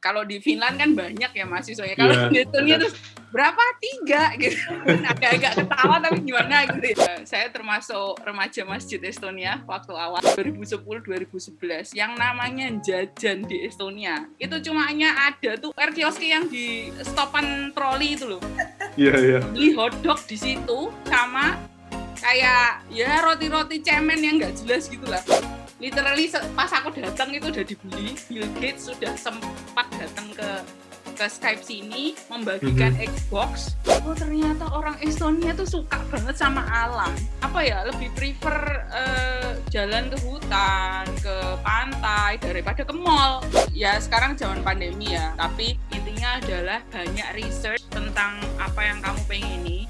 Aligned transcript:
kalau 0.00 0.24
di 0.24 0.40
Finland 0.40 0.80
kan 0.80 0.96
banyak 0.96 1.30
ya 1.30 1.44
mahasiswanya. 1.44 1.92
Kalau 1.94 2.12
Iya, 2.16 2.26
di 2.32 2.36
Estonia 2.40 2.76
terus 2.80 2.96
berapa 3.30 3.62
tiga 3.78 4.22
gitu. 4.42 4.56
Agak-agak 5.06 5.52
ketawa 5.60 5.96
tapi 6.00 6.18
gimana 6.24 6.56
gitu. 6.66 6.96
ya. 6.96 7.22
Saya 7.22 7.46
termasuk 7.52 8.16
remaja 8.24 8.64
masjid 8.64 8.98
Estonia 9.04 9.60
waktu 9.68 9.92
awal 9.92 10.24
2010-2011 10.34 11.92
yang 11.94 12.16
namanya 12.16 12.72
jajan 12.80 13.44
di 13.44 13.68
Estonia. 13.68 14.24
Itu 14.40 14.58
cuma 14.64 14.88
hanya 14.88 15.30
ada 15.30 15.60
tuh 15.60 15.70
air 15.76 15.92
kiosk 15.92 16.24
yang 16.24 16.48
di 16.48 16.88
stopan 17.04 17.70
troli 17.70 18.16
itu 18.16 18.26
loh 18.26 18.42
Iya, 18.96 19.14
iya. 19.16 19.38
beli 19.44 19.76
hotdog 19.76 20.18
di 20.26 20.34
situ 20.34 20.90
sama 21.06 21.54
kayak 22.18 22.84
ya 22.90 23.22
roti-roti 23.22 23.80
cemen 23.80 24.18
yang 24.18 24.36
nggak 24.40 24.56
jelas 24.60 24.88
gitu 24.88 25.06
lah. 25.06 25.22
Literally 25.80 26.28
pas 26.52 26.70
aku 26.70 26.92
datang 27.00 27.32
itu 27.32 27.48
udah 27.48 27.64
dibeli. 27.64 28.12
Bill 28.28 28.48
Gates 28.60 28.92
sudah 28.92 29.16
sempat 29.16 29.88
datang 29.96 30.28
ke 30.36 30.48
ke 31.16 31.28
Skype 31.28 31.60
sini 31.60 32.16
membagikan 32.32 32.96
Xbox. 32.96 33.76
Oh 34.04 34.16
ternyata 34.16 34.68
orang 34.72 34.96
Estonia 35.04 35.52
tuh 35.52 35.68
suka 35.68 36.00
banget 36.08 36.36
sama 36.36 36.64
alam. 36.68 37.12
Apa 37.44 37.60
ya 37.60 37.84
lebih 37.84 38.08
prefer 38.16 38.56
eh, 38.88 39.60
jalan 39.68 40.08
ke 40.08 40.16
hutan, 40.24 41.04
ke 41.20 41.36
pantai 41.60 42.40
daripada 42.40 42.84
ke 42.84 42.94
mall. 42.96 43.44
Ya 43.72 44.00
sekarang 44.00 44.36
zaman 44.36 44.64
pandemi 44.64 45.12
ya. 45.12 45.36
Tapi 45.36 45.76
intinya 45.92 46.40
adalah 46.40 46.80
banyak 46.88 47.28
research 47.36 47.84
tentang 47.92 48.40
apa 48.56 48.80
yang 48.80 49.04
kamu 49.04 49.20
pengini 49.28 49.84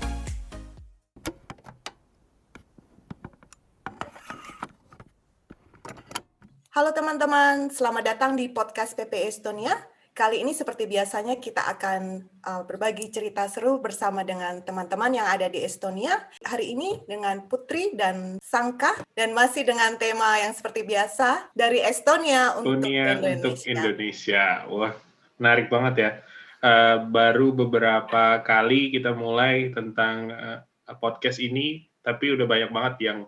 Halo 6.71 6.95
teman-teman, 6.95 7.67
selamat 7.67 8.15
datang 8.15 8.39
di 8.39 8.47
podcast 8.47 8.95
PP 8.95 9.27
Estonia. 9.27 9.75
Kali 10.15 10.39
ini 10.39 10.55
seperti 10.55 10.87
biasanya 10.87 11.43
kita 11.43 11.67
akan 11.67 12.23
uh, 12.47 12.63
berbagi 12.63 13.11
cerita 13.11 13.43
seru 13.51 13.83
bersama 13.83 14.23
dengan 14.23 14.63
teman-teman 14.63 15.11
yang 15.11 15.27
ada 15.27 15.51
di 15.51 15.67
Estonia. 15.67 16.31
Hari 16.47 16.71
ini 16.71 17.03
dengan 17.11 17.43
Putri 17.51 17.91
dan 17.99 18.39
Sangka 18.39 19.03
dan 19.19 19.35
masih 19.35 19.67
dengan 19.67 19.99
tema 19.99 20.39
yang 20.39 20.55
seperti 20.55 20.87
biasa 20.87 21.51
dari 21.59 21.83
Estonia 21.83 22.55
untuk 22.55 22.87
Dunia 22.87 23.19
Indonesia. 23.19 23.35
untuk 23.35 23.55
Indonesia. 23.67 24.45
Wah, 24.71 24.95
menarik 25.43 25.67
banget 25.75 25.95
ya. 25.99 26.11
Eh, 26.63 26.97
baru 27.03 27.51
beberapa 27.51 28.47
kali 28.47 28.95
kita 28.95 29.11
mulai 29.11 29.75
tentang 29.75 30.31
eh, 30.31 30.59
podcast 31.03 31.43
ini, 31.43 31.83
tapi 31.99 32.31
udah 32.31 32.47
banyak 32.47 32.71
banget 32.71 32.95
yang 33.11 33.19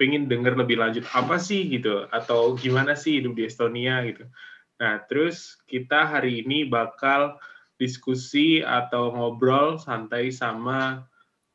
pengen 0.00 0.24
denger 0.32 0.56
lebih 0.56 0.80
lanjut 0.80 1.04
apa 1.12 1.36
sih 1.36 1.68
gitu, 1.68 2.08
atau 2.08 2.56
gimana 2.56 2.96
sih 2.96 3.20
hidup 3.20 3.36
di 3.36 3.44
Estonia 3.44 4.00
gitu. 4.08 4.24
Nah, 4.80 5.04
terus 5.04 5.60
kita 5.68 6.08
hari 6.08 6.40
ini 6.40 6.64
bakal 6.64 7.36
diskusi 7.76 8.64
atau 8.64 9.12
ngobrol 9.12 9.76
santai 9.76 10.32
sama 10.32 11.04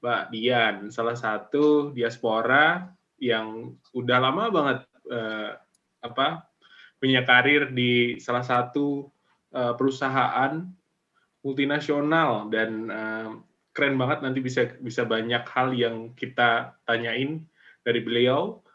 Mbak 0.05 0.23
Dian, 0.29 0.75
salah 0.93 1.17
satu 1.17 1.89
diaspora 1.89 2.85
yang 3.17 3.73
udah 3.97 4.17
lama 4.21 4.53
banget 4.53 4.79
eh, 5.09 5.51
apa 6.05 6.45
punya 7.01 7.25
karir 7.25 7.73
di 7.73 8.17
salah 8.21 8.41
satu 8.41 9.09
uh, 9.53 9.73
perusahaan 9.77 10.65
multinasional 11.45 12.49
dan 12.49 12.89
uh, 12.89 13.29
keren 13.75 13.99
banget 13.99 14.25
nanti 14.25 14.39
bisa 14.41 14.73
bisa 14.81 15.03
banyak 15.03 15.43
hal 15.45 15.75
yang 15.75 16.15
kita 16.15 16.73
tanyain 16.87 17.43
dari 17.85 18.01
beliau. 18.01 18.65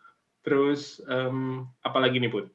Terus 0.41 1.03
um, 1.05 1.67
apalagi 1.85 2.23
nih 2.23 2.31
Put? 2.33 2.49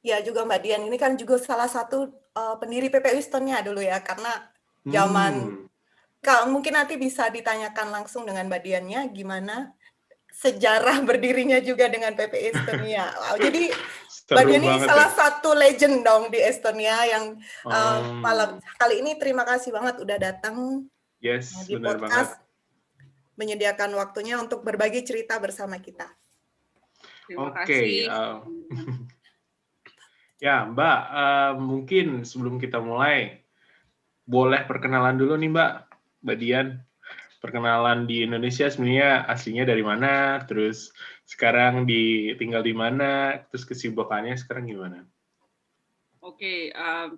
Ya 0.00 0.22
juga 0.22 0.46
Mbak 0.46 0.60
Dian 0.62 0.82
ini 0.86 0.96
kan 0.96 1.18
juga 1.18 1.36
salah 1.36 1.68
satu 1.68 2.08
uh, 2.32 2.56
pendiri 2.56 2.88
PPU 2.88 3.20
Estonia 3.20 3.60
dulu 3.60 3.82
ya 3.84 4.00
karena 4.00 4.52
Zaman 4.82 5.34
Hmm, 5.34 5.70
kalau 6.22 6.50
mungkin 6.50 6.74
nanti 6.74 6.98
bisa 6.98 7.30
ditanyakan 7.30 7.94
langsung 7.94 8.26
dengan 8.26 8.46
Mbak 8.50 8.62
Diannya 8.62 9.00
gimana 9.14 9.74
sejarah 10.32 11.02
berdirinya 11.08 11.62
juga 11.62 11.86
dengan 11.86 12.14
PPI 12.18 12.50
Estonia. 12.50 13.14
Wow, 13.14 13.36
jadi 13.38 13.70
seru 14.10 14.38
Mbak 14.38 14.44
Dian 14.50 14.62
ini 14.66 14.78
salah 14.82 15.10
ya. 15.10 15.18
satu 15.18 15.50
legend 15.54 15.96
dong 16.02 16.34
di 16.34 16.38
Estonia 16.42 16.98
yang 17.06 17.38
uh, 17.66 18.02
Um, 18.02 18.22
malam 18.22 18.50
kali 18.78 19.02
ini 19.02 19.14
terima 19.18 19.46
kasih 19.46 19.70
banget 19.70 20.02
udah 20.02 20.18
datang 20.18 20.86
yes, 21.22 21.66
di 21.66 21.78
benar 21.78 22.02
banget. 22.02 22.38
Menyediakan 23.36 23.96
waktunya 23.96 24.36
untuk 24.36 24.64
berbagi 24.66 25.02
cerita 25.02 25.40
bersama 25.40 25.80
kita. 25.80 26.08
Terima 27.26 27.48
Oke, 27.48 27.64
kasih. 27.64 28.10
uh, 28.10 28.38
ya 30.44 30.66
Mbak, 30.68 31.00
uh, 31.08 31.52
mungkin 31.56 32.26
sebelum 32.26 32.58
kita 32.58 32.82
mulai, 32.82 33.40
boleh 34.26 34.62
perkenalan 34.66 35.16
dulu 35.16 35.38
nih 35.38 35.50
Mbak, 35.50 35.72
Mbak 36.26 36.38
Dian. 36.38 36.68
Perkenalan 37.42 38.06
di 38.06 38.22
Indonesia 38.22 38.70
sebenarnya 38.70 39.26
aslinya 39.26 39.66
dari 39.66 39.82
mana, 39.82 40.38
terus 40.46 40.94
sekarang 41.26 41.90
di 41.90 42.30
tinggal 42.38 42.62
di 42.62 42.70
mana, 42.70 43.34
terus 43.50 43.66
kesibukannya 43.66 44.38
sekarang 44.38 44.70
gimana? 44.70 45.02
Oke, 46.22 46.70
eh, 46.70 47.08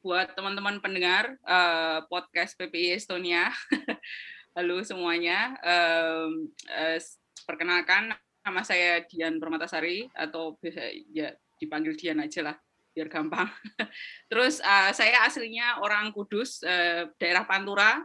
buat 0.00 0.32
teman-teman 0.32 0.80
pendengar 0.80 1.36
eh, 1.44 1.98
podcast 2.08 2.56
PPI 2.56 2.96
Estonia, 2.96 3.52
halo 4.56 4.80
semuanya. 4.80 5.52
Em, 5.60 6.48
eh, 6.72 6.96
s- 6.96 7.20
perkenalkan 7.44 8.08
nama 8.40 8.64
saya 8.64 9.04
Dian 9.04 9.36
Permatasari 9.36 10.08
atau 10.16 10.56
biasa 10.56 10.80
ya 11.12 11.28
dipanggil 11.60 11.92
Dian 11.92 12.24
aja 12.24 12.40
lah 12.40 12.56
biar 12.96 13.12
gampang. 13.12 13.44
Terus 14.32 14.64
eh, 14.64 14.90
saya 14.96 15.28
aslinya 15.28 15.84
orang 15.84 16.08
Kudus, 16.16 16.64
eh, 16.64 17.04
daerah 17.20 17.44
Pantura, 17.44 18.00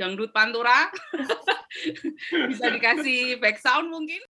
dangdut 0.00 0.32
Pantura. 0.32 0.88
Bisa 2.48 2.72
dikasih 2.72 3.36
back 3.36 3.60
sound 3.60 3.92
mungkin? 3.92 4.24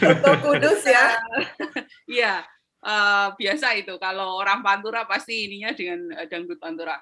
Untuk 0.00 0.36
Kudus 0.42 0.82
ya. 0.82 1.18
Iya, 2.08 2.40
eh, 2.80 3.26
biasa 3.34 3.74
itu. 3.74 3.94
Kalau 3.96 4.36
orang 4.36 4.62
Pantura 4.62 5.04
pasti 5.04 5.44
ininya 5.44 5.72
dengan 5.72 6.08
eh, 6.14 6.26
dangdut 6.26 6.56
Pantura. 6.56 6.96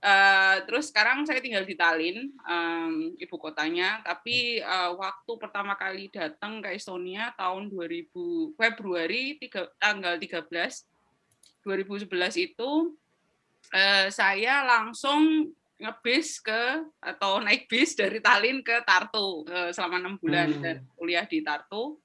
Eh, 0.00 0.56
terus 0.64 0.88
sekarang 0.88 1.24
saya 1.24 1.40
tinggal 1.40 1.64
di 1.64 1.76
Tallinn, 1.76 2.18
em, 2.40 2.92
ibu 3.16 3.36
kotanya. 3.36 4.00
Tapi 4.00 4.58
eh, 4.58 4.90
waktu 4.92 5.32
pertama 5.36 5.74
kali 5.74 6.08
datang 6.08 6.60
ke 6.60 6.72
Estonia 6.72 7.32
tahun 7.34 7.68
2000 7.68 8.56
Februari 8.56 9.36
tiga- 9.36 9.72
tanggal 9.76 10.16
13 10.16 10.48
2011 11.60 12.08
itu 12.40 12.70
eh, 13.70 14.08
saya 14.08 14.64
langsung 14.64 15.52
ngebis 15.76 16.40
ke 16.40 16.62
atau 17.00 17.40
naik 17.40 17.64
bis 17.64 17.92
dari 17.92 18.20
Tallinn 18.20 18.60
ke 18.60 18.84
Tartu 18.84 19.48
selama 19.72 19.96
enam 19.96 20.14
bulan 20.16 20.52
Hmm. 20.52 20.60
dan 20.60 20.76
kuliah 20.92 21.24
di 21.24 21.40
Tartu. 21.40 21.96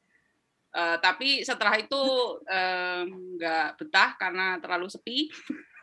Eh, 0.76 0.98
tapi 1.00 1.40
setelah 1.48 1.80
itu 1.80 2.04
eh, 2.52 3.08
nggak 3.08 3.80
betah 3.80 4.20
karena 4.20 4.60
terlalu 4.60 4.92
sepi. 4.92 5.32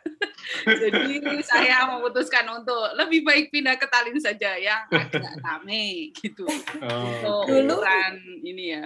Jadi 0.83 1.41
saya 1.41 1.89
memutuskan 1.89 2.45
untuk 2.53 2.93
lebih 3.01 3.25
baik 3.25 3.49
pindah 3.49 3.81
ke 3.81 3.89
Tallinn 3.89 4.21
saja 4.21 4.53
yang 4.61 4.85
agak 4.93 5.41
rame 5.41 6.13
gitu. 6.13 6.45
Oh, 6.85 7.41
oke. 7.41 7.49
Dulu- 7.49 7.81
ukuran 7.81 8.15
ini 8.45 8.65
ya. 8.77 8.85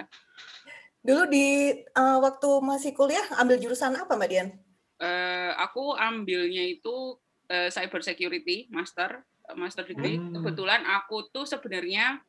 Dulu 1.03 1.27
di 1.27 1.75
uh, 1.75 2.19
waktu 2.23 2.49
masih 2.63 2.91
kuliah 2.95 3.27
ambil 3.35 3.59
jurusan 3.59 3.95
apa 3.99 4.15
Mbak 4.15 4.29
Dian? 4.31 4.49
Eh, 4.97 5.51
aku 5.59 5.93
ambilnya 5.93 6.63
itu 6.65 7.19
eh, 7.51 7.69
cyber 7.69 7.99
security 8.01 8.71
master 8.71 9.27
master 9.59 9.83
degree. 9.83 10.19
Hmm. 10.19 10.39
Kebetulan 10.39 10.87
aku 10.87 11.27
tuh 11.29 11.43
sebenarnya 11.43 12.23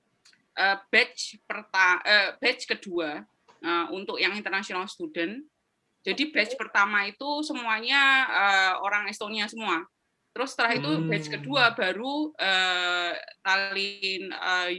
eh, 0.59 0.77
batch 0.91 1.43
perta 1.47 2.03
eh, 2.03 2.29
batch 2.39 2.67
kedua 2.67 3.23
eh, 3.63 3.87
untuk 3.91 4.17
yang 4.19 4.35
international 4.35 4.87
student. 4.87 5.43
Jadi 6.07 6.31
batch 6.31 6.55
pertama 6.55 7.05
itu 7.05 7.43
semuanya 7.43 8.03
eh, 8.29 8.75
orang 8.81 9.11
Estonia 9.11 9.51
semua. 9.51 9.83
Terus 10.33 10.55
setelah 10.55 10.73
itu 10.79 10.91
batch 11.11 11.29
Hmm. 11.29 11.35
kedua 11.41 11.65
baru 11.75 12.31
eh, 12.39 13.13
Tallinn 13.43 14.31
eh, 14.31 14.71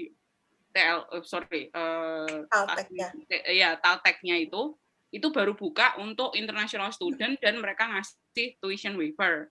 TL 0.71 0.99
eh, 1.19 1.23
sorry 1.25 1.67
eh, 1.67 2.37
Taltek 2.47 2.87
ya. 2.93 3.09
ya 3.49 3.69
Talteknya 3.77 4.39
itu 4.39 4.77
itu 5.09 5.27
baru 5.33 5.57
buka 5.57 5.97
untuk 5.97 6.37
international 6.37 6.93
student 6.93 7.41
dan 7.41 7.57
mereka 7.57 7.89
ngasih 7.89 8.55
tuition 8.61 8.93
waiver. 8.93 9.49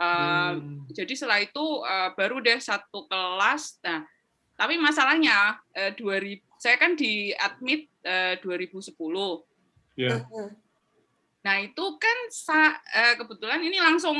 Uh, 0.00 0.56
Hmm. 0.56 0.88
Jadi 0.96 1.12
setelah 1.12 1.44
itu 1.44 1.60
uh, 1.60 2.10
baru 2.16 2.40
deh 2.40 2.56
satu 2.56 3.04
kelas. 3.04 3.78
Nah, 3.84 4.00
tapi 4.60 4.76
masalahnya 4.76 5.56
uh, 5.72 5.90
2000 5.96 6.44
saya 6.60 6.76
kan 6.76 6.92
di 6.92 7.32
admit 7.32 7.88
uh, 8.04 8.36
2010. 8.44 8.92
Ya. 9.96 10.20
Nah 11.40 11.56
itu 11.56 11.84
kan 11.96 12.18
sa- 12.28 12.76
eh, 12.92 13.16
kebetulan 13.16 13.64
ini 13.64 13.80
langsung 13.80 14.12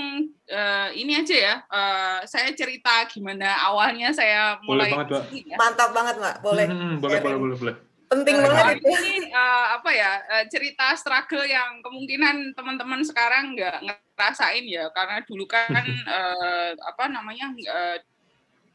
eh, 0.49 0.89
ini 0.97 1.21
aja 1.21 1.37
ya, 1.37 1.55
eh, 1.69 2.19
saya 2.25 2.49
cerita 2.57 3.05
gimana 3.13 3.61
awalnya 3.61 4.09
saya 4.09 4.57
Boleh 4.65 4.89
mulai 4.89 4.91
banget, 4.97 5.07
Mbak. 5.07 5.21
ke 5.21 5.29
sini 5.29 5.49
ya. 5.53 5.57
Mantap 5.61 5.91
banget, 5.93 6.15
Mbak. 6.17 6.35
Boleh. 6.41 6.65
Hmm, 6.65 6.95
boleh, 6.97 7.19
sharing. 7.21 7.25
boleh, 7.29 7.37
boleh, 7.37 7.57
boleh. 7.61 7.77
Penting 8.11 8.35
Eh, 8.35 8.43
banget 8.43 8.65
itu. 8.81 8.89
ini 8.89 9.15
eh, 9.29 9.67
apa 9.69 9.91
ya 9.93 10.13
eh, 10.33 10.45
cerita 10.49 10.97
struggle 10.97 11.45
yang 11.45 11.85
kemungkinan 11.85 12.57
teman-teman 12.57 13.05
sekarang 13.05 13.53
nggak 13.53 13.77
ngerasain 13.85 14.65
ya 14.65 14.89
karena 14.91 15.21
dulu 15.21 15.45
kan 15.45 15.85
eh, 15.87 16.73
apa 16.73 17.05
namanya 17.07 17.53
eh, 17.53 18.01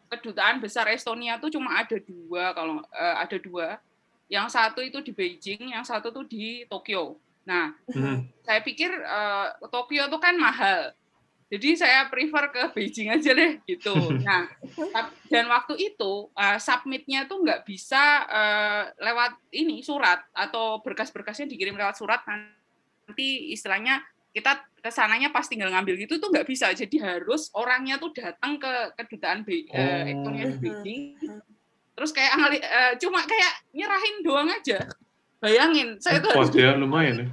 kedutaan 0.09 0.61
besar 0.61 0.87
Estonia 0.91 1.37
tuh 1.41 1.49
cuma 1.53 1.81
ada 1.81 1.97
dua 1.99 2.53
kalau 2.53 2.81
eh, 2.81 3.15
ada 3.19 3.37
dua. 3.41 3.79
Yang 4.25 4.57
satu 4.57 4.81
itu 4.81 4.97
di 5.05 5.13
Beijing 5.13 5.73
yang 5.77 5.85
satu 5.85 6.09
tuh 6.09 6.25
di 6.25 6.65
Tokyo. 6.65 7.17
Nah 7.45 7.77
Hmm. 7.93 8.25
saya 8.41 8.59
pikir 8.61 8.89
eh, 8.89 9.47
Tokyo 9.69 10.09
tuh 10.09 10.21
kan 10.21 10.35
mahal. 10.37 10.93
Jadi 11.45 11.77
saya 11.77 12.09
prefer 12.09 12.49
ke 12.49 12.61
Beijing 12.73 13.13
aja 13.13 13.31
deh 13.37 13.61
gitu. 13.69 13.93
Nah 14.27 14.49
dan 15.29 15.45
waktu 15.45 15.77
itu 15.77 16.33
eh, 16.33 16.57
submitnya 16.57 17.29
tuh 17.29 17.45
nggak 17.45 17.61
bisa 17.69 18.25
eh, 18.25 18.83
lewat 18.97 19.37
ini 19.53 19.85
surat 19.85 20.25
atau 20.33 20.81
berkas-berkasnya 20.81 21.45
dikirim 21.45 21.77
lewat 21.77 22.01
surat 22.01 22.25
nanti 22.25 23.53
istilahnya 23.53 24.01
kita 24.35 24.51
ke 24.83 24.91
sananya 24.91 25.31
pas 25.31 25.47
tinggal 25.47 25.71
ngambil 25.71 25.95
gitu 25.95 26.19
tuh 26.19 26.27
nggak 26.27 26.43
bisa 26.43 26.75
jadi 26.75 27.15
harus 27.15 27.47
orangnya 27.55 27.95
tuh 27.95 28.11
datang 28.11 28.59
ke 28.59 28.73
kedutaan 28.99 29.47
Be- 29.47 29.71
eh, 29.71 29.79
Oh. 30.03 30.11
Estonia 30.11 30.43
di 30.45 30.51
Mhm. 30.51 30.61
Beijing 30.61 31.01
terus 31.95 32.11
kayak 32.11 32.35
eh, 32.59 32.93
cuma 32.99 33.23
kayak 33.23 33.53
nyerahin 33.71 34.15
doang 34.19 34.51
aja 34.51 34.83
bayangin 35.39 35.95
saya 36.03 36.19
tuh 36.19 36.35
harus 36.35 36.51
ya, 36.51 36.75
lumayan 36.75 37.15
ya. 37.23 37.27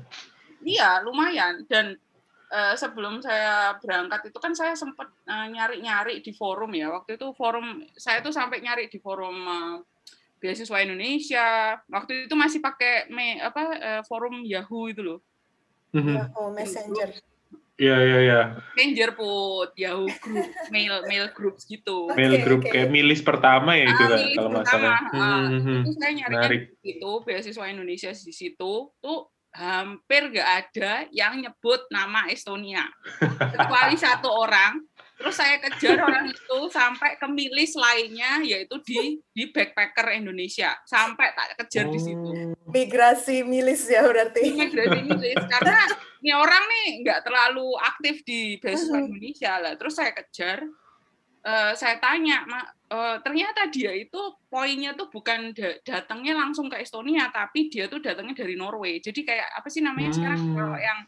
Iya, 0.62 0.90
lumayan. 1.02 1.66
Dan 1.66 1.99
eh, 2.46 2.75
sebelum 2.78 3.19
saya 3.19 3.75
berangkat 3.82 4.31
itu 4.31 4.38
kan 4.38 4.55
saya 4.55 4.78
sempat 4.78 5.10
eh, 5.26 5.46
nyari-nyari 5.50 6.22
di 6.22 6.31
forum 6.31 6.70
ya. 6.70 6.87
Waktu 6.94 7.19
itu 7.19 7.34
forum 7.34 7.82
saya 7.98 8.22
tuh 8.22 8.31
sampai 8.31 8.62
nyari 8.62 8.87
di 8.87 9.02
forum 9.02 9.34
eh, 9.43 9.76
beasiswa 10.38 10.78
Indonesia. 10.87 11.75
Waktu 11.90 12.31
itu 12.31 12.34
masih 12.38 12.62
pakai 12.62 13.10
me, 13.10 13.43
apa 13.43 13.62
eh, 13.75 14.02
forum 14.06 14.46
Yahoo 14.46 14.87
itu 14.87 15.02
loh. 15.02 15.19
Hmm. 15.92 16.16
Oh, 16.32 16.48
Messenger. 16.50 17.08
Iya, 17.74 17.96
iya, 17.98 18.18
iya. 18.22 18.40
Messenger 18.72 19.10
put 19.12 19.72
Yahoo 19.74 20.06
group, 20.14 20.44
mail 20.70 21.02
mail 21.04 21.26
groups 21.32 21.64
gitu. 21.64 22.08
Mail 22.12 22.36
Oke, 22.36 22.42
group 22.42 22.60
oke. 22.62 22.70
kayak 22.70 22.88
milis 22.88 23.20
pertama 23.20 23.74
ya 23.74 23.86
itu 23.86 23.96
Ah, 23.98 24.06
kan, 24.06 24.18
milis 24.18 24.32
kalau 24.32 24.48
nggak 24.48 24.62
pertama, 24.62 24.82
salah. 24.82 25.00
ah. 25.00 25.10
Hmm, 25.10 25.42
hmm, 25.42 25.60
hmm. 25.60 25.80
Itu 25.82 25.90
saya 25.94 26.12
nyarinya 26.12 26.38
Menarik. 26.38 26.62
di 26.70 26.76
situ 26.86 27.10
beasiswa 27.22 27.64
Indonesia 27.66 28.10
di 28.14 28.32
situ 28.32 28.72
tuh 28.94 29.18
hampir 29.52 30.22
nggak 30.30 30.48
ada 30.48 30.92
yang 31.10 31.36
nyebut 31.36 31.84
nama 31.88 32.24
Estonia 32.26 32.88
kecuali 33.52 34.00
satu 34.00 34.32
orang 34.32 34.80
terus 35.22 35.34
saya 35.34 35.56
kejar 35.60 36.02
orang 36.02 36.26
itu 36.26 36.58
sampai 36.69 37.14
ke 37.14 37.26
milis 37.26 37.72
lainnya 37.72 38.42
yaitu 38.42 38.74
di 38.82 39.00
di 39.24 39.46
backpacker 39.46 40.10
Indonesia 40.12 40.74
sampai 40.82 41.30
tak 41.30 41.54
kejar 41.56 41.86
di 41.86 41.98
situ 41.98 42.30
Oh. 42.32 42.50
Migrasi 42.69 43.42
milis 43.42 43.86
ya 43.86 44.02
berarti. 44.02 44.42
imigrasi 44.48 45.00
milis 45.04 45.38
karena 45.48 45.86
ini 46.19 46.32
orang 46.32 46.64
nih 46.64 46.86
nggak 47.00 47.20
terlalu 47.22 47.66
aktif 47.78 48.22
di 48.22 48.40
beasiswa 48.56 48.96
Mhm. 48.96 49.06
Indonesia 49.06 49.52
lah 49.56 49.72
terus 49.74 49.94
saya 49.94 50.10
kejar 50.10 50.66
eh, 51.42 51.72
saya 51.72 51.98
tanya 51.98 52.42
"Ma, 52.44 52.62
eh, 52.88 53.16
ternyata 53.20 53.66
dia 53.66 53.90
itu 53.90 54.19
poinnya 54.46 54.94
tuh 54.94 55.06
bukan 55.08 55.50
da- 55.50 55.74
datangnya 55.80 56.34
langsung 56.36 56.66
ke 56.66 56.78
Estonia 56.78 57.28
tapi 57.28 57.66
dia 57.66 57.86
tuh 57.86 57.98
datangnya 57.98 58.34
dari 58.36 58.54
Norway 58.54 58.98
jadi 58.98 59.20
kayak 59.20 59.48
apa 59.52 59.66
sih 59.66 59.80
namanya 59.80 60.10
sekarang 60.12 60.38
Hmm. 60.40 60.54
kalau 60.54 60.78
yang 60.78 60.98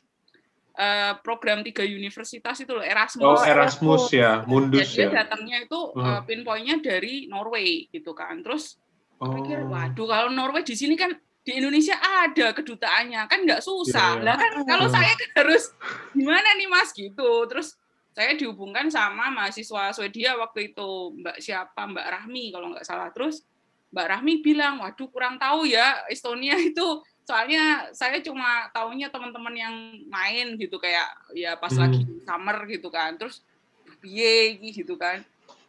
eh, 0.75 1.13
program 1.23 1.63
tiga 1.63 1.83
universitas 1.83 2.59
itu 2.59 2.71
loh 2.71 2.83
Erasmus 2.83 3.23
Oh, 3.25 3.39
Oh, 3.39 3.45
Erasmus 3.45 4.11
ya, 4.11 4.43
Mundus 4.45 4.91
dia 4.91 5.07
ya. 5.07 5.23
datangnya 5.23 5.63
itu 5.63 5.81
Hmm. 5.95 6.03
eh, 6.05 6.21
pinpointnya 6.25 6.77
dari 6.81 7.27
Norway 7.27 7.87
gitu 7.89 8.11
kan 8.11 8.43
terus 8.43 8.77
Oh. 9.17 9.31
pikir 9.31 9.63
waduh 9.65 10.05
kalau 10.05 10.29
Norway 10.29 10.61
di 10.61 10.75
sini 10.75 10.95
kan 10.95 11.15
di 11.41 11.53
Indonesia 11.55 11.95
ada 11.95 12.51
kedutaannya 12.51 13.23
kan 13.25 13.39
nggak 13.41 13.61
susah 13.61 14.17
Iya, 14.17 14.21
iya. 14.21 14.27
lah 14.27 14.37
kan 14.37 14.53
kalau 14.65 14.87
Hmm. 14.89 14.95
saya 14.95 15.13
kan 15.13 15.31
harus 15.39 15.65
gimana 16.11 16.49
nih 16.55 16.67
mas 16.67 16.91
gitu 16.91 17.31
terus 17.47 17.79
saya 18.11 18.33
dihubungkan 18.33 18.87
sama 18.89 19.27
mahasiswa 19.29 19.91
Swedia 19.91 20.35
waktu 20.35 20.71
itu 20.71 20.89
Mbak 21.19 21.37
siapa 21.39 21.83
Mbak 21.85 22.07
Rahmi 22.11 22.51
kalau 22.51 22.71
nggak 22.71 22.83
salah 22.83 23.11
terus 23.11 23.47
Mbak 23.91 24.07
Rahmi 24.09 24.33
bilang 24.41 24.83
waduh 24.83 25.07
kurang 25.07 25.37
tahu 25.37 25.67
ya 25.67 26.03
Estonia 26.09 26.59
itu 26.59 26.83
soalnya 27.25 27.89
saya 27.97 28.21
cuma 28.21 28.69
taunya 28.71 29.09
teman-teman 29.09 29.57
yang 29.57 29.75
main 30.07 30.55
gitu 30.57 30.77
kayak 30.77 31.09
ya 31.33 31.57
pas 31.57 31.73
Hmm. 31.73 31.89
lagi 31.89 32.05
summer 32.23 32.57
gitu 32.69 32.89
kan 32.89 33.17
terus 33.17 33.41
piye 33.99 34.61
gitu 34.61 34.97
kan 34.97 35.25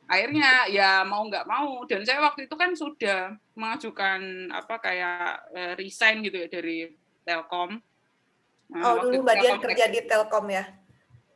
akhirnya 0.06 0.70
ya 0.70 1.02
mau 1.02 1.26
nggak 1.26 1.48
mau 1.50 1.82
dan 1.90 2.06
saya 2.06 2.22
waktu 2.22 2.46
itu 2.46 2.54
kan 2.54 2.76
sudah 2.76 3.34
mengajukan 3.56 4.52
apa 4.54 4.76
kayak 4.78 5.50
eh, 5.56 5.74
resign 5.80 6.22
gitu 6.22 6.46
ya 6.46 6.48
dari 6.52 6.92
Telkom. 7.26 7.82
Nah, 8.70 8.82
Oh, 8.86 8.92
waktu 9.02 9.06
dulu 9.10 9.16
itu 9.18 9.24
Mbak 9.26 9.36
Dian 9.42 9.58
kerja 9.58 9.86
di. 9.90 10.00
Telkom 10.06 10.46
ya. 10.46 10.64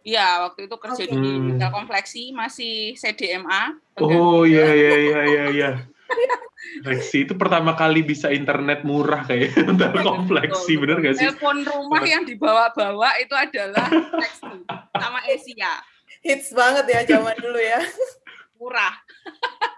Iya, 0.06 0.28
waktu 0.46 0.70
itu 0.70 0.76
kerja 0.78 1.04
Oke. 1.06 1.14
di. 1.18 1.32
Telkom 1.58 1.86
Flexi 1.90 2.24
masih 2.30 2.94
CDMA. 2.94 3.74
Oh 3.98 4.46
iya 4.46 4.70
iya 4.70 4.94
iya 5.02 5.20
iya 5.26 5.44
iya. 5.50 5.70
Flexi 6.84 7.24
itu 7.24 7.34
pertama 7.40 7.72
kali 7.76 8.04
bisa 8.04 8.28
internet 8.30 8.84
murah 8.84 9.24
kayak 9.24 9.56
Betul, 9.80 10.76
bener 10.84 10.98
gak 11.00 11.16
sih? 11.16 11.26
Telepon 11.28 11.64
rumah 11.64 12.04
yang 12.04 12.24
dibawa-bawa 12.28 13.16
itu 13.20 13.36
adalah 13.36 13.88
Flexi 13.88 14.64
sama 14.96 15.20
Asia 15.24 15.74
Hits 16.20 16.52
banget 16.52 16.86
ya 16.92 17.00
zaman 17.16 17.36
dulu 17.40 17.60
ya. 17.60 17.80
murah. 18.60 18.92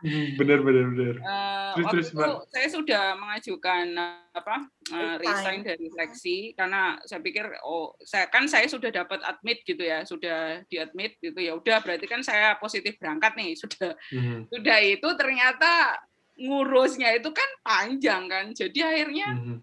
Hmm, 0.02 0.34
Bener 0.42 0.66
bener 0.66 0.90
bener. 0.90 1.16
Eh, 1.22 1.72
Terus, 1.78 1.86
waktu 1.86 1.94
terus, 1.94 2.10
itu 2.10 2.26
saya 2.50 2.68
sudah 2.74 3.04
mengajukan 3.14 3.86
apa 4.34 4.56
eh, 4.90 5.16
Resign. 5.22 5.22
resign 5.22 5.60
dari 5.62 5.86
Flexi 5.94 6.38
karena 6.58 6.98
saya 7.06 7.22
pikir 7.22 7.46
oh 7.62 7.94
saya 8.02 8.26
kan 8.34 8.50
saya 8.50 8.66
sudah 8.66 8.90
dapat 8.90 9.22
admit 9.22 9.62
gitu 9.70 9.86
ya 9.86 10.02
sudah 10.02 10.66
diadmit 10.66 11.14
gitu 11.22 11.38
ya 11.38 11.54
udah 11.54 11.78
berarti 11.86 12.10
kan 12.10 12.26
saya 12.26 12.58
positif 12.58 12.98
berangkat 12.98 13.38
nih 13.38 13.54
sudah 13.62 13.94
Hmm, 14.10 14.50
sudah 14.50 14.78
itu 14.82 15.08
ternyata 15.14 16.02
ngurusnya 16.42 17.14
itu 17.18 17.30
kan 17.30 17.50
panjang 17.62 18.26
kan. 18.26 18.46
Jadi 18.52 18.80
akhirnya 18.82 19.28
hmm. 19.38 19.58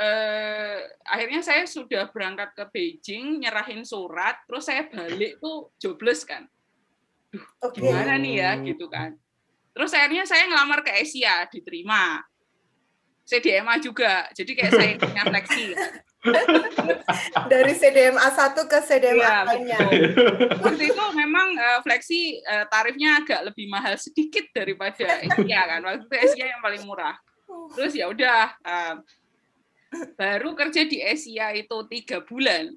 eh, 0.00 0.78
akhirnya 1.04 1.40
saya 1.44 1.68
sudah 1.68 2.08
berangkat 2.08 2.56
ke 2.56 2.64
Beijing 2.72 3.44
nyerahin 3.44 3.84
surat 3.84 4.40
terus 4.48 4.66
saya 4.66 4.88
balik 4.88 5.38
tuh 5.38 5.70
jobless 5.76 6.24
kan. 6.24 6.48
Oke. 7.64 7.80
gimana 7.80 8.20
nih 8.20 8.34
ya 8.44 8.50
gitu 8.60 8.88
kan. 8.92 9.16
Terus 9.72 9.92
akhirnya 9.96 10.28
saya 10.28 10.44
ngelamar 10.52 10.84
ke 10.84 10.92
Asia 10.92 11.48
diterima. 11.48 12.20
CDMA 13.22 13.78
juga 13.78 14.28
jadi 14.34 14.52
kayak 14.52 14.72
saya 14.74 14.92
punya 15.02 15.22
fleksi 15.24 15.72
Dari 17.52 17.72
CDMA 17.74 18.28
1 18.30 18.54
ke 18.70 18.78
CDMA 18.86 19.42
lainnya. 19.42 19.78
waktu 20.62 20.84
itu 20.94 21.04
memang 21.18 21.48
eh, 21.58 21.78
fleksi 21.82 22.38
eh, 22.40 22.64
tarifnya 22.70 23.22
agak 23.22 23.50
lebih 23.50 23.66
mahal 23.66 23.98
sedikit 23.98 24.46
daripada 24.54 25.02
Asia 25.26 25.60
kan. 25.66 25.80
Waktu 25.82 26.06
itu 26.06 26.16
Asia 26.16 26.46
yang 26.46 26.62
paling 26.62 26.82
murah. 26.86 27.18
Terus 27.74 27.92
ya 27.98 28.06
udah 28.06 28.54
eh, 28.54 28.94
baru 30.14 30.54
kerja 30.54 30.86
di 30.86 31.02
Asia 31.02 31.52
itu 31.52 31.76
tiga 31.90 32.22
bulan 32.24 32.72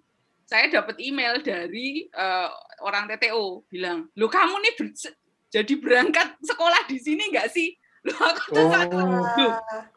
saya 0.46 0.70
dapat 0.70 1.02
email 1.02 1.42
dari 1.42 2.06
eh, 2.06 2.50
orang 2.86 3.10
TTO 3.10 3.66
bilang 3.66 4.06
lo 4.14 4.30
kamu 4.30 4.56
nih 4.62 4.74
ber- 4.78 5.16
jadi 5.50 5.74
berangkat 5.80 6.38
sekolah 6.44 6.86
di 6.86 6.98
sini 7.02 7.34
nggak 7.34 7.50
sih 7.50 7.74
lo 8.06 8.18
aku 8.22 8.46
tuh 8.54 8.66
Oh. 8.86 9.52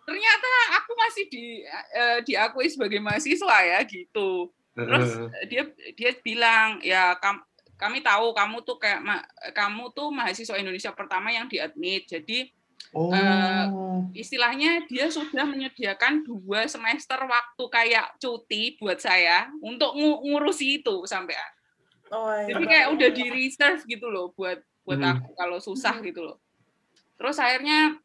Ternyata 0.05 0.49
aku 0.75 0.91
masih 0.97 1.25
di 1.29 1.45
eh, 1.93 2.19
diakui 2.23 2.67
sebagai 2.67 2.99
mahasiswa 2.99 3.57
ya 3.63 3.81
gitu 3.85 4.49
terus 4.73 5.11
dia 5.47 5.67
dia 5.93 6.11
bilang 6.19 6.79
ya 6.81 7.19
kam- 7.19 7.43
kami 7.75 7.99
tahu 7.99 8.31
kamu 8.31 8.63
tuh 8.63 8.79
kayak 8.79 9.03
ma- 9.03 9.27
kamu 9.51 9.91
tuh 9.91 10.09
mahasiswa 10.09 10.55
Indonesia 10.55 10.91
pertama 10.91 11.29
yang 11.29 11.47
diadmit 11.47 12.07
jadi 12.07 12.47
oh. 12.91 13.11
eh, 13.11 13.65
istilahnya 14.15 14.87
dia 14.87 15.11
sudah 15.11 15.45
menyediakan 15.45 16.23
dua 16.23 16.65
semester 16.65 17.19
waktu 17.21 17.65
kayak 17.69 18.17
cuti 18.17 18.79
buat 18.79 18.99
saya 18.99 19.51
untuk 19.59 19.93
ngu- 19.93 20.23
ngurusi 20.25 20.81
itu 20.81 21.05
sampai 21.05 21.35
Oh, 22.09 22.33
iya. 22.33 22.49
jadi 22.49 22.65
kayak 22.65 22.87
udah 22.97 23.09
di 23.13 23.25
reserve 23.29 23.85
gitu 23.85 24.09
loh 24.09 24.33
buat 24.33 24.57
buat 24.81 24.97
Hmm. 24.97 25.21
aku 25.21 25.37
kalau 25.37 25.61
susah 25.61 26.01
gitu 26.01 26.25
loh 26.25 26.41
terus 27.19 27.37
akhirnya 27.37 27.99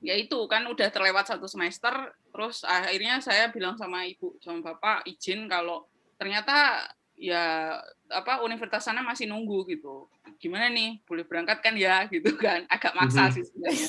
ya 0.00 0.16
itu 0.16 0.36
kan 0.48 0.64
udah 0.66 0.88
terlewat 0.88 1.28
satu 1.28 1.44
semester 1.44 1.92
terus 2.32 2.64
akhirnya 2.64 3.20
saya 3.20 3.48
bilang 3.52 3.76
sama 3.76 4.04
ibu 4.04 4.36
sama 4.40 4.60
bapak 4.72 5.04
izin 5.08 5.48
kalau 5.48 5.84
ternyata 6.16 6.84
ya 7.16 7.72
apa 8.12 8.44
universitas 8.44 8.84
sana 8.84 9.00
masih 9.00 9.24
nunggu 9.24 9.64
gitu. 9.72 10.04
Gimana 10.36 10.68
nih 10.68 11.00
boleh 11.08 11.24
berangkat 11.24 11.64
kan 11.64 11.72
ya? 11.72 12.04
Gitu 12.12 12.36
kan 12.36 12.68
agak 12.68 12.92
maksa 12.92 13.28
Mhm. 13.28 13.32
sih 13.32 13.42
sebenarnya. 13.48 13.88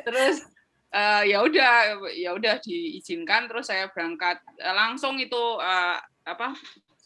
Terus 0.00 0.36
eh, 0.96 1.22
ya 1.28 1.44
udah 1.44 1.72
ya 2.16 2.30
udah 2.32 2.56
diizinkan 2.64 3.52
terus 3.52 3.68
saya 3.68 3.92
berangkat. 3.92 4.40
Eh, 4.56 4.72
langsung 4.72 5.20
itu 5.20 5.42
eh, 5.60 5.98
apa 6.24 6.56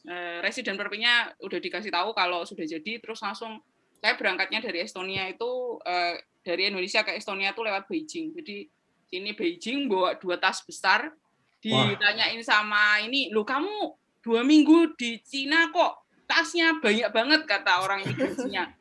eh, 0.06 0.38
residen 0.46 0.78
perpinya 0.78 1.26
udah 1.42 1.58
dikasih 1.58 1.90
tahu 1.90 2.14
kalau 2.14 2.46
sudah 2.46 2.62
jadi 2.64 3.02
terus 3.02 3.18
langsung 3.18 3.58
saya 4.00 4.14
berangkatnya 4.14 4.62
dari 4.62 4.86
Estonia 4.86 5.26
itu 5.26 5.74
eh, 5.84 6.22
dari 6.40 6.72
Indonesia 6.72 7.04
ke 7.04 7.16
Estonia 7.16 7.52
itu 7.52 7.60
lewat 7.60 7.84
Beijing. 7.86 8.32
Jadi 8.36 8.66
sini 9.10 9.30
Beijing 9.34 9.90
bawa 9.90 10.16
dua 10.16 10.38
tas 10.38 10.62
besar 10.62 11.12
ditanyain 11.60 12.40
sama 12.40 13.02
ini 13.04 13.28
lu 13.28 13.44
kamu 13.44 13.92
dua 14.24 14.40
minggu 14.40 14.96
di 14.96 15.20
Cina 15.20 15.68
kok 15.68 16.08
tasnya 16.24 16.78
banyak 16.80 17.10
banget? 17.12 17.40
kata 17.44 17.84
orang 17.84 18.00
imigrasinya 18.06 18.64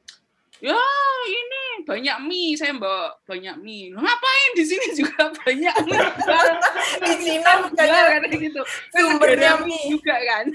ya 0.63 0.75
ini 1.27 1.87
banyak 1.87 2.17
mie 2.27 2.51
saya 2.59 2.75
bawa 2.75 3.15
banyak 3.23 3.55
mie. 3.63 3.95
"Lah, 3.95 4.03
ngapain 4.03 4.51
di 4.59 4.63
sini 4.67 4.87
juga 4.91 5.31
banyak 5.47 5.75
mie? 5.87 5.95
Di 7.07 7.13
Cina 7.23 7.63
Jual, 7.71 8.05
kata 8.19 8.27
gitu. 8.35 8.61
sumbernya 8.91 9.63
mie. 9.63 9.95
juga 9.95 10.19
kan. 10.19 10.45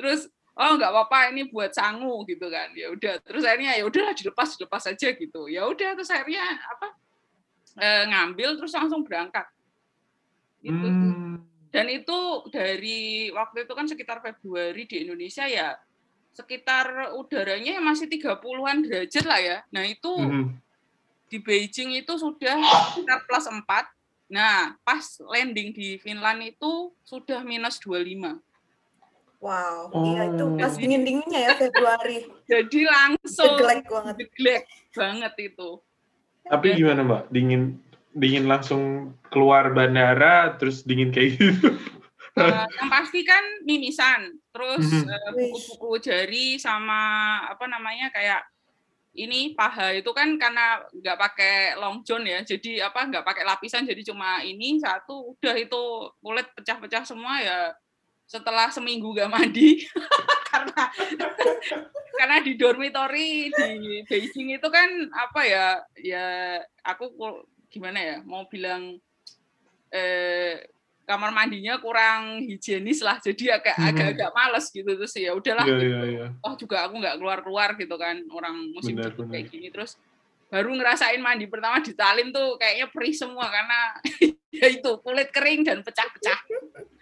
Terus 0.00 0.32
oh 0.56 0.72
nggak 0.74 0.88
apa-apa 0.88 1.36
ini 1.36 1.52
buat 1.52 1.70
sangu 1.70 2.24
gitu 2.24 2.48
kan 2.48 2.72
ya 2.72 2.88
udah 2.88 3.20
terus 3.20 3.44
akhirnya 3.44 3.76
ya 3.76 3.84
udahlah 3.84 4.16
dilepas 4.16 4.56
dilepas 4.56 4.88
aja 4.88 5.08
gitu 5.12 5.46
ya 5.52 5.68
udah 5.68 5.92
terus 5.92 6.08
akhirnya 6.08 6.44
apa 6.64 6.88
eh, 7.76 8.02
ngambil 8.08 8.56
terus 8.56 8.72
langsung 8.72 9.04
berangkat 9.04 9.44
gitu. 10.64 10.88
Hmm. 10.88 11.44
dan 11.68 11.86
itu 11.92 12.18
dari 12.48 13.28
waktu 13.30 13.68
itu 13.68 13.72
kan 13.76 13.86
sekitar 13.86 14.18
Februari 14.24 14.88
di 14.88 15.04
Indonesia 15.04 15.44
ya 15.44 15.76
sekitar 16.32 17.12
udaranya 17.16 17.80
masih 17.80 18.08
30-an 18.08 18.80
derajat 18.84 19.24
lah 19.28 19.40
ya 19.40 19.58
nah 19.68 19.84
itu 19.84 20.08
Mhm. 20.16 20.56
di 21.26 21.38
Beijing 21.42 21.90
itu 22.00 22.14
sudah 22.16 22.54
sekitar 22.94 23.26
plus 23.26 23.50
4. 23.50 23.90
Nah, 24.26 24.74
pas 24.86 25.02
landing 25.26 25.74
di 25.74 25.98
Finland 25.98 26.38
itu 26.42 26.94
sudah 27.02 27.42
minus 27.42 27.82
25. 27.82 28.38
Wow, 29.36 29.92
Oh. 29.92 30.02
iya 30.06 30.32
itu 30.32 30.44
pas 30.56 30.72
dingin-dinginnya 30.74 31.40
ya 31.40 31.52
Februari. 31.54 32.24
Jadi 32.50 32.80
langsung 32.88 33.52
Jeglek 33.52 33.84
banget. 33.86 34.14
jeglek 34.24 34.64
banget 34.96 35.34
itu. 35.38 35.68
Tapi 36.46 36.66
gimana 36.74 37.00
Mbak? 37.04 37.22
Dingin 37.30 37.62
dingin 38.16 38.48
langsung 38.48 39.12
keluar 39.28 39.76
bandara 39.76 40.56
terus 40.56 40.80
dingin 40.82 41.12
kayak 41.12 41.36
gitu. 41.36 41.68
Eh, 42.36 42.64
yang 42.80 42.88
pasti 42.92 43.24
kan 43.24 43.40
mimisan, 43.64 44.28
terus 44.52 44.84
Mhm. 44.84 45.08
eh, 45.08 45.30
buku-buku 45.48 46.00
jari 46.00 46.60
sama 46.60 47.00
apa 47.48 47.64
namanya 47.64 48.12
kayak 48.12 48.44
ini 49.16 49.56
paha 49.56 49.96
itu 49.96 50.12
kan 50.12 50.36
karena 50.36 50.84
nggak 50.92 51.16
pakai 51.16 51.54
long 51.80 52.04
john 52.04 52.20
ya, 52.28 52.44
jadi 52.44 52.92
apa 52.92 53.08
nggak 53.08 53.24
pakai 53.24 53.40
lapisan, 53.40 53.88
jadi 53.88 54.04
cuma 54.04 54.44
ini 54.44 54.76
satu, 54.76 55.32
udah 55.32 55.56
itu 55.56 55.82
kulit 56.20 56.44
pecah-pecah 56.52 57.08
semua 57.08 57.40
ya. 57.40 57.72
Setelah 58.26 58.68
seminggu 58.68 59.14
nggak 59.14 59.30
mandi, 59.30 59.86
karena 60.50 60.82
karena 62.12 62.36
di 62.42 62.52
dormitory 62.54 63.48
di 63.48 63.68
Beijing 64.02 64.58
itu 64.58 64.68
kan 64.68 64.88
apa 65.14 65.40
ya 65.44 65.66
ya 65.96 66.26
aku 66.82 67.12
gimana 67.68 67.98
ya 68.00 68.16
mau 68.24 68.48
bilang 68.48 68.98
eh 69.88 70.58
kamar 71.06 71.30
mandinya 71.30 71.78
kurang 71.78 72.42
higienis 72.42 72.98
lah 72.98 73.22
jadi 73.22 73.62
agak 73.62 73.78
Mhm. 73.78 73.86
agak-agak 73.94 74.30
males 74.34 74.66
gitu 74.74 74.90
terus 74.90 75.14
ya 75.14 75.30
udahlah 75.30 75.62
Iya 75.62 75.76
gitu. 75.78 75.86
iya 75.86 76.00
iya. 76.10 76.26
oh 76.42 76.54
juga 76.58 76.82
aku 76.82 76.98
nggak 76.98 77.16
keluar-keluar 77.20 77.68
gitu 77.78 77.94
kan 77.94 78.16
orang 78.34 78.56
musim 78.74 78.98
dingin 78.98 79.30
kayak 79.30 79.46
gini 79.46 79.68
terus 79.70 79.94
baru 80.46 80.70
ngerasain 80.72 81.18
mandi 81.18 81.46
pertama 81.46 81.82
di 81.82 81.92
Tallinn 81.92 82.30
tuh 82.30 82.54
kayaknya 82.56 82.86
perih 82.88 83.12
semua 83.12 83.46
karena 83.46 83.80
ya 84.62 84.66
itu 84.70 84.90
kulit 85.02 85.30
kering 85.30 85.66
dan 85.66 85.82
pecah-pecah 85.82 86.40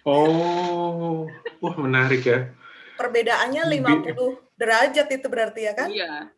Oh, 0.05 1.25
wah 1.65 1.77
menarik 1.81 2.29
ya. 2.29 2.53
Perbedaannya 2.95 3.65
Bi- 3.65 3.81
50 3.81 4.37
derajat 4.53 5.09
itu 5.09 5.27
berarti 5.27 5.65
ya 5.65 5.73
kan? 5.73 5.89
iya 5.89 6.29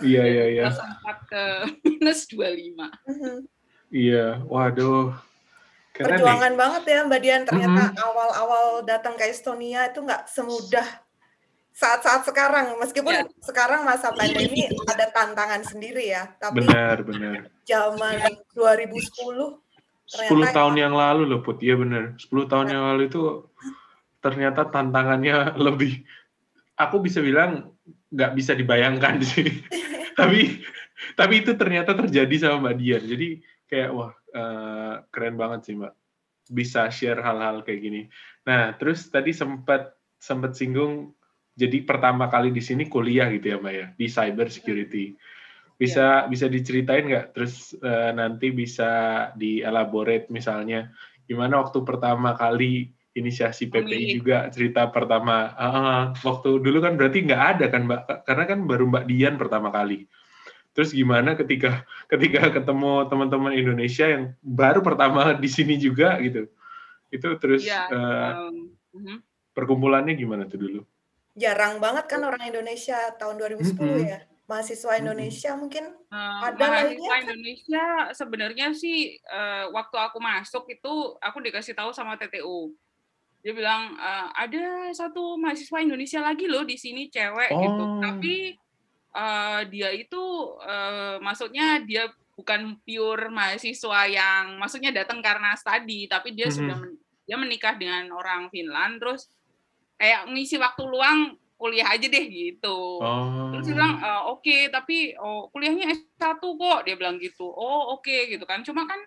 Iya 0.00 0.22
iya 0.24 0.44
iya. 0.48 0.62
4 0.70 0.86
ke 1.26 1.44
minus 1.82 2.30
25 2.30 2.86
Mhm. 3.04 3.36
Iya, 3.90 4.38
waduh. 4.46 5.18
Keren 5.90 6.06
nih. 6.06 6.10
Perjuangan 6.14 6.54
banget 6.54 6.82
ya 6.86 6.98
Mbak 7.04 7.20
Dian. 7.20 7.42
Ternyata 7.42 7.82
Mhm. 7.90 7.96
awal-awal 7.98 8.64
datang 8.86 9.18
ke 9.18 9.26
Estonia 9.26 9.90
itu 9.90 9.98
nggak 9.98 10.30
semudah 10.30 10.86
saat-saat 11.78 12.26
sekarang. 12.26 12.74
Meskipun 12.76 13.14
Ya. 13.14 13.22
sekarang 13.38 13.86
masa 13.86 14.10
pandemi 14.10 14.66
ada 14.84 15.06
tantangan 15.08 15.62
sendiri 15.62 16.10
ya. 16.10 16.26
Tapi 16.36 16.66
Benar 16.66 17.06
benar. 17.06 17.46
zaman 17.62 18.18
2010 18.52 19.62
10 20.08 20.26
Ternyata- 20.42 20.56
tahun 20.56 20.74
yang 20.80 20.94
lalu 20.96 21.22
loh 21.28 21.40
Put, 21.44 21.60
iya 21.62 21.76
benar. 21.76 22.16
10 22.18 22.48
tahun 22.48 22.72
yang 22.72 22.82
lalu 22.82 23.06
itu 23.06 23.44
ternyata 24.18 24.64
tantangannya 24.66 25.36
lebih, 25.68 26.02
aku 26.74 26.98
bisa 26.98 27.20
bilang 27.20 27.70
nggak 28.10 28.32
bisa 28.34 28.56
dibayangkan 28.56 29.20
sih. 29.30 29.46
tapi 30.16 30.64
tapi 31.14 31.46
itu 31.46 31.54
ternyata 31.54 31.94
terjadi 31.94 32.34
sama 32.42 32.66
Mbak 32.66 32.74
Dian. 32.80 33.02
Jadi 33.06 33.28
kayak 33.68 33.90
wah 33.94 34.10
eh, 34.34 34.94
keren 35.12 35.36
banget 35.38 35.60
sih 35.62 35.74
Mbak. 35.78 35.94
Bisa 36.48 36.88
share 36.88 37.20
hal-hal 37.20 37.60
kayak 37.62 37.78
gini. 37.78 38.00
Nah 38.48 38.72
terus 38.74 39.06
tadi 39.06 39.30
sempat 39.30 39.92
sempat 40.18 40.56
singgung 40.56 41.12
jadi 41.58 41.82
pertama 41.82 42.30
kali 42.30 42.54
di 42.54 42.62
sini 42.62 42.86
kuliah 42.86 43.26
gitu 43.34 43.50
ya 43.50 43.56
Mbak 43.58 43.74
ya 43.74 43.86
di 43.98 44.06
cyber 44.06 44.46
security. 44.46 45.18
Bisa 45.74 46.30
bisa 46.30 46.46
diceritain 46.46 47.10
nggak? 47.10 47.34
Terus 47.34 47.74
eh, 47.82 48.10
nanti 48.14 48.54
bisa 48.54 48.90
dielaborate 49.34 50.30
misalnya 50.30 50.94
gimana 51.26 51.58
waktu 51.58 51.82
pertama 51.82 52.38
kali 52.38 52.94
inisiasi 53.18 53.66
PPI 53.66 54.22
juga 54.22 54.46
cerita 54.54 54.86
pertama. 54.94 55.50
Ah, 55.58 56.14
waktu 56.22 56.62
dulu 56.62 56.78
kan 56.78 56.94
berarti 56.94 57.26
nggak 57.26 57.42
ada 57.58 57.66
kan 57.66 57.82
Mbak? 57.90 58.02
Karena 58.22 58.44
kan 58.46 58.58
baru 58.62 58.84
Mbak 58.94 59.04
Dian 59.10 59.34
pertama 59.34 59.74
kali. 59.74 60.06
Terus 60.78 60.94
gimana 60.94 61.34
ketika 61.34 61.82
ketika 62.12 62.54
ketemu 62.54 63.10
teman-teman 63.10 63.50
Indonesia 63.50 64.06
yang 64.06 64.30
baru 64.46 64.78
pertama 64.78 65.34
di 65.34 65.50
sini 65.50 65.74
juga 65.74 66.22
gitu? 66.22 66.46
Itu 67.10 67.34
terus 67.42 67.66
Iya, 67.66 67.90
eh, 67.90 68.32
um, 68.46 68.70
mhm. 68.94 69.16
perkumpulannya 69.58 70.14
gimana 70.14 70.46
tuh 70.46 70.62
dulu? 70.62 70.82
Jarang 71.38 71.78
banget 71.78 72.04
kan 72.06 72.20
orang 72.20 72.42
Indonesia 72.44 72.98
tahun 73.14 73.38
2010 73.38 73.78
Mhm. 73.96 74.04
ya. 74.04 74.18
Mahasiswa 74.44 74.92
Indonesia 74.96 75.52
mungkin 75.54 75.84
Eh, 76.08 76.40
Ada 76.42 76.56
mahasiswa 76.56 76.88
lainnya 76.88 77.04
kan? 77.06 77.20
Indonesia 77.22 77.84
sebenarnya 78.12 78.66
sih 78.72 78.98
eh, 79.14 79.64
waktu 79.68 79.96
aku 79.96 80.18
masuk 80.18 80.64
itu 80.66 80.92
aku 81.18 81.38
dikasih 81.38 81.72
tahu 81.72 81.92
sama 81.92 82.16
TTU. 82.16 82.72
Dia 83.38 83.52
bilang 83.52 83.92
eh, 83.94 84.26
ada 84.34 84.66
satu 84.90 85.36
mahasiswa 85.36 85.78
Indonesia 85.78 86.18
lagi 86.18 86.44
loh 86.44 86.64
di 86.64 86.74
sini 86.74 87.06
cewek 87.06 87.50
gitu. 87.50 87.84
Oh. 87.86 88.00
Tapi 88.00 88.56
eh, 89.14 89.60
dia 89.68 89.90
itu 89.90 90.24
eh, 90.60 91.16
maksudnya 91.18 91.80
dia 91.80 92.08
bukan 92.32 92.80
pure 92.80 93.28
mahasiswa 93.28 94.00
yang 94.06 94.56
maksudnya 94.56 94.94
datang 94.94 95.20
karena 95.20 95.52
studi, 95.54 96.06
tapi 96.06 96.32
dia 96.32 96.46
Mhm. 96.46 96.54
sudah 96.54 96.76
men- 96.78 96.96
dia 97.22 97.36
menikah 97.36 97.74
dengan 97.74 98.08
orang 98.10 98.48
Finland 98.48 98.96
terus 98.96 99.28
kayak 99.98 100.30
ngisi 100.30 100.56
waktu 100.56 100.82
luang 100.86 101.34
kuliah 101.58 101.90
aja 101.90 102.06
deh 102.06 102.24
gitu. 102.30 103.02
Oh. 103.02 103.50
Terus 103.50 103.66
dia 103.66 103.74
bilang, 103.74 103.98
"Eh, 103.98 104.22
oke, 104.30 104.56
tapi 104.70 105.18
oh, 105.18 105.50
kuliahnya 105.50 105.90
S1 105.90 106.38
kok. 106.38 106.80
Dia 106.86 106.94
bilang 106.94 107.18
gitu. 107.18 107.50
Oh, 107.50 107.98
oke 107.98 108.30
gitu 108.30 108.46
kan. 108.46 108.62
Cuma 108.62 108.86
kan 108.86 109.02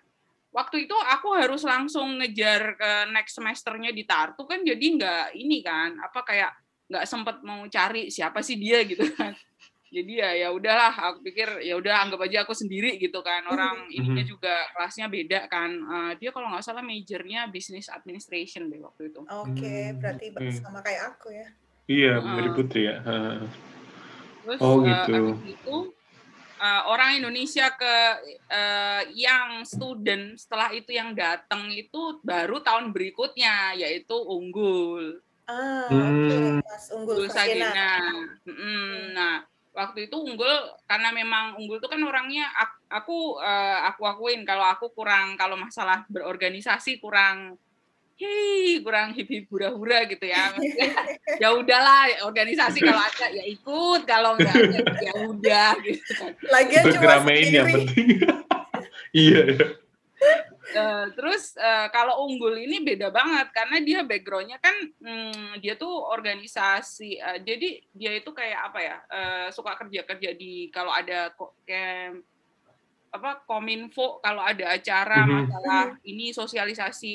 waktu 0.52 0.84
itu 0.84 0.92
aku 0.92 1.32
harus 1.32 1.64
langsung 1.64 2.20
ngejar 2.20 2.76
ke 2.76 2.90
next 3.08 3.40
semesternya 3.40 3.88
di 3.88 4.04
Tartu 4.04 4.44
kan 4.44 4.60
jadi 4.60 4.84
nggak 4.84 5.26
ini 5.32 5.64
kan, 5.64 5.96
apa 5.96 6.20
kayak 6.28 6.52
nggak 6.92 7.08
sempet 7.08 7.40
mau 7.40 7.64
cari 7.72 8.12
siapa 8.12 8.44
sih 8.44 8.60
dia 8.60 8.84
gitu 8.84 9.08
kan. 9.16 9.32
Jadi 9.92 10.12
ya 10.24 10.30
ya 10.32 10.48
udahlah, 10.48 10.88
aku 11.12 11.20
pikir 11.20 11.60
ya 11.60 11.76
udah 11.76 12.08
anggap 12.08 12.24
aja 12.24 12.48
aku 12.48 12.56
sendiri 12.56 12.96
gitu 12.96 13.20
kan. 13.20 13.44
Orang 13.44 13.92
ininya 13.92 14.24
Mhm. 14.24 14.30
juga 14.32 14.54
kelasnya 14.72 15.06
beda 15.12 15.52
kan. 15.52 15.68
Eh, 15.68 16.12
dia 16.16 16.32
kalau 16.32 16.48
nggak 16.48 16.64
salah 16.64 16.80
majornya 16.80 17.52
business 17.52 17.92
administration 17.92 18.72
deh 18.72 18.80
waktu 18.80 19.12
itu. 19.12 19.20
oke, 19.20 19.52
Hmm, 19.52 20.00
berarti 20.00 20.26
oke. 20.32 20.48
sama 20.64 20.80
kayak 20.80 21.02
aku 21.12 21.28
ya. 21.36 21.48
Iya, 21.92 22.12
dari 22.24 22.50
Putri 22.56 22.88
ya. 22.88 22.96
Heeh. 23.04 23.36
Terus 24.42 24.60
Oh, 24.64 24.80
eh, 24.80 24.88
gitu. 24.88 25.12
abis 25.12 25.40
itu 25.44 25.76
eh, 26.56 26.82
orang 26.88 27.10
Indonesia 27.20 27.66
ke 27.76 27.94
eh, 28.48 29.02
yang 29.12 29.60
student 29.68 30.40
setelah 30.40 30.72
itu 30.72 30.88
yang 30.88 31.12
datang 31.12 31.68
itu 31.68 32.16
baru 32.24 32.64
tahun 32.64 32.96
berikutnya 32.96 33.76
yaitu 33.76 34.16
unggul. 34.16 35.20
Ah, 35.44 35.90
Hmm. 35.90 36.16
oke, 36.16 36.38
Mas 36.64 36.86
Unggul. 36.94 37.26
Sagena. 37.28 37.74
Mm-mm. 38.46 39.10
Nah, 39.10 39.42
waktu 39.72 40.12
itu 40.12 40.16
unggul 40.20 40.52
karena 40.84 41.08
memang 41.10 41.56
unggul 41.56 41.80
itu 41.80 41.88
kan 41.88 42.00
orangnya 42.04 42.44
ak- 42.52 42.84
aku 42.92 43.40
eh, 43.40 43.78
aku 43.88 44.04
akuin 44.04 44.44
kalau 44.44 44.68
aku 44.68 44.92
kurang 44.92 45.34
kalau 45.40 45.56
masalah 45.56 46.04
berorganisasi 46.12 47.00
kurang 47.00 47.56
hei 48.20 48.78
kurang 48.84 49.16
hip 49.16 49.26
hip 49.26 49.48
hura 49.50 49.72
hura 49.72 50.04
gitu 50.06 50.28
ya 50.28 50.52
ya 51.42 51.48
udahlah 51.56 52.22
organisasi 52.28 52.84
kalau 52.84 53.00
ada 53.00 53.26
ya 53.32 53.44
ikut 53.48 54.00
kalau 54.04 54.36
nggak 54.38 54.52
ada 54.52 54.78
ya 55.00 55.12
udah 55.26 55.70
gitu 55.82 56.12
kan 56.20 56.30
Lagian 56.52 56.84
cuma 56.92 57.00
ngeramein 57.02 57.48
yang 57.50 57.66
sendiri. 57.66 57.86
penting. 57.88 58.06
iya, 59.26 59.40
iya. 59.56 59.66
Eh, 60.74 61.06
terus 61.12 61.52
eh, 61.54 61.86
kalau 61.88 62.24
unggul 62.24 62.56
ini 62.56 62.80
beda 62.80 63.08
banget 63.08 63.52
karena 63.52 63.76
dia 63.78 64.00
backgroundnya 64.02 64.56
kan 64.56 64.72
hmm, 64.98 65.60
dia 65.60 65.76
tuh 65.76 65.92
organisasi 65.92 67.16
eh, 67.16 67.38
jadi 67.40 67.68
dia 67.92 68.12
itu 68.16 68.30
kayak 68.30 68.60
apa 68.72 68.78
ya 68.80 68.96
eh, 69.06 69.46
suka 69.52 69.76
kerja 69.76 70.02
kerja 70.02 70.30
di 70.32 70.68
kalau 70.68 70.88
ada 70.90 71.30
kok 71.30 71.52
kayak 71.62 72.24
apa 73.12 73.44
kominfo 73.44 74.24
kalau 74.24 74.40
ada 74.40 74.72
acara 74.72 75.28
Mhm. 75.28 75.32
masalah 75.44 75.84
ini 76.02 76.32
sosialisasi 76.32 77.14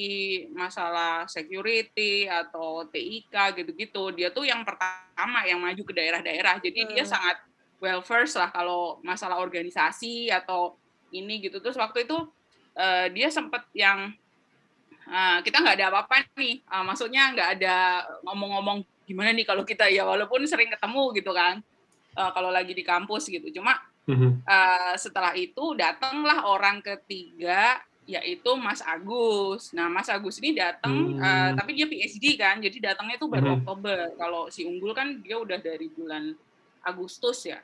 masalah 0.54 1.26
security 1.26 2.30
atau 2.30 2.86
TIK 2.86 3.34
gitu-gitu 3.58 4.14
dia 4.14 4.30
tuh 4.30 4.46
yang 4.46 4.62
pertama 4.62 5.42
yang 5.50 5.58
maju 5.58 5.82
ke 5.82 5.94
daerah-daerah 5.98 6.62
jadi 6.62 6.86
dia 6.86 7.02
Hmm. 7.02 7.14
sangat 7.18 7.38
well 7.82 8.06
first 8.06 8.38
lah 8.38 8.54
kalau 8.54 9.02
masalah 9.02 9.42
organisasi 9.42 10.30
atau 10.30 10.78
ini 11.10 11.42
gitu 11.42 11.58
terus 11.58 11.78
waktu 11.78 12.06
itu 12.06 12.18
eh, 12.78 13.06
dia 13.10 13.28
sempat 13.28 13.66
yang 13.74 14.14
eh, 15.04 15.38
kita 15.42 15.58
nggak 15.58 15.76
ada 15.76 15.88
apa-apa 15.90 16.30
nih 16.36 16.62
Eh, 16.62 16.84
maksudnya 16.84 17.32
nggak 17.32 17.50
ada 17.58 17.76
ngomong-ngomong 18.24 18.78
gimana 19.04 19.32
nih 19.32 19.44
kalau 19.44 19.64
kita 19.64 19.88
ya 19.88 20.04
walaupun 20.04 20.44
sering 20.44 20.68
ketemu 20.68 21.16
gitu 21.16 21.32
kan 21.32 21.60
eh, 22.14 22.32
kalau 22.32 22.50
lagi 22.50 22.72
di 22.72 22.84
kampus 22.84 23.28
gitu 23.28 23.50
cuma. 23.54 23.76
Eh, 24.40 24.94
setelah 24.96 25.34
itu 25.34 25.76
datanglah 25.76 26.46
orang 26.46 26.80
ketiga 26.80 27.80
yaitu 28.08 28.56
Mas 28.56 28.80
Agus. 28.80 29.76
Nah, 29.76 29.92
Mas 29.92 30.08
Agus 30.08 30.40
ini 30.40 30.56
datang 30.56 30.96
Hmm. 31.12 31.20
eh, 31.20 31.50
tapi 31.54 31.76
dia 31.76 31.84
PhD 31.86 32.40
kan. 32.40 32.56
Jadi 32.58 32.80
datangnya 32.80 33.20
itu 33.20 33.28
baru 33.28 33.52
Mhm. 33.52 33.56
Oktober. 33.60 33.98
Kalau 34.16 34.48
si 34.48 34.64
Unggul 34.64 34.96
kan 34.96 35.20
dia 35.20 35.36
udah 35.36 35.60
dari 35.60 35.92
bulan 35.92 36.32
Agustus 36.82 37.44
ya. 37.44 37.60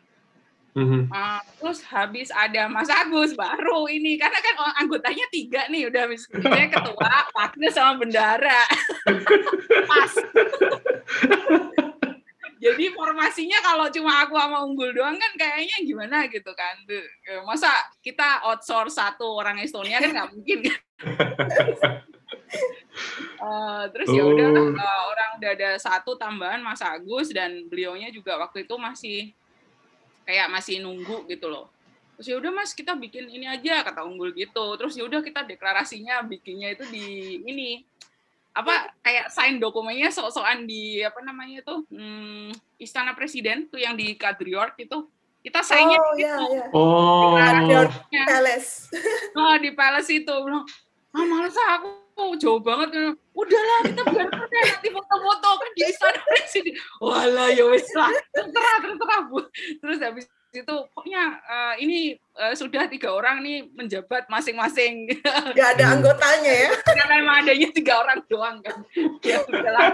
Mhm. 0.74 1.06
Eh, 1.06 1.42
terus 1.58 1.86
habis 1.86 2.30
ada 2.30 2.66
Mas 2.66 2.90
Agus 2.90 3.34
baru 3.34 3.86
ini 3.86 4.18
karena 4.18 4.38
kan 4.38 4.56
anggotanya 4.78 5.26
tiga 5.30 5.70
nih 5.70 5.86
udah 5.86 6.10
misalnya 6.10 6.66
ketua, 6.68 7.14
wakil 7.32 7.70
sama 7.70 8.02
bendara. 8.02 8.62
Pas. 9.90 10.14
Jadi 12.58 12.96
formasinya 12.96 13.60
kalau 13.60 13.92
cuma 13.92 14.24
aku 14.24 14.40
sama 14.40 14.64
Unggul 14.64 14.96
doang 14.96 15.20
kan 15.20 15.36
kayaknya 15.36 15.84
gimana 15.84 16.18
gitu 16.26 16.48
kan. 16.56 16.80
Eh, 16.88 17.44
Masa 17.44 17.68
kita 18.00 18.40
outsource 18.42 18.96
satu 18.96 19.36
orang 19.36 19.60
Estonia 19.60 20.00
kan 20.00 20.10
nggak 20.10 20.30
mungkin 20.34 20.58
kan. 20.66 20.80
Eh, 23.44 23.84
terus 23.92 24.08
ya 24.08 24.24
udah 24.24 24.48
Oh. 24.54 24.72
eh, 24.72 25.02
orang 25.10 25.30
udah 25.36 25.52
ada 25.52 25.70
satu 25.76 26.16
tambahan 26.16 26.62
Mas 26.62 26.80
Agus 26.80 27.34
dan 27.34 27.66
beliaunya 27.68 28.08
juga 28.08 28.38
waktu 28.40 28.64
itu 28.64 28.78
masih 28.78 29.34
kayak 30.24 30.48
masih 30.52 30.80
nunggu 30.84 31.28
gitu 31.28 31.48
loh. 31.48 31.72
Terus 32.18 32.28
ya 32.30 32.36
udah 32.38 32.52
Mas 32.54 32.72
kita 32.72 32.94
bikin 32.94 33.28
ini 33.30 33.50
aja 33.50 33.82
kata 33.84 34.06
Unggul 34.06 34.32
gitu. 34.38 34.78
Terus 34.78 34.94
ya 34.96 35.04
udah 35.06 35.20
kita 35.20 35.44
deklarasinya 35.44 36.24
bikinnya 36.26 36.74
itu 36.74 36.86
di 36.88 37.40
ini 37.44 37.84
apa 38.54 38.94
kayak 39.02 39.34
sign 39.34 39.58
dokumennya 39.58 40.14
sok-sokan 40.14 40.70
di 40.70 41.02
apa 41.02 41.26
namanya 41.26 41.66
itu 41.66 41.76
hmm, 41.90 42.54
Istana 42.78 43.18
Presiden 43.18 43.66
tuh 43.66 43.82
yang 43.82 43.98
di 43.98 44.14
Kadriorg 44.14 44.78
itu 44.78 45.10
kita 45.42 45.60
signnya 45.66 45.98
Oh 46.00 46.14
di 46.16 46.22
ya 46.24 46.38
situ. 46.38 46.54
ya. 46.56 46.66
Oh. 46.72 47.34
Ya. 48.14 48.24
Palace. 48.30 48.94
Oh, 49.36 49.58
di 49.64 49.70
palace 49.74 50.12
itu 50.14 50.34
bilang 50.46 50.64
ah 51.14 51.26
males 51.26 51.58
ah, 51.58 51.82
aku 52.14 52.38
jauh 52.38 52.62
banget 52.62 53.18
udahlah 53.34 53.80
kita 53.90 54.02
deh 54.06 54.26
nanti 54.30 54.88
foto-foto 54.94 55.50
kan 55.58 55.70
di 55.74 55.82
istana 55.90 56.22
presiden 56.22 56.78
walah 57.04 57.50
ya 57.50 57.66
wes 57.66 57.90
lah. 57.98 58.14
Terserah 58.30 58.78
terserah 58.86 59.20
bu. 59.26 59.42
Terus 59.82 60.00
habis 60.06 60.26
itu 60.54 60.76
pokoknya 60.94 61.42
eh, 61.42 61.76
ini 61.82 62.00
eh, 62.14 62.54
sudah 62.54 62.86
tiga 62.86 63.10
orang 63.10 63.42
nih 63.42 63.66
menjabat 63.74 64.30
masing-masing. 64.30 65.10
Gak 65.58 65.82
ada 65.82 65.98
anggotanya 65.98 66.54
ya. 66.70 66.72
karena 66.94 67.14
emang 67.18 67.36
adanya 67.42 67.74
tiga 67.74 68.06
orang 68.06 68.22
doang 68.30 68.62
kan. 68.62 68.78
Ya 69.26 69.42
udahlah 69.50 69.90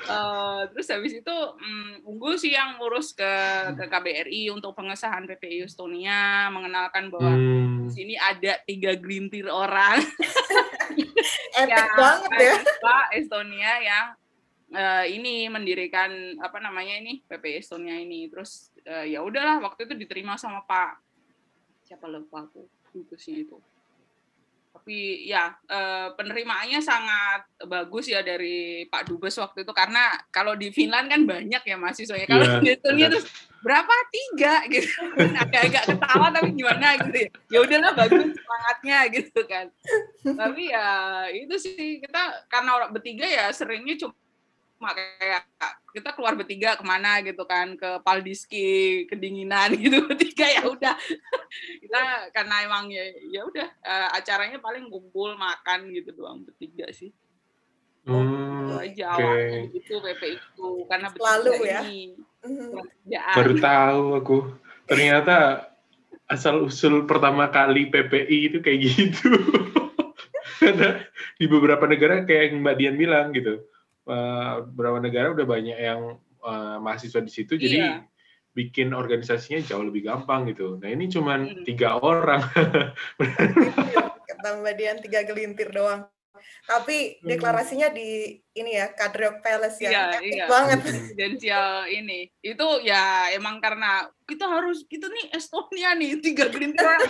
Eh, 0.00 0.60
terus 0.74 0.88
habis 0.90 1.12
itu 1.12 1.36
mm, 1.60 2.08
unggul 2.08 2.34
sih 2.34 2.56
yang 2.56 2.80
ngurus 2.80 3.12
ke 3.12 3.32
ke 3.76 3.84
KBRI 3.86 4.48
untuk 4.50 4.72
pengesahan 4.74 5.28
PPI 5.28 5.68
Estonia 5.68 6.50
mengenalkan 6.50 7.12
bahwa 7.12 7.30
Hmm. 7.30 7.86
di 7.86 7.90
sini 7.94 8.14
ada 8.16 8.58
tiga 8.64 8.96
gelintir 8.96 9.46
orang 9.46 10.00
Epic 11.54 11.70
yang 11.74 11.90
banget 11.96 12.30
ya. 12.38 12.54
Estonia 13.14 13.72
yang 13.82 14.06
eh, 14.70 15.04
ini 15.14 15.46
mendirikan 15.50 16.38
apa 16.38 16.58
namanya 16.62 16.98
ini 16.98 17.22
PPI 17.26 17.62
Estonia 17.62 17.96
ini. 17.98 18.30
Terus 18.30 18.70
eh, 18.86 19.14
ya 19.14 19.22
udahlah 19.22 19.58
waktu 19.62 19.90
itu 19.90 19.94
diterima 19.94 20.38
sama 20.38 20.62
Pak 20.64 21.10
siapa 21.90 22.06
lupa 22.06 22.46
aku 22.46 22.70
dubesnya 22.94 23.42
itu 23.42 23.58
tapi 24.90 25.22
ya 25.22 25.54
eh, 25.70 26.10
penerimaannya 26.18 26.82
sangat 26.82 27.46
bagus 27.70 28.10
ya 28.10 28.26
dari 28.26 28.82
Pak 28.90 29.06
Dubes 29.06 29.38
waktu 29.38 29.62
itu. 29.62 29.70
Karena 29.70 30.18
kalau 30.34 30.58
di 30.58 30.74
Finland 30.74 31.06
kan 31.06 31.22
banyak 31.22 31.62
ya 31.62 31.78
mahasiswanya 31.78 32.26
kalau 32.26 32.42
Iya, 32.42 32.58
di 32.58 32.68
Estonia 32.74 33.06
terus 33.06 33.30
berapa? 33.62 33.94
Tiga? 34.10 34.54
Gitu. 34.74 34.90
Agak-agak 35.14 35.94
ketawa 35.94 36.34
tapi 36.34 36.58
gimana 36.58 36.98
gitu 37.06 37.18
ya. 37.22 37.30
Ya 37.54 37.58
udahlah 37.62 37.92
bagus 37.94 38.34
semangatnya 38.34 38.98
gitu 39.14 39.40
kan. 39.46 39.66
Tapi 40.26 40.62
ya 40.74 40.88
itu 41.38 41.54
sih 41.54 42.02
kita 42.02 42.50
karena 42.50 42.70
orang 42.82 42.90
bertiga 42.90 43.30
ya 43.30 43.46
seringnya 43.54 43.94
cuma 43.94 44.18
kayak 44.80 45.44
kita 45.92 46.16
keluar 46.16 46.32
bertiga 46.32 46.72
ke 46.80 46.84
mana 46.86 47.20
gitu 47.20 47.44
kan 47.44 47.76
ke 47.76 48.00
Paldiski 48.00 49.04
kedinginan 49.04 49.76
gitu 49.76 50.00
bertiga 50.08 50.48
ya 50.48 50.62
udah 50.64 50.96
kita 51.84 52.00
karena 52.32 52.54
emang 52.64 52.88
ya 52.88 53.04
ya 53.28 53.44
udah 53.44 53.68
eh, 53.68 54.08
acaranya 54.16 54.56
paling 54.56 54.88
kumpul 54.88 55.36
makan 55.36 55.92
gitu 55.92 56.16
doang 56.16 56.40
bertiga 56.48 56.88
sih 56.90 57.12
Hmm, 58.00 58.64
itu 58.64 58.74
aja 58.80 59.04
oke. 59.12 59.20
awalnya 59.20 59.60
gitu 59.76 59.92
PP 60.00 60.22
itu 60.40 60.68
karena 60.88 61.08
Selalu 61.12 61.52
ya. 61.68 61.84
ini 61.84 62.16
Mhm. 62.40 62.72
kerjaan. 62.72 63.36
Baru 63.36 63.54
tahu 63.60 64.04
aku. 64.16 64.36
Ternyata 64.88 65.68
asal 66.24 66.64
usul 66.64 67.04
pertama 67.04 67.52
kali 67.52 67.92
PPI 67.92 68.38
itu 68.48 68.58
kayak 68.64 68.78
gitu. 68.88 69.28
Karena 70.64 71.04
di 71.36 71.44
beberapa 71.44 71.84
negara 71.84 72.24
kayak 72.24 72.42
yang 72.56 72.64
Mbak 72.64 72.74
Dian 72.80 72.96
bilang 72.96 73.36
gitu. 73.36 73.68
Eh, 74.06 74.54
beberapa 74.70 74.98
negara 74.98 75.32
udah 75.32 75.46
banyak 75.46 75.78
yang 75.78 76.00
eh, 76.40 76.76
mahasiswa 76.80 77.20
di 77.20 77.28
situ, 77.28 77.60
jadi 77.60 77.76
Iya. 77.76 77.92
bikin 78.50 78.96
organisasinya 78.96 79.60
jauh 79.62 79.84
lebih 79.84 80.08
gampang 80.08 80.48
gitu. 80.48 80.80
Nah 80.80 80.88
ini 80.88 81.06
cuman 81.06 81.40
Hmm. 81.46 81.64
tiga 81.68 82.00
orang. 82.00 82.40
Kata 84.28 84.48
Mbak 84.58 84.74
Dian 84.74 84.98
tiga 85.04 85.20
gelintir 85.22 85.68
doang. 85.68 86.08
Tapi 86.64 87.20
Hmm. 87.20 87.28
deklarasinya 87.28 87.88
di 87.92 88.38
ini 88.56 88.70
ya 88.76 88.92
Kadriorg 88.92 89.40
Palace 89.40 89.78
ya. 89.80 89.90
Iya, 89.90 90.04
Epic 90.18 90.34
iya. 90.34 90.46
banget. 90.48 90.78
presidensial 90.80 91.86
ini 91.90 92.30
itu 92.40 92.66
ya 92.86 93.30
emang 93.36 93.60
karena 93.60 94.08
kita 94.24 94.46
harus 94.48 94.86
kita 94.88 95.06
nih 95.10 95.34
Estonia 95.34 95.92
nih 95.98 96.18
tiga 96.22 96.48
orang 96.48 97.00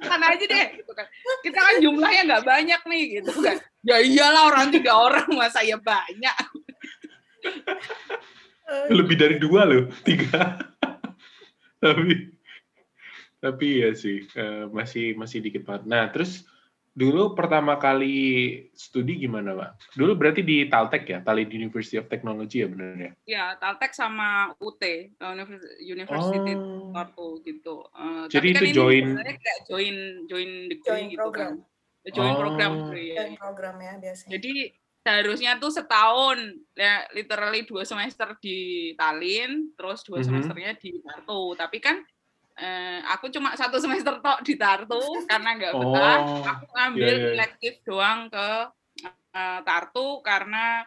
kan 0.00 0.20
aja 0.22 0.44
deh 0.46 0.66
gitu 0.80 0.92
kan 0.94 1.06
kita 1.44 1.58
kan 1.58 1.74
jumlahnya 1.82 2.22
nggak 2.24 2.46
banyak 2.46 2.80
nih 2.88 3.02
gitu 3.20 3.32
kan 3.42 3.56
ya 3.84 3.98
iyalah 4.00 4.48
orang 4.48 4.70
tiga 4.72 4.96
orang 4.96 5.28
masa 5.34 5.60
ya 5.66 5.76
banyak 5.76 6.34
lebih 8.92 9.16
dari 9.16 9.36
dua 9.40 9.64
loh, 9.64 9.88
tiga. 10.04 10.60
tapi 11.82 12.36
tapi 13.38 13.66
ya 13.86 13.94
sih 13.94 14.26
eh, 14.34 14.64
masih 14.68 15.14
masih 15.14 15.38
dikit 15.40 15.62
banget. 15.64 15.84
Nah 15.86 16.04
terus 16.10 16.44
dulu 16.98 17.32
pertama 17.32 17.78
kali 17.78 18.18
studi 18.74 19.14
gimana 19.16 19.54
pak? 19.54 19.70
Dulu 19.94 20.12
berarti 20.12 20.42
di 20.42 20.66
Taltek 20.66 21.06
ya, 21.06 21.18
Tallinn 21.22 21.46
University 21.48 21.94
of 21.94 22.10
Technology 22.10 22.58
ya 22.58 22.68
benar 22.68 22.98
ya? 22.98 23.12
ya 23.24 23.44
Taltek 23.54 23.94
sama 23.94 24.50
UT 24.58 24.82
eh, 24.82 25.14
Univers- 25.16 25.78
University 25.78 26.52
Oh. 26.52 26.90
Tartu 26.90 27.38
gitu 27.40 27.86
Eh, 27.88 28.24
Jadi 28.26 28.48
tapi 28.50 28.50
kan 28.50 28.62
itu 28.64 28.66
ini 28.66 28.74
join- 28.74 29.14
kayak 29.14 29.60
join 29.64 29.96
join 30.26 30.50
degree 30.66 30.82
Join 30.84 31.04
gitu 31.06 31.20
program. 31.20 31.54
kan 31.54 32.10
join 32.10 32.32
Oh. 32.32 32.38
program 32.40 32.70
degree, 32.80 33.08
ya. 33.08 33.16
Dan 33.20 33.30
program 33.36 33.76
ya 33.78 33.92
biasanya. 33.96 34.30
Jadi 34.34 34.52
seharusnya 34.98 35.52
tuh 35.56 35.70
setahun, 35.70 36.38
ya 36.74 37.06
literally 37.10 37.62
dua 37.62 37.80
semester 37.82 38.36
di 38.38 38.58
Tallinn, 38.92 39.72
terus 39.72 40.02
dua 40.02 40.18
Mhm. 40.18 40.26
semesternya 40.26 40.72
di 40.74 40.98
Tartu. 40.98 41.54
Tapi 41.54 41.78
kan 41.78 42.02
eh, 42.58 42.98
aku 43.06 43.30
cuma 43.30 43.54
satu 43.54 43.78
semester 43.78 44.18
tok 44.18 44.42
di 44.42 44.54
Tartu 44.54 44.98
karena 45.24 45.50
nggak 45.54 45.72
betah. 45.72 46.18
Oh, 46.18 46.42
Aku 46.44 46.64
ngambil 46.68 47.06
iya, 47.08 47.14
iya. 47.16 47.30
elektif 47.34 47.74
doang 47.82 48.26
ke 48.26 48.48
eh, 49.32 49.60
Tartu 49.62 50.18
karena 50.20 50.82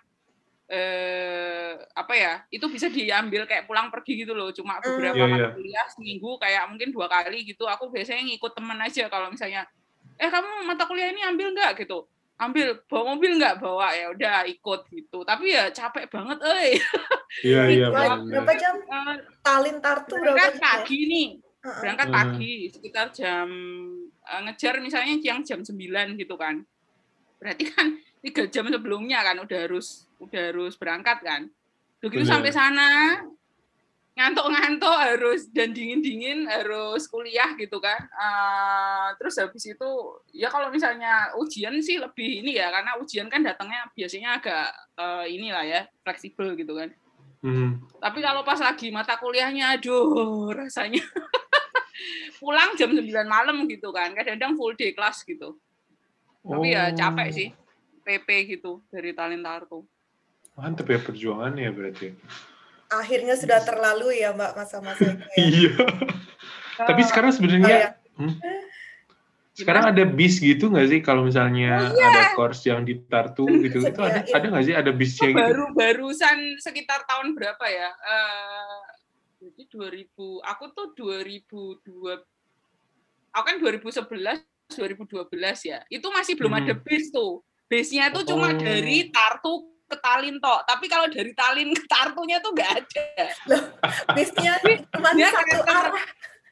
eh 0.67 1.75
apa 1.91 2.13
ya 2.15 2.33
itu 2.47 2.63
bisa 2.65 2.87
diambil 2.87 3.43
kayak 3.43 3.67
pulang 3.67 3.91
pergi 3.91 4.23
gitu 4.23 4.31
loh 4.31 4.55
cuma 4.55 4.79
beberapa 4.79 5.19
Iya, 5.19 5.27
mata 5.27 5.43
iya. 5.43 5.51
kuliah 5.51 5.87
seminggu 5.91 6.39
kayak 6.39 6.63
mungkin 6.71 6.95
dua 6.95 7.11
kali 7.11 7.43
gitu 7.43 7.67
aku 7.67 7.91
biasanya 7.91 8.23
ngikut 8.23 8.55
temen 8.55 8.79
aja 8.79 9.11
kalau 9.11 9.27
misalnya 9.27 9.67
eh 10.15 10.31
kamu 10.31 10.63
mata 10.63 10.87
kuliah 10.87 11.11
ini 11.11 11.27
ambil 11.27 11.51
nggak 11.51 11.75
gitu 11.75 12.07
ambil 12.39 12.79
bawa 12.87 13.03
mobil 13.13 13.35
nggak 13.35 13.59
bawa 13.59 13.91
ya 13.91 14.15
udah 14.15 14.47
ikut 14.47 14.87
gitu 14.89 15.27
tapi 15.27 15.51
ya 15.51 15.67
capek 15.69 16.07
banget 16.07 16.39
eh 16.39 16.79
Iya 17.43 17.61
iya 17.67 17.87
Berapa- 17.91 18.23
benar. 18.23 18.31
berapa 18.31 18.53
jam? 18.55 18.73
Tallinn 19.43 19.79
Tartu 19.79 20.15
berapa 20.15 20.35
berangkat 20.39 20.51
jam? 20.55 20.63
pagi 20.63 20.99
nih. 21.03 21.27
Berangkat 21.61 22.07
Hmm. 22.09 22.17
pagi 22.17 22.53
sekitar 22.67 23.13
jam 23.13 23.47
eh, 24.03 24.41
ngejar 24.43 24.81
misalnya 24.81 25.13
yang 25.21 25.45
jam 25.45 25.61
9 25.61 26.17
gitu 26.17 26.33
kan 26.33 26.65
berarti 27.37 27.69
kan 27.69 27.87
tiga 28.25 28.45
jam 28.47 28.65
sebelumnya 28.65 29.21
kan 29.21 29.37
udah 29.37 29.59
harus 29.65 30.05
udah 30.17 30.53
harus 30.53 30.73
berangkat 30.75 31.21
kan 31.21 31.41
begitu 31.97 32.25
Bener. 32.25 32.33
sampai 32.33 32.51
sana 32.51 32.89
ngantuk-ngantuk 34.11 34.91
harus 34.91 35.47
dan 35.55 35.71
dingin-dingin 35.71 36.43
harus 36.45 37.07
kuliah 37.07 37.55
gitu 37.55 37.79
kan 37.79 37.97
Eh, 38.11 39.07
terus 39.17 39.37
habis 39.37 39.63
itu 39.65 39.89
ya 40.29 40.49
kalau 40.49 40.69
misalnya 40.69 41.31
ujian 41.37 41.73
sih 41.79 41.97
lebih 41.97 42.43
ini 42.43 42.57
ya 42.59 42.69
karena 42.69 42.99
ujian 42.99 43.31
kan 43.31 43.41
datangnya 43.41 43.87
biasanya 43.93 44.37
agak 44.37 44.67
eh, 44.97 45.25
inilah 45.31 45.63
ya 45.63 45.81
fleksibel 46.01 46.57
gitu 46.57 46.73
kan 46.73 46.89
Hmm. 47.41 47.81
tapi 47.97 48.21
kalau 48.21 48.45
pas 48.45 48.61
lagi 48.61 48.93
mata 48.93 49.17
kuliahnya 49.17 49.73
aduh 49.73 50.53
rasanya 50.53 51.01
pulang 52.37 52.73
jam 52.73 52.89
9 52.89 53.03
malam 53.25 53.63
gitu 53.65 53.89
kan 53.89 54.11
kadang-kadang 54.11 54.53
full 54.53 54.73
day 54.73 54.91
kelas 54.91 55.21
gitu 55.21 55.55
tapi 56.41 56.71
ya 56.71 56.89
Oh, 56.89 56.95
capek 56.95 57.27
sih 57.29 57.47
PP 58.01 58.27
gitu 58.49 58.81
dari 58.87 59.11
talent 59.11 59.41
Tartu 59.41 59.85
Mantep 60.51 60.83
ya 60.85 60.99
perjuangannya 60.99 61.71
berarti. 61.71 62.11
Akhirnya 62.87 63.33
sudah 63.33 63.61
terlalu 63.61 64.19
ya 64.19 64.29
Mbak 64.31 64.51
masa-masa 64.53 65.05
itu. 65.05 65.23
ya. 65.31 65.39
Iya. 65.39 65.71
Tapi 66.77 67.01
sekarang 67.03 67.31
Oh, 67.31 67.35
sebenarnya 67.35 67.71
ya. 67.71 67.89
hmm, 68.17 68.35
sekarang 69.53 69.83
ada 69.87 70.03
bis 70.03 70.37
gitu 70.37 70.67
nggak 70.67 70.87
sih 70.87 70.99
kalau 70.99 71.23
misalnya 71.23 71.87
ada 71.87 72.33
course 72.33 72.65
yang 72.65 72.83
di 72.83 72.99
Tartu 73.01 73.47
gitu 73.61 73.79
itu 73.81 73.95
ada 73.95 74.21
Iya. 74.21 74.33
ada 74.33 74.45
nggak 74.49 74.65
sih 74.65 74.75
ada 74.75 74.91
bisnya 74.91 75.29
gitu? 75.29 75.39
baru 75.39 75.65
barusan 75.71 76.37
sekitar 76.57 77.05
tahun 77.05 77.31
berapa 77.31 77.65
ya 77.67 77.89
Eh 77.95 78.79
jadi 79.41 79.61
2000 79.73 80.13
aku 80.45 80.63
tuh 80.69 80.93
2002 80.93 81.81
aku 83.33 83.41
kan 83.41 83.57
2011 83.57 84.45
2012 84.69 85.25
ya 85.65 85.81
itu 85.89 86.07
masih 86.13 86.37
belum 86.37 86.53
Hmm. 86.53 86.61
ada 86.61 86.73
bis 86.77 87.09
tuh 87.09 87.41
bisnya 87.65 88.13
tuh 88.13 88.21
cuma 88.21 88.53
Oh. 88.53 88.59
dari 88.61 89.09
Tartu 89.09 89.53
ke 89.89 89.97
Talin 89.97 90.37
tok 90.37 90.61
tapi 90.63 90.85
kalau 90.85 91.09
dari 91.09 91.33
Talin 91.33 91.73
ke 91.73 91.83
Tartunya 91.89 92.37
tuh 92.39 92.53
nggak 92.53 92.71
ada 92.85 93.07
Bisnya 94.15 94.55
cuma 94.87 95.09
satu 95.11 95.57
arah. 95.67 96.05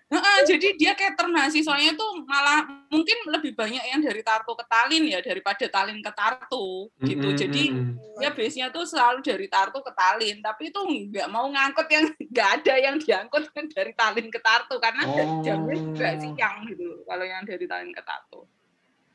Heeh, 0.10 0.38
jadi 0.50 0.68
dia 0.74 0.92
kayak 0.98 1.22
mahasiswanya 1.22 1.94
tuh 1.94 2.26
malah 2.26 2.66
mungkin 2.90 3.14
lebih 3.30 3.54
banyak 3.54 3.86
yang 3.94 4.02
dari 4.02 4.26
Tartu 4.26 4.58
ke 4.58 4.66
Talin 4.66 5.06
ya 5.06 5.22
daripada 5.22 5.70
Talin 5.70 6.02
ke 6.02 6.10
Tartu 6.10 6.90
gitu. 7.06 7.30
Mm-mm, 7.30 7.38
Jadi 7.38 7.64
mm-mm. 7.70 8.18
ya 8.18 8.34
base-nya 8.34 8.74
tuh 8.74 8.90
selalu 8.90 9.22
dari 9.22 9.46
Tartu 9.46 9.86
ke 9.86 9.94
Talin, 9.94 10.42
tapi 10.42 10.74
itu 10.74 10.82
nggak 10.82 11.30
mau 11.30 11.46
ngangkut 11.54 11.86
yang 11.94 12.10
nggak 12.34 12.50
ada 12.58 12.74
yang 12.82 12.98
diangkut 12.98 13.54
yang 13.54 13.68
dari 13.70 13.94
Talin 13.94 14.28
ke 14.34 14.40
Tartu 14.42 14.76
karena 14.82 15.02
Oh. 15.06 15.46
jamnya 15.46 15.78
juga 15.78 16.08
siang 16.18 16.66
gitu 16.66 17.06
kalau 17.06 17.26
yang 17.30 17.46
dari 17.46 17.66
Talin 17.70 17.94
ke 17.94 18.02
Tartu. 18.02 18.50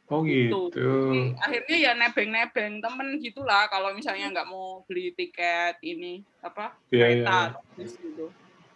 oh 0.04 0.20
Gitu. 0.22 0.70
gitu. 0.70 0.78
Jadi, 0.78 1.20
akhirnya 1.42 1.76
ya 1.80 1.92
nebeng-nebeng 1.96 2.78
temen 2.78 3.08
gitulah 3.18 3.66
kalau 3.66 3.90
misalnya 3.96 4.30
nggak 4.30 4.46
mau 4.46 4.84
beli 4.86 5.10
tiket 5.16 5.80
ini 5.82 6.22
apa 6.38 6.76
Iya, 6.94 7.24
kereta 7.24 7.38
bis 7.74 7.98
gitu. 7.98 8.30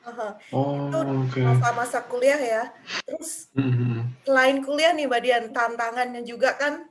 Aha. 0.08 0.28
Oh 0.56 0.88
oke. 0.88 1.40
Masa-masa 1.44 2.00
kuliah 2.08 2.40
ya. 2.40 2.62
Terus 3.04 3.52
Mhm. 3.52 4.24
selain 4.24 4.58
kuliah 4.64 4.96
nih 4.96 5.04
Mbak 5.04 5.20
Dian, 5.20 5.44
tantangannya 5.52 6.24
juga 6.24 6.56
kan 6.56 6.88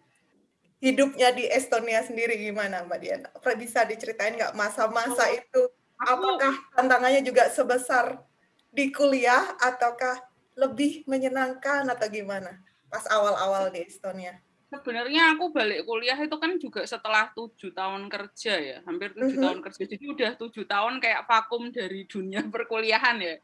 hidupnya 0.77 1.34
di 1.34 1.49
Estonia 1.49 2.06
sendiri 2.06 2.38
gimana 2.38 2.86
Mbak 2.86 2.99
Dian? 3.01 3.21
Apa 3.34 3.58
bisa 3.58 3.82
diceritain 3.89 4.38
nggak 4.38 4.53
masa-masa 4.53 5.25
itu? 5.34 5.65
Aku 5.97 6.38
Apakah 6.38 6.53
tantangannya 6.77 7.25
juga 7.25 7.49
sebesar 7.49 8.21
di 8.69 8.93
kuliah 8.93 9.58
ataukah 9.58 10.21
lebih 10.53 11.01
menyenangkan 11.10 11.89
atau 11.89 12.06
gimana? 12.06 12.62
Pas 12.86 13.01
awal-awal 13.10 13.73
di 13.73 13.82
Estonia. 13.82 14.38
Sebenarnya 14.67 15.36
aku 15.36 15.56
balik 15.56 15.88
kuliah 15.88 16.19
itu 16.19 16.36
kan 16.36 16.51
juga 16.60 16.84
setelah 16.84 17.32
tujuh 17.32 17.71
tahun 17.71 18.12
kerja 18.12 18.53
ya 18.60 18.77
hampir 18.84 19.15
tujuh 19.15 19.39
Mhm. 19.39 19.43
tahun 19.43 19.60
kerja. 19.63 19.84
Jadi 19.88 20.06
udah 20.06 20.32
tujuh 20.36 20.65
tahun 20.67 20.99
kayak 20.99 21.23
vakum 21.23 21.71
dari 21.71 22.03
dunia 22.03 22.43
perkuliahan 22.53 23.17
ya. 23.19 23.36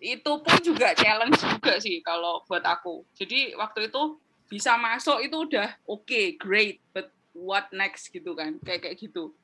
Itu 0.00 0.40
pun 0.40 0.56
juga 0.64 0.96
challenge 0.96 1.36
juga 1.36 1.76
sih 1.76 2.00
kalau 2.00 2.40
buat 2.48 2.64
aku. 2.64 3.04
Jadi 3.12 3.52
waktu 3.52 3.92
itu 3.92 4.16
bisa 4.48 4.74
masuk 4.74 5.20
itu 5.20 5.36
udah 5.36 5.76
oke 5.84 6.20
great 6.40 6.80
but 6.90 7.12
what 7.36 7.68
next 7.70 8.08
gitu 8.08 8.32
kan 8.32 8.56
kayak 8.64 8.88
kayak 8.88 8.96
gitu. 8.96 9.36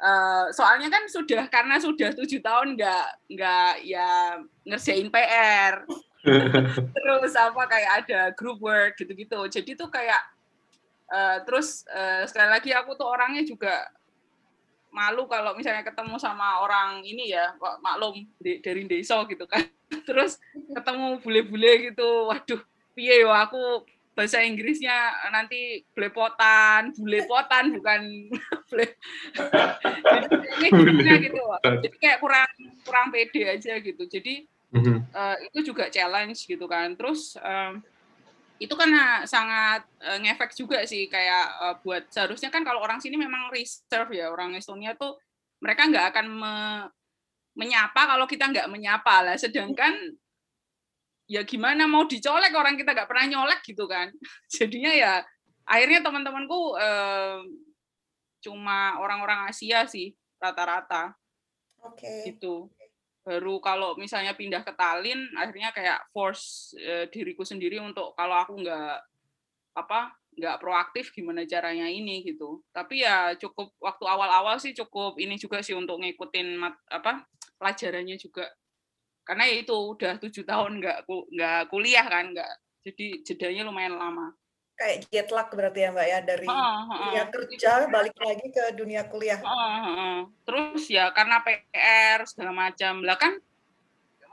Eh, 0.00 0.46
soalnya 0.50 0.88
kan 0.88 1.04
sudah 1.06 1.46
karena 1.46 1.76
sudah 1.78 2.10
tujuh 2.16 2.40
tahun 2.40 2.74
nggak 2.74 3.06
nggak 3.36 3.72
ya 3.84 4.40
ngerjain 4.64 5.12
PR 5.12 5.84
terus 6.96 7.32
apa 7.36 7.62
kayak 7.68 7.90
ada 8.04 8.20
group 8.34 8.58
work 8.58 8.98
gitu-gitu. 8.98 9.38
Jadi 9.46 9.78
tuh 9.78 9.88
kayak 9.88 10.20
eh, 11.10 11.38
terus 11.44 11.82
eh, 11.86 12.22
sekali 12.24 12.48
lagi 12.48 12.70
aku 12.70 12.94
tuh 12.94 13.06
orangnya 13.10 13.42
juga 13.42 13.86
malu 14.90 15.30
kalau 15.30 15.54
misalnya 15.54 15.86
ketemu 15.86 16.18
sama 16.18 16.66
orang 16.66 16.98
ini 17.06 17.30
ya 17.30 17.54
kok 17.54 17.78
maklum 17.78 18.26
di- 18.42 18.58
dari 18.58 18.82
desa 18.90 19.22
gitu 19.30 19.46
kan. 19.46 19.62
Terus 20.08 20.34
ketemu 20.50 21.22
bule-bule 21.22 21.72
gitu. 21.90 22.26
Waduh 22.26 22.58
piye 22.90 23.22
yo 23.22 23.30
aku 23.30 23.86
bahasa 24.18 24.42
Inggrisnya 24.42 25.14
nanti 25.30 25.86
blepotan 25.94 26.90
bulepotan 26.98 27.70
bukan 27.70 28.02
ble 28.70 28.98
jadi 30.58 30.68
gimana 30.74 31.12
gitu 31.22 31.40
jadi 31.86 31.96
kayak 31.96 32.18
kurang 32.18 32.50
kurang 32.82 33.06
pede 33.14 33.46
aja 33.46 33.78
gitu. 33.78 34.04
Jadi 34.10 34.50
Mhm. 34.70 35.02
eh, 35.10 35.36
itu 35.50 35.74
juga 35.74 35.90
challenge 35.90 36.46
gitu 36.46 36.66
kan. 36.70 36.94
Terus 36.94 37.34
em, 37.38 37.82
itu 38.60 38.74
kan 38.76 38.90
eh, 38.92 39.20
sangat 39.24 39.88
eh, 40.04 40.18
ngefek 40.20 40.52
juga 40.52 40.84
sih 40.84 41.08
kayak 41.08 41.46
eh, 41.64 41.74
buat 41.80 42.04
seharusnya 42.12 42.52
kan 42.52 42.60
kalau 42.60 42.84
orang 42.84 43.00
sini 43.00 43.16
memang 43.16 43.48
reserve 43.48 44.12
ya 44.12 44.28
orang 44.28 44.52
Estonia 44.52 44.92
tuh 44.94 45.16
mereka 45.64 45.88
nggak 45.88 46.06
akan 46.12 46.26
me- 46.28 46.88
menyapa 47.56 48.06
kalau 48.06 48.28
kita 48.28 48.52
nggak 48.52 48.68
menyapa 48.68 49.24
lah. 49.24 49.36
Sedangkan 49.40 49.96
ya 51.24 51.40
gimana 51.46 51.88
mau 51.88 52.04
dicolek 52.04 52.52
orang 52.52 52.76
kita 52.76 52.92
nggak 52.92 53.08
pernah 53.08 53.26
nyolek 53.32 53.64
gitu 53.64 53.88
kan. 53.88 54.12
Jadinya 54.54 54.92
ya 54.92 55.12
akhirnya 55.64 56.04
teman-temanku 56.04 56.76
em, 56.76 57.40
cuma 58.44 59.00
orang-orang 59.00 59.52
Asia 59.52 59.84
sih 59.84 60.16
rata-rata 60.40 61.12
Oke. 61.84 62.32
gitu 62.32 62.72
baru 63.20 63.60
kalau 63.60 63.94
misalnya 64.00 64.32
pindah 64.32 64.64
ke 64.64 64.72
Tallinn 64.72 65.28
akhirnya 65.36 65.70
kayak 65.76 66.08
force 66.10 66.72
eh, 66.80 67.06
diriku 67.12 67.44
sendiri 67.44 67.76
untuk 67.78 68.16
kalau 68.16 68.36
aku 68.40 68.60
nggak 68.64 68.96
apa 69.76 70.16
nggak 70.40 70.56
proaktif 70.62 71.12
gimana 71.12 71.44
caranya 71.44 71.90
ini 71.90 72.22
gitu. 72.24 72.64
Tapi 72.72 73.04
ya 73.04 73.34
cukup 73.36 73.76
waktu 73.82 74.04
awal-awal 74.06 74.56
sih 74.56 74.72
cukup 74.72 75.18
ini 75.20 75.36
juga 75.36 75.60
sih 75.60 75.76
untuk 75.76 76.00
ngikutin 76.00 76.48
mat, 76.56 76.74
apa 76.88 77.26
pelajarannya 77.60 78.16
juga. 78.16 78.48
Karena 79.26 79.44
ya 79.46 79.60
itu 79.60 79.74
udah 79.74 80.16
tujuh 80.16 80.42
tahun 80.48 80.80
nggak 80.80 80.98
nggak 81.06 81.62
kuliah 81.68 82.06
kan 82.08 82.32
nggak 82.32 82.50
jadi 82.80 83.06
jedanya 83.26 83.62
lumayan 83.68 84.00
lama 84.00 84.32
Kayak 84.80 85.12
jet 85.12 85.28
lag 85.28 85.52
berarti 85.52 85.84
ya 85.84 85.92
Mbak 85.92 86.06
ya 86.08 86.18
dari 86.24 86.48
Heeh, 86.48 86.80
dunia 86.88 87.20
heeh. 87.20 87.26
kerja 87.28 87.70
balik 87.92 88.16
lagi 88.16 88.46
ke 88.48 88.64
dunia 88.72 89.02
kuliah. 89.12 89.36
Heeh, 89.36 89.76
heeh. 89.84 90.18
Terus 90.48 90.82
ya 90.88 91.12
karena 91.12 91.44
PR 91.44 92.24
segala 92.24 92.56
macam. 92.56 93.04
Lah 93.04 93.20
kan 93.20 93.36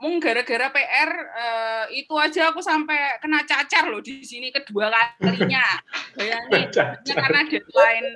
mung 0.00 0.16
gara-gara 0.24 0.72
PR 0.72 1.10
eh, 1.36 1.84
itu 2.00 2.14
aja 2.16 2.48
aku 2.48 2.64
sampai 2.64 3.20
kena 3.20 3.44
cacar 3.44 3.92
loh 3.92 4.00
di 4.00 4.24
sini 4.24 4.48
kedua 4.48 4.88
kalinya. 5.20 5.68
Bayangin 6.16 6.72
hanya 6.72 7.14
karena 7.20 7.40
deadline 7.44 8.08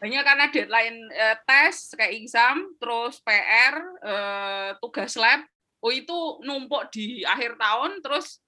hanya 0.00 0.20
karena 0.24 0.44
deadline 0.48 0.98
eh, 1.12 1.36
tes 1.44 1.92
kayak 1.92 2.14
exam, 2.16 2.72
terus 2.80 3.20
PR, 3.20 3.74
eh, 4.00 4.70
tugas 4.80 5.12
lab, 5.16 5.44
oh 5.80 5.92
itu 5.92 6.40
numpuk 6.44 6.88
di 6.92 7.24
akhir 7.24 7.56
tahun 7.56 8.00
terus 8.04 8.40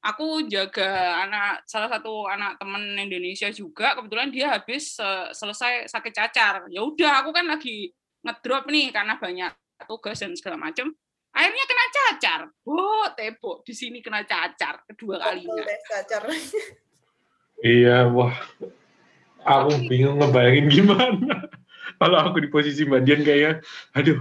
aku 0.00 0.48
jaga 0.48 1.20
anak 1.28 1.64
salah 1.68 1.88
satu 1.92 2.24
anak 2.28 2.56
temen 2.56 2.96
Indonesia 2.96 3.52
juga 3.52 3.96
kebetulan 3.96 4.32
dia 4.32 4.56
habis 4.56 4.96
eh, 4.96 5.28
selesai 5.32 5.88
sakit 5.88 6.12
cacar 6.12 6.54
ya 6.72 6.80
udah 6.84 7.24
aku 7.24 7.30
kan 7.36 7.46
lagi 7.48 7.92
ngedrop 8.24 8.68
nih 8.68 8.92
karena 8.92 9.16
banyak 9.20 9.52
tugas 9.88 10.20
dan 10.20 10.36
segala 10.36 10.60
macam 10.60 10.92
akhirnya 11.30 11.64
kena 11.68 11.86
cacar 11.94 12.40
oh 12.68 13.06
tebo 13.16 13.64
di 13.64 13.72
sini 13.76 14.00
kena 14.04 14.24
cacar 14.24 14.82
kedua 14.88 15.20
kalinya 15.20 15.64
cacar. 15.88 16.26
Iya, 17.60 18.08
wah. 18.08 18.32
Aku 19.44 19.88
bingung 19.88 20.20
ngebayangin 20.20 20.66
gimana. 20.68 21.48
Kalau 22.00 22.16
aku 22.16 22.40
di 22.40 22.48
posisi 22.48 22.88
Mbak 22.88 23.00
Dian 23.04 23.20
kayaknya, 23.20 23.60
aduh. 23.92 24.18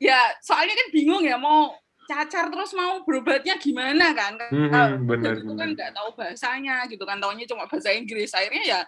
ya 0.00 0.16
soalnya 0.40 0.72
kan 0.72 0.88
bingung 0.94 1.20
ya 1.20 1.36
mau 1.36 1.76
cacar 2.08 2.48
terus 2.48 2.72
mau 2.72 3.04
berobatnya 3.04 3.60
gimana 3.60 4.16
kan? 4.16 4.40
Mhm, 4.48 4.72
Kalau 4.72 4.88
benar, 5.04 5.32
itu 5.36 5.52
kan 5.52 5.68
nggak 5.76 5.90
tahu 5.92 6.08
bahasanya 6.16 6.88
gitu 6.88 7.04
kan 7.04 7.20
taunya 7.20 7.44
cuma 7.44 7.68
bahasa 7.68 7.92
Inggris. 7.92 8.32
Akhirnya 8.32 8.64
ya 8.64 8.80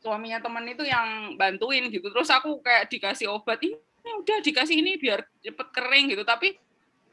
suaminya 0.00 0.40
temen 0.40 0.64
itu 0.66 0.80
yang 0.82 1.36
bantuin 1.36 1.92
gitu. 1.92 2.08
Terus 2.08 2.32
aku 2.32 2.64
kayak 2.64 2.88
dikasih 2.88 3.28
obat 3.28 3.60
ini 3.60 3.76
udah 4.04 4.40
dikasih 4.40 4.80
ini 4.80 4.96
biar 4.96 5.20
cepet 5.40 5.68
kering 5.70 6.08
gitu. 6.08 6.24
Tapi 6.24 6.56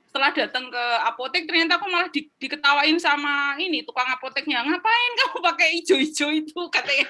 setelah 0.07 0.31
datang 0.31 0.67
ke 0.67 0.83
apotek 1.07 1.47
ternyata 1.47 1.79
aku 1.79 1.87
malah 1.87 2.07
di- 2.07 2.31
diketawain 2.35 2.99
sama 2.99 3.55
ini 3.55 3.83
tukang 3.83 4.07
apoteknya 4.07 4.59
ngapain 4.59 5.11
kamu 5.19 5.37
pakai 5.39 5.69
ijo-ijo 5.79 6.27
itu? 6.31 6.59
Katanya. 6.75 7.07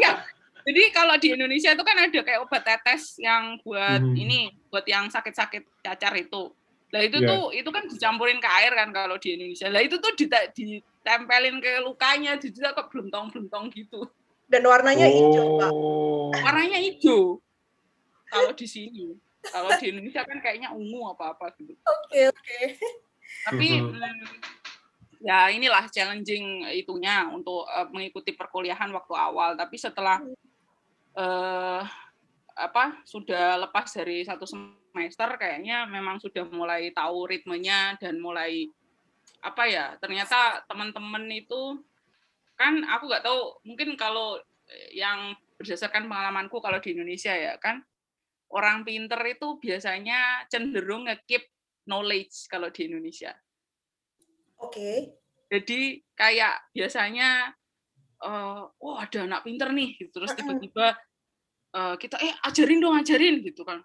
Ya. 0.00 0.20
jadi 0.68 0.82
kalau 0.92 1.16
di 1.16 1.32
Indonesia 1.32 1.72
itu 1.72 1.80
kan 1.80 1.96
ada 1.96 2.20
kayak 2.20 2.40
obat 2.44 2.64
tetes 2.64 3.16
yang 3.16 3.56
buat 3.64 4.00
Mhm. 4.00 4.16
ini 4.16 4.38
buat 4.68 4.84
yang 4.84 5.08
sakit-sakit 5.08 5.64
cacar 5.80 6.12
itu 6.16 6.52
lah 6.90 7.02
itu 7.02 7.18
Iya. 7.22 7.28
tuh 7.30 7.42
itu 7.54 7.70
kan 7.70 7.84
dicampurin 7.86 8.42
ke 8.42 8.48
air 8.50 8.72
kan 8.74 8.90
kalau 8.90 9.14
di 9.14 9.38
Indonesia 9.38 9.70
lah 9.70 9.78
itu 9.78 9.96
tuh 9.96 10.10
ditempelin 10.12 11.62
ke 11.62 11.78
lukanya 11.80 12.34
jadi 12.34 12.74
kok 12.74 12.90
belentong-belentong 12.90 13.70
gitu 13.70 14.02
Dan 14.50 14.66
warnanya 14.66 15.06
hijau, 15.06 15.46
Pak. 15.62 15.70
Oh. 15.70 16.34
warnanya 16.34 16.82
hijau 16.82 17.38
kalau 18.26 18.50
di 18.50 18.66
sini 18.66 19.14
kalau 19.46 19.70
di 19.78 19.86
Indonesia 19.88 20.26
kan 20.26 20.42
kayaknya 20.42 20.74
ungu 20.74 21.14
apa-apa 21.14 21.54
gitu 21.56 21.78
Oke, 21.78 22.28
oke. 22.28 22.58
tapi 23.46 23.66
Mhm. 23.78 23.94
mm, 23.94 24.26
ya 25.20 25.46
inilah 25.48 25.86
challenging 25.86 26.66
itunya 26.72 27.30
untuk 27.30 27.68
eh, 27.68 27.86
mengikuti 27.88 28.34
perkuliahan 28.34 28.90
waktu 28.90 29.14
awal 29.14 29.54
tapi 29.54 29.78
setelah 29.78 30.18
eh 31.12 31.82
apa 32.60 33.00
sudah 33.08 33.56
lepas 33.56 33.88
dari 33.96 34.20
satu 34.20 34.44
semester 34.44 35.40
kayaknya 35.40 35.88
memang 35.88 36.20
sudah 36.20 36.44
mulai 36.52 36.92
tahu 36.92 37.24
ritmenya 37.24 37.96
dan 37.96 38.20
mulai 38.20 38.68
apa 39.40 39.64
ya 39.64 39.96
ternyata 39.96 40.60
teman-teman 40.68 41.24
itu 41.32 41.80
kan 42.60 42.84
aku 42.84 43.08
nggak 43.08 43.24
tahu 43.24 43.64
mungkin 43.64 43.96
kalau 43.96 44.36
yang 44.92 45.32
berdasarkan 45.56 46.04
pengalamanku 46.06 46.60
kalau 46.60 46.76
di 46.78 46.92
Indonesia 46.92 47.32
ya 47.32 47.56
kan 47.56 47.80
orang 48.52 48.84
pinter 48.84 49.20
itu 49.24 49.56
biasanya 49.56 50.44
cenderung 50.52 51.08
nge-keep 51.08 51.48
knowledge 51.88 52.44
kalau 52.52 52.68
di 52.68 52.92
Indonesia 52.92 53.32
Oke. 54.60 55.16
jadi 55.48 56.04
kayak 56.12 56.76
biasanya 56.76 57.56
eh 58.20 58.62
oh 58.68 58.96
ada 59.00 59.24
anak 59.24 59.48
pinter 59.48 59.72
nih 59.72 59.96
gitu. 59.96 60.20
terus 60.20 60.36
tiba-tiba 60.36 60.92
eh, 61.70 61.94
kita 61.96 62.16
eh 62.18 62.34
ajarin 62.42 62.78
dong 62.78 62.96
ajarin 62.96 63.40
gitu 63.40 63.62
kan. 63.62 63.80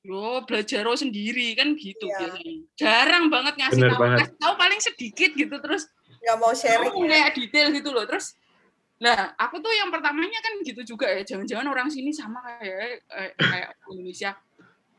Yo 0.00 0.40
belajar 0.48 0.80
lo 0.80 0.96
sendiri 0.96 1.52
kan 1.52 1.76
gitu 1.76 2.08
Iya. 2.08 2.18
biasanya. 2.18 2.54
Jarang 2.74 3.24
banget 3.28 3.54
ngasih 3.60 3.80
Bener 3.80 3.90
tahu 3.90 4.00
banget. 4.00 4.18
ngasih 4.24 4.36
tahu 4.40 4.54
paling 4.56 4.80
sedikit 4.80 5.30
gitu 5.34 5.56
terus 5.60 5.82
Nggak 6.20 6.36
mau 6.36 6.52
sharing 6.52 6.94
ya? 6.96 7.08
kayak 7.08 7.30
detail 7.36 7.68
gitu 7.70 7.90
loh. 7.92 8.04
Terus 8.08 8.26
nah 9.00 9.32
aku 9.36 9.60
tuh 9.60 9.72
yang 9.72 9.88
pertamanya 9.88 10.40
kan 10.40 10.60
gitu 10.60 10.84
juga 10.86 11.08
ya 11.08 11.24
jangan-jangan 11.24 11.68
orang 11.68 11.88
sini 11.88 12.12
sama 12.12 12.40
kayak 12.60 13.04
eh, 13.08 13.30
kayak 13.36 13.68
Indonesia. 13.88 14.32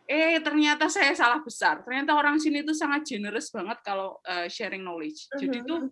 Eh 0.05 0.37
ternyata 0.41 0.85
saya 0.85 1.13
salah 1.13 1.41
besar. 1.41 1.81
Ternyata 1.81 2.13
orang 2.13 2.37
sini 2.37 2.61
tuh 2.61 2.73
sangat 2.73 3.01
generous 3.01 3.49
banget 3.49 3.81
kalau 3.81 4.21
eh, 4.23 4.45
sharing 4.47 4.81
knowledge. 4.81 5.29
Jadi 5.33 5.65
tuh 5.65 5.89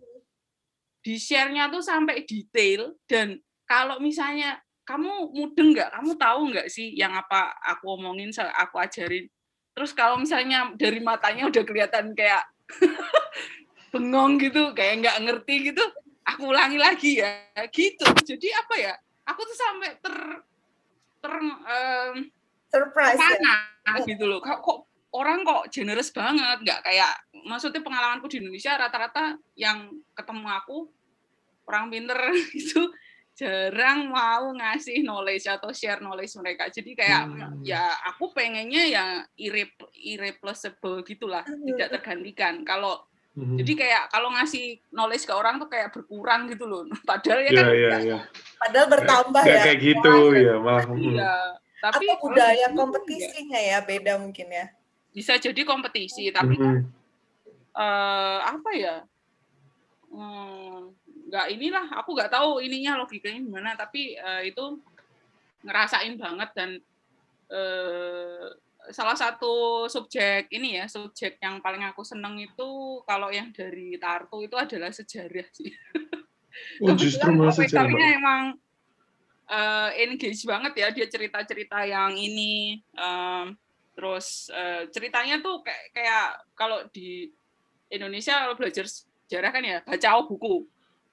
di 1.00 1.16
share-nya 1.16 1.66
tuh 1.66 1.80
sampai 1.80 2.22
detail 2.22 2.94
dan 3.08 3.40
kalau 3.64 3.98
misalnya 3.98 4.60
kamu 4.90 5.30
mudeng 5.30 5.70
nggak, 5.70 5.94
kamu 5.94 6.10
tahu 6.18 6.40
nggak 6.50 6.66
sih 6.66 6.90
yang 6.98 7.14
apa 7.14 7.54
aku 7.62 7.94
omongin, 7.94 8.34
aku 8.34 8.82
ajarin. 8.82 9.30
Terus 9.70 9.94
kalau 9.94 10.18
misalnya 10.18 10.74
dari 10.74 10.98
matanya 10.98 11.46
udah 11.46 11.62
kelihatan 11.62 12.10
kayak 12.18 12.42
bengong 13.94 14.42
gitu, 14.42 14.74
kayak 14.74 15.06
nggak 15.06 15.18
ngerti 15.22 15.70
gitu, 15.70 15.84
aku 16.26 16.50
ulangi 16.50 16.74
lagi 16.82 17.22
ya, 17.22 17.46
gitu. 17.70 18.02
Jadi 18.02 18.50
apa 18.50 18.74
ya? 18.82 18.94
Aku 19.30 19.46
tuh 19.46 19.54
sampai 19.54 19.94
ter 20.02 20.16
ter 21.22 21.34
em, 21.38 22.14
Surprise 22.66 23.14
ya? 23.14 23.30
terpana 23.38 23.94
gitu 24.10 24.24
loh. 24.26 24.42
Kok, 24.42 24.58
kok 24.58 24.78
orang 25.14 25.46
kok 25.46 25.70
generous 25.70 26.10
banget, 26.10 26.66
nggak 26.66 26.80
kayak 26.82 27.14
maksudnya 27.46 27.78
pengalamanku 27.78 28.26
di 28.26 28.42
Indonesia 28.42 28.74
rata-rata 28.74 29.38
yang 29.54 29.90
ketemu 30.18 30.50
aku 30.50 30.90
orang 31.70 31.94
pinter 31.94 32.18
itu 32.58 32.90
jarang 33.40 34.12
mau 34.12 34.52
ngasih 34.52 35.00
knowledge 35.00 35.48
atau 35.48 35.72
share 35.72 35.96
knowledge 35.98 36.36
mereka. 36.36 36.68
Jadi 36.68 36.92
kayak 36.92 37.22
Hmm. 37.24 37.64
ya 37.64 37.80
aku 38.04 38.28
pengennya 38.30 38.84
ya 38.84 39.04
irre- 39.34 39.72
irreplaceable 39.96 41.00
gitulah, 41.02 41.40
Hmm. 41.40 41.64
tidak 41.64 41.88
tergantikan. 41.96 42.60
Kalau 42.62 43.00
Mhm. 43.32 43.56
jadi 43.56 43.72
kayak 43.72 44.02
kalau 44.12 44.28
ngasih 44.28 44.84
knowledge 44.92 45.24
ke 45.24 45.32
orang 45.32 45.56
tuh 45.56 45.72
kayak 45.72 45.88
berkurang 45.88 46.52
gitu 46.52 46.68
loh. 46.68 46.84
Padahal 47.08 47.40
ya 47.40 47.48
Iya, 47.48 47.56
kan 47.56 47.72
iya, 47.72 47.96
iya. 48.04 48.18
Padahal 48.60 48.86
bertambah 48.90 49.40
Nggak 49.40 49.56
ya. 49.56 49.64
kayak 49.64 49.80
gitu 49.80 50.12
ya, 50.36 50.54
malah. 50.60 50.84
mhm. 50.84 51.00
iya. 51.00 51.32
Tapi 51.80 52.06
Atau 52.12 52.20
budaya 52.20 52.66
kompetisinya 52.76 53.56
ya 53.56 53.78
beda 53.80 54.20
mungkin 54.20 54.52
ya. 54.52 54.68
bisa 55.10 55.34
jadi 55.34 55.64
kompetisi, 55.64 56.28
tapi 56.28 56.54
Mhm. 56.54 56.76
eh 57.72 58.38
apa 58.44 58.70
ya 58.76 59.00
hmm, 60.06 60.99
nggak 61.30 61.46
inilah 61.54 61.86
aku 61.94 62.18
nggak 62.18 62.34
tahu 62.34 62.58
ininya 62.58 62.98
logikanya 62.98 63.38
gimana 63.38 63.70
tapi 63.78 64.18
eh, 64.18 64.50
itu 64.50 64.82
ngerasain 65.62 66.18
banget 66.18 66.50
dan 66.58 66.70
eh, 67.48 68.46
salah 68.90 69.14
satu 69.14 69.86
subjek 69.86 70.50
ini 70.50 70.80
ya 70.80 70.90
subjek 70.90 71.38
yang 71.38 71.62
paling 71.62 71.86
aku 71.86 72.02
seneng 72.02 72.40
itu 72.42 73.00
kalau 73.06 73.30
yang 73.30 73.54
dari 73.54 73.94
Tartu 74.00 74.42
itu 74.42 74.56
adalah 74.58 74.90
sejarah 74.90 75.46
sih. 75.54 75.70
Oh, 76.82 76.96
justru 76.98 77.30
malah 77.30 77.54
sejarah, 77.54 77.86
emang 77.94 78.58
eh, 79.46 79.90
engage 80.02 80.42
banget 80.42 80.72
ya 80.74 80.88
dia 80.90 81.06
cerita-cerita 81.06 81.86
yang 81.86 82.18
ini 82.18 82.82
em, 82.94 83.54
terus 83.94 84.50
eh, 84.50 84.90
ceritanya 84.90 85.38
tuh 85.38 85.62
kayak 85.62 85.84
kayak 85.94 86.26
kalau 86.58 86.82
di 86.90 87.30
Indonesia 87.90 88.46
kalau 88.46 88.54
belajar 88.58 88.86
sejarah 88.86 89.50
kan 89.50 89.62
ya 89.62 89.78
baca 89.82 90.08
buku 90.26 90.66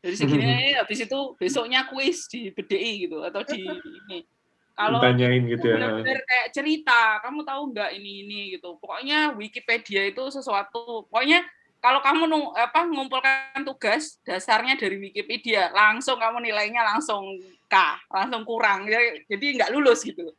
dari 0.07 0.15
segini 0.15 0.71
habis 0.79 1.03
itu 1.03 1.19
besoknya 1.35 1.83
kuis 1.91 2.31
di 2.31 2.47
BDI 2.55 3.11
gitu 3.11 3.19
atau 3.27 3.43
di 3.43 3.59
ini. 3.59 4.23
Kalau 4.71 5.03
Ditanyain 5.03 5.43
gitu 5.51 5.65
ya. 5.67 5.75
benar-benar 5.75 6.21
kayak 6.23 6.47
cerita 6.55 7.19
kamu 7.19 7.43
tahu 7.43 7.61
nggak 7.75 7.91
ini 7.99 8.11
ini? 8.23 8.41
gitu. 8.55 8.79
Pokoknya 8.79 9.35
Wikipedia 9.35 10.07
itu 10.07 10.23
sesuatu. 10.31 11.09
Pokoknya 11.11 11.43
kalau 11.83 11.99
kamu 11.99 12.23
nu, 12.29 12.39
apa 12.55 12.87
ngumpulkan 12.87 13.67
tugas 13.67 14.21
dasarnya 14.23 14.79
dari 14.79 14.95
Wikipedia 15.01 15.75
langsung 15.75 16.15
kamu 16.21 16.39
nilainya 16.39 16.87
langsung 16.87 17.35
K 17.67 17.75
langsung 18.07 18.47
kurang. 18.47 18.87
Ya, 18.87 19.01
jadi 19.27 19.45
nggak 19.59 19.73
lulus 19.75 20.07
gitu. 20.07 20.31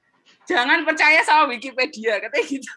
Jangan 0.49 0.87
percaya 0.89 1.21
sama 1.27 1.53
Wikipedia 1.53 2.17
katanya 2.23 2.47
gitu. 2.49 2.73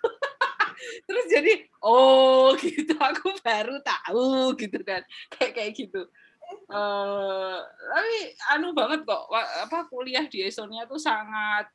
Terus 1.07 1.25
jadi 1.29 1.53
oh 1.85 2.51
gitu 2.59 2.97
aku 2.99 3.37
baru 3.39 3.79
tahu 3.79 4.57
gitu 4.59 4.81
kan. 4.83 5.05
Kayak 5.29 5.51
kayak 5.55 5.71
gitu 5.77 6.03
Eh, 6.51 7.57
tapi 7.67 8.15
anu 8.51 8.71
banget 8.71 9.03
kok 9.03 9.27
apa 9.33 9.87
kuliah 9.91 10.23
di 10.27 10.47
Estonia 10.47 10.87
tuh 10.87 10.99
sangat 10.99 11.67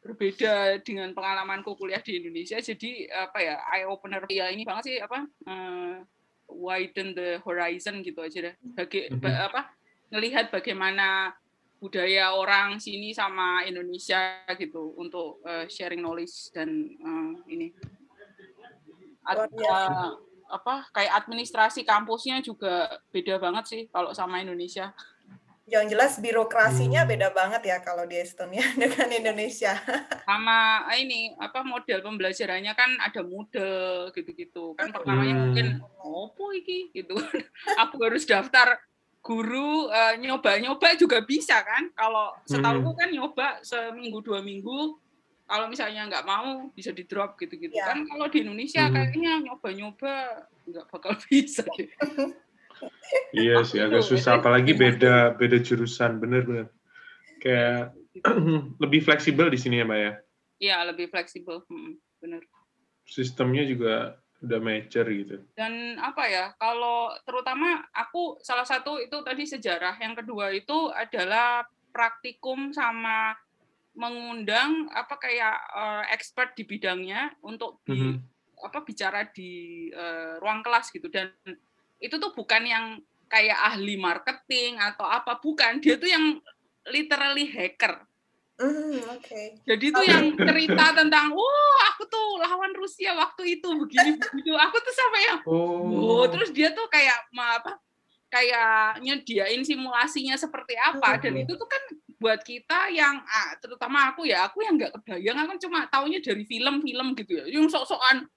berbeda 0.00 0.80
dengan 0.80 1.12
pengalamanku 1.12 1.76
kuliah 1.76 2.00
di 2.00 2.20
Indonesia. 2.20 2.56
Jadi 2.60 3.04
apa 3.08 3.38
ya 3.40 3.56
eye 3.72 3.84
opener 3.84 4.24
ya 4.28 4.48
ini 4.48 4.64
banget 4.64 4.84
sih 4.92 4.96
apa 5.00 5.24
eh, 5.24 5.94
widen 6.48 7.14
the 7.14 7.38
horizon 7.44 8.00
gitu 8.04 8.20
aja 8.24 8.50
deh. 8.50 8.54
Bagi 8.76 9.08
Mhm. 9.08 9.20
ba- 9.20 9.40
apa 9.48 9.60
ngelihat 10.10 10.48
bagaimana 10.50 11.36
budaya 11.80 12.36
orang 12.36 12.76
sini 12.76 13.16
sama 13.16 13.64
Indonesia 13.64 14.44
gitu 14.56 14.92
untuk 14.96 15.40
eh, 15.48 15.64
sharing 15.68 16.00
knowledge 16.04 16.52
dan 16.52 16.68
eh, 16.92 17.30
ini. 17.48 17.68
Eh, 19.30 20.10
apa 20.50 20.90
kayak 20.90 21.14
administrasi 21.16 21.82
kampusnya 21.82 22.42
juga 22.42 22.90
beda 23.08 23.38
banget 23.38 23.64
sih 23.66 23.82
kalau 23.88 24.10
sama 24.10 24.38
Indonesia 24.38 24.90
Yang 25.64 25.94
jelas 25.94 26.12
birokrasinya 26.18 27.06
Hmm. 27.06 27.10
beda 27.14 27.30
banget 27.30 27.62
ya 27.62 27.78
kalau 27.78 28.02
di 28.02 28.18
Estonia 28.18 28.66
dengan 28.82 29.06
Indonesia. 29.06 29.78
sama 30.26 30.82
ini 30.98 31.30
apa 31.38 31.62
model 31.62 32.02
pembelajarannya 32.02 32.74
kan 32.74 32.90
ada 32.98 33.22
Moodle 33.22 34.10
gitu-gitu 34.10 34.74
kan 34.74 34.90
pertamanya 34.90 35.30
Hmm. 35.30 35.42
mungkin 35.46 35.66
opo 36.02 36.50
iki 36.50 36.90
gitu 36.90 37.14
aku 37.82 38.02
harus 38.02 38.26
daftar 38.26 38.82
guru 39.22 39.86
eh, 39.86 40.18
nyoba-nyoba 40.18 40.98
juga 40.98 41.22
bisa 41.22 41.62
kan 41.62 41.86
kalau 41.94 42.34
setahu 42.42 42.90
kan 42.96 43.06
nyoba 43.06 43.62
seminggu 43.62 44.18
dua 44.20 44.42
minggu 44.42 44.98
kalau 45.50 45.66
misalnya 45.66 46.06
nggak 46.06 46.22
mau 46.22 46.70
bisa 46.70 46.94
di 46.94 47.02
drop 47.02 47.34
gitu-gitu 47.34 47.74
Ya. 47.74 47.90
kan 47.90 48.06
kalau 48.06 48.30
di 48.30 48.46
Indonesia 48.46 48.86
Hmm. 48.86 48.94
kayaknya 48.94 49.32
nyoba-nyoba 49.42 50.14
nggak 50.70 50.86
bakal 50.86 51.12
bisa 51.26 51.66
deh. 51.74 51.90
Iya 53.34 53.66
sih, 53.66 53.82
agak 53.82 54.06
susah. 54.06 54.38
Apalagi 54.38 54.72
beda 54.72 55.34
beda 55.34 55.58
jurusan, 55.58 56.22
bener-bener. 56.22 56.70
Kayak 57.42 57.98
lebih 58.82 59.02
fleksibel 59.02 59.50
di 59.50 59.58
sini 59.58 59.82
ya, 59.82 59.84
Mbak 59.84 59.98
ya. 59.98 60.12
Iya 60.60 60.76
lebih 60.88 61.10
fleksibel, 61.10 61.66
bener. 62.22 62.46
Sistemnya 63.04 63.66
juga 63.66 64.16
udah 64.40 64.56
mature 64.56 65.04
gitu. 65.12 65.36
dan 65.52 66.00
apa 66.00 66.24
ya 66.24 66.56
kalau 66.56 67.12
terutama 67.28 67.84
aku 67.92 68.40
salah 68.40 68.64
satu 68.64 68.96
itu 68.96 69.12
tadi 69.20 69.44
sejarah 69.44 70.00
yang 70.00 70.16
kedua 70.16 70.48
itu 70.48 70.88
adalah 70.96 71.68
praktikum 71.92 72.72
sama 72.72 73.36
mengundang 74.00 74.88
apa 74.90 75.20
kayak 75.20 75.56
eh, 75.76 76.04
expert 76.16 76.56
di 76.56 76.64
bidangnya 76.64 77.36
untuk 77.44 77.84
di 77.84 78.16
Mhm. 78.16 78.16
apa 78.64 78.80
bicara 78.80 79.28
di 79.28 79.52
eh, 79.90 80.40
ruang 80.40 80.64
kelas 80.64 80.88
gitu 80.88 81.12
dan 81.12 81.28
itu 82.00 82.16
tuh 82.16 82.32
bukan 82.32 82.64
yang 82.64 82.84
kayak 83.28 83.60
ahli 83.62 83.94
marketing 83.94 84.80
atau 84.80 85.04
apa 85.04 85.36
bukan 85.36 85.78
dia 85.78 85.94
tuh 85.94 86.08
yang 86.08 86.40
literally 86.88 87.44
hacker 87.46 88.08
Hmm, 88.60 89.00
oke. 89.16 89.42
jadi 89.64 89.84
itu 89.88 90.02
yang 90.04 90.36
cerita 90.36 90.92
tentang, 90.92 91.32
wah 91.32 91.80
aku 91.96 92.04
tuh 92.04 92.36
lawan 92.36 92.76
Rusia 92.76 93.16
waktu 93.16 93.56
itu 93.56 93.64
begini 93.72 94.20
begitu. 94.20 94.52
Aku 94.52 94.76
tuh 94.84 94.92
sampai 94.92 95.20
yang, 95.24 95.40
Oh. 95.48 96.20
oh 96.20 96.24
terus 96.28 96.52
dia 96.52 96.68
tuh 96.68 96.84
kayak 96.92 97.24
ma- 97.32 97.56
apa? 97.56 97.80
Kayak 98.28 99.00
nyediain 99.00 99.64
simulasinya 99.64 100.36
seperti 100.36 100.76
apa 100.76 101.16
dan 101.16 101.40
itu 101.40 101.56
tuh 101.56 101.64
kan 101.64 101.80
buat 102.20 102.44
kita 102.44 102.92
yang 102.92 103.16
ah, 103.24 103.56
terutama 103.56 104.12
aku 104.12 104.28
ya 104.28 104.44
aku 104.44 104.60
yang 104.60 104.76
nggak 104.76 104.92
kebayang 105.00 105.40
aku 105.40 105.48
kan 105.56 105.60
cuma 105.64 105.78
taunya 105.88 106.20
dari 106.20 106.44
film-film 106.44 107.16
gitu 107.16 107.32
ya 107.40 107.44
yang 107.48 107.64
sok-sokan 107.66 108.28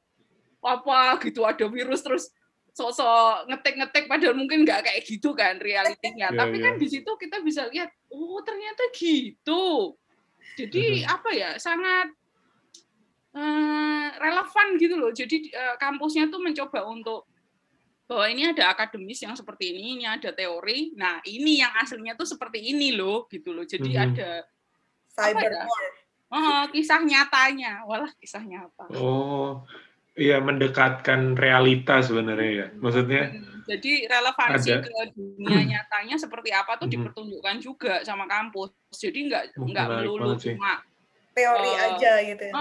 apa 0.63 1.19
gitu 1.19 1.43
ada 1.43 1.67
virus 1.67 1.99
terus 1.99 2.31
sok-sok 2.71 3.51
ngetik-ngetik 3.51 4.07
padahal 4.07 4.39
mungkin 4.39 4.63
nggak 4.63 4.87
kayak 4.87 5.03
gitu 5.03 5.35
kan 5.35 5.59
realitinya 5.59 6.31
Iya, 6.31 6.37
tapi 6.39 6.57
iya. 6.57 6.65
kan 6.71 6.73
di 6.79 6.87
situ 6.87 7.11
kita 7.19 7.43
bisa 7.43 7.67
lihat 7.67 7.91
oh 8.07 8.39
ternyata 8.39 8.87
gitu 8.95 9.93
jadi 10.55 11.03
Mhm. 11.03 11.13
apa 11.19 11.29
ya 11.35 11.49
sangat 11.59 12.07
eh, 13.35 14.07
relevan 14.15 14.67
gitu 14.79 14.95
loh 14.95 15.11
jadi 15.11 15.37
eh, 15.51 15.75
kampusnya 15.75 16.31
tuh 16.31 16.39
mencoba 16.39 16.87
untuk 16.87 17.27
bahwa 18.03 18.25
ini 18.27 18.51
ada 18.51 18.69
akademis 18.69 19.23
yang 19.23 19.33
seperti 19.33 19.71
ini 19.71 19.95
ini 19.99 20.05
ada 20.05 20.29
teori 20.29 20.91
nah 20.93 21.23
ini 21.23 21.63
yang 21.63 21.71
aslinya 21.79 22.13
tuh 22.13 22.27
seperti 22.27 22.59
ini 22.59 22.91
loh 22.93 23.25
gitu 23.31 23.55
loh 23.55 23.63
jadi 23.63 23.89
Mhm. 23.89 24.03
ada 24.11 24.29
Cyber 25.13 25.51
ya? 25.53 25.63
war. 25.69 25.85
oh, 26.33 26.63
kisah 26.73 26.99
nyatanya 27.05 27.85
walah 27.85 28.11
kisah 28.19 28.43
nyata 28.43 28.85
Oh, 28.91 29.61
iya 30.13 30.37
mendekatkan 30.41 31.33
realita 31.37 32.01
sebenarnya 32.01 32.51
ya. 32.51 32.67
Maksudnya, 32.77 33.33
Hmm, 33.33 33.61
Jadi 33.63 34.03
relevansi 34.11 34.75
Ada. 34.75 34.83
ke 34.83 34.91
dunia 35.15 35.57
nyatanya 35.71 36.19
seperti 36.19 36.51
apa 36.51 36.75
tuh 36.75 36.91
Mhm. 36.91 36.93
dipertunjukkan 36.99 37.55
juga 37.63 37.93
sama 38.03 38.27
kampus. 38.27 38.75
Jadi 38.91 39.31
nggak 39.31 39.43
Oh, 39.55 39.65
nggak 39.71 39.87
menarik 39.87 40.09
melulu 40.11 40.33
cuma 40.35 40.71
Teori 41.33 41.65
Eh, 41.67 41.81
aja 41.89 42.11
gitu 42.21 42.43
ya. 42.45 42.53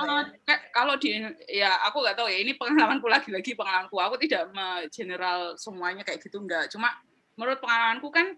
Kayak 0.42 0.60
kalau 0.72 0.94
di 0.96 1.08
ya 1.46 1.76
aku 1.84 2.00
nggak 2.00 2.16
tahu 2.16 2.28
ya 2.28 2.38
ini 2.40 2.56
pengalamanku 2.56 3.04
lagi-lagi 3.04 3.52
pengalamanku. 3.52 3.96
Aku 3.96 4.16
tidak 4.16 4.48
general 4.88 5.54
semuanya 5.54 6.02
kayak 6.02 6.20
gitu 6.20 6.40
nggak. 6.40 6.72
Cuma 6.72 6.88
menurut 7.36 7.60
pengalamanku 7.60 8.08
kan 8.08 8.32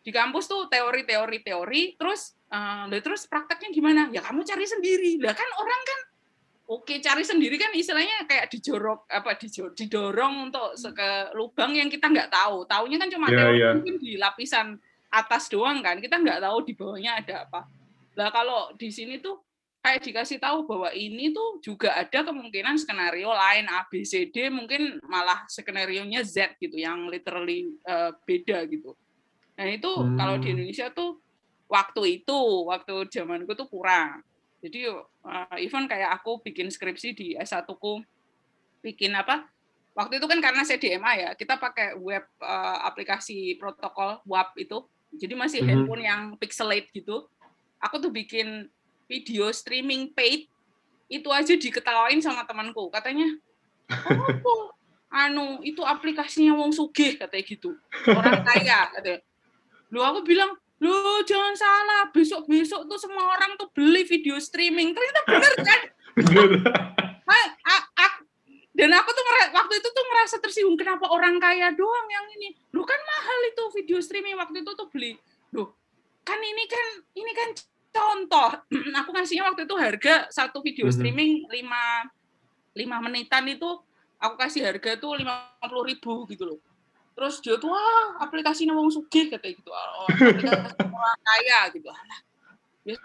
di 0.00 0.08
kampus 0.08 0.44
tuh 0.44 0.68
teori-teori 0.68 1.40
teori 1.40 1.82
terus 1.96 2.32
eh, 2.48 2.82
lah 2.88 3.00
terus 3.00 3.28
prakteknya 3.28 3.70
gimana? 3.70 4.08
Ya 4.08 4.20
kamu 4.20 4.40
cari 4.42 4.64
sendiri. 4.64 5.20
Lah 5.20 5.32
kan 5.32 5.48
orang 5.54 5.82
kan 5.84 6.00
Oke, 6.64 6.96
cari 6.96 7.20
sendiri 7.20 7.60
kan 7.60 7.76
istilahnya 7.76 8.24
kayak 8.24 8.48
dijorok 8.48 9.04
apa 9.12 9.36
dijo- 9.36 9.76
didorong 9.76 10.48
untuk 10.48 10.72
ke 10.96 11.08
lubang 11.36 11.76
yang 11.76 11.92
kita 11.92 12.08
nggak 12.08 12.32
tahu. 12.32 12.64
Taunya 12.64 12.96
kan 12.96 13.12
cuma 13.12 13.28
Iya, 13.28 13.36
teori 13.36 13.58
iya. 13.60 13.70
mungkin 13.76 13.94
di 14.00 14.16
lapisan 14.16 14.80
atas 15.12 15.52
doang 15.52 15.84
kan. 15.84 16.00
Kita 16.00 16.16
nggak 16.16 16.40
tahu 16.40 16.64
di 16.64 16.72
bawahnya 16.72 17.20
ada 17.20 17.44
apa. 17.44 17.68
Lah 18.16 18.32
kalau 18.32 18.72
di 18.80 18.88
sini 18.88 19.20
tuh 19.20 19.36
kayak 19.84 20.00
dikasih 20.00 20.40
tahu 20.40 20.64
bahwa 20.64 20.88
ini 20.96 21.28
tuh 21.36 21.60
juga 21.60 21.92
ada 21.92 22.24
kemungkinan 22.24 22.80
skenario 22.80 23.28
lain 23.28 23.68
A 23.68 23.84
B 23.84 24.00
C 24.00 24.32
D 24.32 24.48
mungkin 24.48 24.96
malah 25.04 25.44
skenario 25.52 26.02
nya 26.08 26.24
Z 26.24 26.56
gitu 26.56 26.80
yang 26.80 27.06
literally 27.12 27.68
eh, 27.84 28.12
beda 28.24 28.64
gitu. 28.72 28.96
Nah 29.60 29.66
itu 29.68 29.92
kalau 30.16 30.40
di 30.40 30.48
Hmm. 30.50 30.56
Indonesia 30.56 30.88
tuh 30.90 31.20
waktu 31.68 32.24
itu 32.24 32.38
waktu 32.68 32.94
zamanku 33.12 33.52
tuh 33.52 33.68
kurang. 33.68 34.24
Jadi 34.64 34.88
uh, 34.88 35.56
even 35.60 35.84
kayak 35.84 36.08
aku 36.20 36.40
bikin 36.40 36.72
skripsi 36.72 37.12
di 37.12 37.26
S1ku 37.36 38.00
bikin 38.80 39.12
apa? 39.12 39.44
Waktu 39.94 40.18
itu 40.18 40.26
kan 40.26 40.40
karena 40.42 40.64
CDMA 40.66 41.12
ya, 41.14 41.30
kita 41.38 41.54
pakai 41.60 41.94
web 42.00 42.24
uh, 42.42 42.78
aplikasi 42.88 43.54
protokol 43.60 44.18
WAP 44.26 44.56
itu. 44.58 44.78
Jadi 45.14 45.34
masih 45.38 45.60
Mhm. 45.62 45.68
handphone 45.68 46.02
yang 46.02 46.22
pixelate 46.40 46.90
gitu. 46.90 47.28
Aku 47.78 48.00
tuh 48.02 48.10
bikin 48.10 48.66
video 49.06 49.48
streaming 49.54 50.10
paid 50.12 50.48
itu 51.08 51.28
aja 51.28 51.54
diketawain 51.54 52.18
sama 52.20 52.48
temanku. 52.48 52.88
Katanya, 52.88 53.28
"Oh, 54.42 54.72
anu 55.12 55.60
itu 55.62 55.84
aplikasinya 55.84 56.56
wong 56.56 56.72
sugih," 56.72 57.20
katanya 57.20 57.44
gitu. 57.44 57.76
Orang 58.08 58.42
kaya 58.42 58.88
katanya. 58.92 59.20
Lu 59.92 60.02
aku 60.02 60.26
bilang, 60.26 60.56
Loh, 60.82 61.22
jangan 61.24 61.54
salah. 61.56 62.10
Besok-besok 62.12 62.84
tuh 62.90 62.98
semua 63.00 63.24
orang 63.38 63.56
tuh 63.56 63.70
beli 63.72 64.04
video 64.04 64.36
streaming. 64.36 64.92
Ternyata 64.92 65.20
bener 65.24 65.54
kan? 65.64 65.80
Dan 68.74 68.90
aku 68.90 69.10
tuh 69.14 69.24
waktu 69.54 69.74
itu 69.78 69.88
tuh 69.88 70.04
merasa 70.10 70.36
tersinggung. 70.42 70.74
Kenapa 70.74 71.06
orang 71.06 71.38
kaya 71.38 71.70
doang 71.72 72.06
yang 72.10 72.26
ini? 72.36 72.58
Loh 72.74 72.82
kan 72.82 72.98
mahal 72.98 73.38
itu 73.48 73.62
video 73.80 74.02
streaming 74.02 74.34
waktu 74.34 74.66
itu 74.66 74.70
tuh 74.74 74.90
beli. 74.90 75.14
Loh, 75.54 75.78
kan 76.26 76.42
ini 76.42 76.66
kan 76.66 76.86
ini 77.14 77.32
kan 77.32 77.48
contoh. 77.94 78.50
aku 78.98 79.10
ngasihnya 79.14 79.46
waktu 79.46 79.62
itu 79.64 79.74
harga 79.78 80.26
satu 80.28 80.58
video 80.60 80.90
Mhm. 80.90 80.94
streaming 80.94 81.32
5 81.46 82.10
5 82.74 82.98
menitan 83.06 83.46
itu 83.46 83.70
aku 84.18 84.34
kasih 84.34 84.66
harga 84.66 84.98
tuh 84.98 85.14
50.000 85.14 85.86
ribu 85.86 86.26
gitu 86.26 86.44
loh. 86.44 86.58
Terus 87.14 87.38
dia 87.38 87.54
tuh 87.62 87.70
wah 87.70 88.18
aplikasinya 88.18 88.74
wong 88.74 88.90
sugih 88.90 89.30
katanya 89.30 89.54
gitu. 89.54 89.70
Oh, 89.70 90.10
aplikasi 90.10 90.74
orang 90.98 91.20
kaya 91.22 91.60
gitu. 91.70 91.86
Alah, 91.86 92.20
ya 92.82 92.98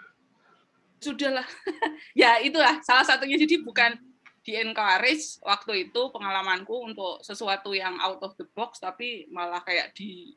sudahlah. 0.98 1.46
ya 2.20 2.30
itulah 2.42 2.82
salah 2.82 3.06
satunya 3.06 3.38
jadi 3.38 3.62
bukan 3.62 3.94
di 4.40 4.56
encourage 4.56 5.38
waktu 5.44 5.86
itu 5.88 6.02
pengalamanku 6.10 6.72
untuk 6.72 7.20
sesuatu 7.22 7.76
yang 7.76 8.00
out 8.00 8.18
of 8.24 8.32
the 8.40 8.46
box 8.56 8.80
tapi 8.80 9.28
malah 9.30 9.60
kayak 9.62 9.92
di 9.94 10.34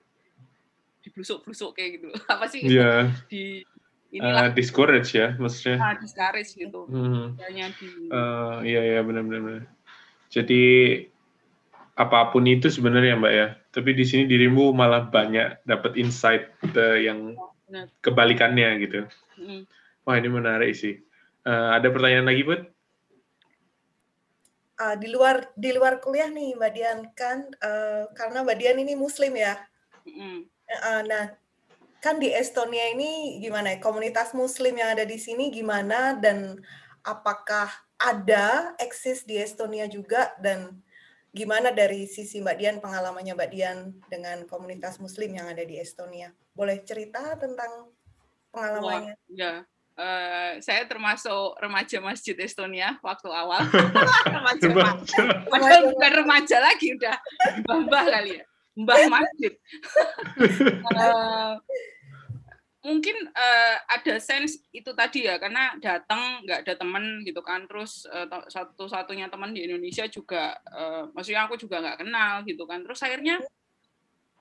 diblusuk-blusuk 1.04 1.76
kayak 1.76 2.00
gitu. 2.00 2.08
Apa 2.34 2.46
sih? 2.48 2.64
Iya, 2.64 3.12
Di 3.28 3.64
eh, 4.14 4.22
inilah 4.22 4.54
discourage 4.54 5.18
ya 5.18 5.34
maksudnya. 5.42 5.78
ah, 5.82 5.96
discourage 5.98 6.54
gitu. 6.54 6.86
Hmm. 6.86 7.34
Hanya 7.42 7.74
di 7.74 7.88
Eh, 8.14 8.56
iya 8.70 8.82
iya 8.94 9.00
benar-benar. 9.02 9.42
benar. 9.42 9.64
Jadi 10.30 10.64
apa 11.94 12.34
pun 12.34 12.46
itu 12.50 12.70
sebenarnya 12.70 13.18
Mbak 13.18 13.34
ya. 13.34 13.48
Tapi 13.74 13.90
di 13.94 14.06
sini 14.06 14.30
dirimu 14.30 14.74
malah 14.74 15.10
banyak 15.10 15.66
dapat 15.66 15.98
insight 15.98 16.54
eh, 16.62 17.10
yang 17.10 17.34
benar. 17.66 17.90
kebalikannya 18.02 18.70
gitu. 18.86 19.00
Mm. 19.38 19.66
Wah 20.06 20.16
ini 20.18 20.30
menarik 20.30 20.74
sih. 20.78 21.02
Eh, 21.44 21.70
ada 21.74 21.90
pertanyaan 21.90 22.30
lagi 22.30 22.46
buat? 22.46 22.62
Ah, 24.74 24.98
di 24.98 25.06
luar 25.14 25.54
di 25.54 25.70
luar 25.70 26.02
kuliah 26.02 26.28
nih 26.34 26.58
Mbak 26.58 26.72
Dian 26.74 27.00
kan 27.14 27.46
eh, 27.62 28.10
karena 28.18 28.42
Mbak 28.42 28.58
Dian 28.58 28.78
ini 28.82 28.94
Muslim 28.98 29.34
ya. 29.38 29.54
Mm. 30.06 30.50
Eh, 30.50 31.02
nah, 31.06 31.26
kan 32.04 32.20
di 32.20 32.36
Estonia 32.36 32.92
ini 32.92 33.40
gimana 33.40 33.72
ya? 33.72 33.80
Komunitas 33.80 34.36
Muslim 34.36 34.76
yang 34.76 34.92
ada 34.92 35.08
di 35.08 35.16
sini 35.16 35.48
gimana 35.48 36.20
dan 36.20 36.60
apakah 37.08 37.72
ada 37.96 38.76
eksis 38.76 39.24
di 39.24 39.40
Estonia 39.40 39.88
juga 39.88 40.36
dan 40.44 40.84
gimana 41.32 41.72
dari 41.72 42.04
sisi 42.04 42.44
Mbak 42.44 42.58
Dian 42.60 42.78
pengalamannya 42.84 43.32
Mbak 43.32 43.50
Dian 43.56 43.78
dengan 44.12 44.44
komunitas 44.52 45.00
Muslim 45.00 45.32
yang 45.32 45.48
ada 45.48 45.64
di 45.64 45.80
Estonia? 45.80 46.36
Boleh 46.52 46.84
cerita 46.84 47.40
tentang 47.40 47.88
pengalamannya? 48.52 49.16
Ya, 49.32 49.64
eh, 49.96 50.60
saya 50.60 50.84
termasuk 50.84 51.56
remaja 51.56 52.04
masjid 52.04 52.36
Estonia 52.36 53.00
waktu 53.00 53.32
awal. 53.32 53.64
remaja, 54.36 54.68
Remaja. 54.68 55.22
padahal 55.48 55.82
bukan 55.96 56.12
remaja 56.20 56.58
lagi, 56.60 57.00
udah 57.00 57.16
mbah-mbah 57.64 58.06
kali 58.12 58.44
ya, 58.44 58.46
mbah 58.74 59.06
masjid. 59.10 59.54
Eh, 59.54 59.58
mungkin 62.84 63.16
eh, 63.32 63.76
ada 63.88 64.16
sense 64.20 64.60
itu 64.76 64.92
tadi 64.92 65.30
ya, 65.30 65.40
karena 65.40 65.78
datang 65.80 66.44
nggak 66.44 66.68
ada 66.68 66.74
temen 66.76 67.24
gitu 67.24 67.40
kan, 67.40 67.64
terus 67.70 68.04
to- 68.04 68.50
satu-satunya 68.52 69.32
teman 69.32 69.56
di 69.56 69.64
Indonesia 69.64 70.04
juga, 70.12 70.60
eh, 70.74 71.08
maksudnya 71.16 71.48
aku 71.48 71.56
juga 71.56 71.80
nggak 71.80 72.04
kenal 72.04 72.44
gitu 72.44 72.68
kan, 72.68 72.84
terus 72.84 73.00
akhirnya 73.00 73.40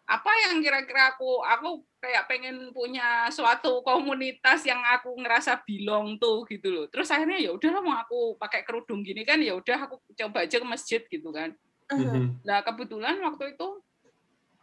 apa 0.03 0.33
yang 0.45 0.59
kira-kira 0.59 1.15
aku 1.15 1.41
aku 1.47 1.87
kayak 2.03 2.27
pengen 2.27 2.75
punya 2.75 3.31
suatu 3.31 3.87
komunitas 3.87 4.67
yang 4.67 4.83
aku 4.83 5.15
ngerasa 5.15 5.63
belong 5.63 6.19
tuh 6.19 6.43
gitu 6.51 6.75
loh. 6.75 6.87
Terus 6.91 7.09
akhirnya 7.09 7.39
ya 7.39 7.55
udahlah 7.55 7.81
mau 7.81 7.97
aku 7.97 8.35
pakai 8.37 8.67
kerudung 8.67 9.07
gini 9.07 9.23
kan 9.23 9.39
ya 9.39 9.55
udah 9.55 9.87
aku 9.87 10.03
coba 10.19 10.45
aja 10.45 10.59
ke 10.59 10.67
masjid 10.67 11.01
gitu 11.07 11.31
kan. 11.31 11.55
Mhm. 11.95 12.43
Nah, 12.43 12.59
kebetulan 12.67 13.23
waktu 13.23 13.55
itu 13.55 13.69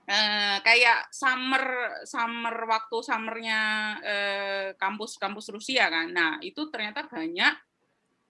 eh, 0.10 0.58
kayak 0.66 1.14
summer 1.14 1.64
summer 2.02 2.56
waktu 2.66 2.98
summernya 3.06 3.62
eh, 4.02 4.68
kampus-kampus 4.74 5.54
Rusia 5.54 5.86
kan. 5.94 6.10
Nah, 6.10 6.42
itu 6.42 6.66
ternyata 6.74 7.06
banyak 7.06 7.54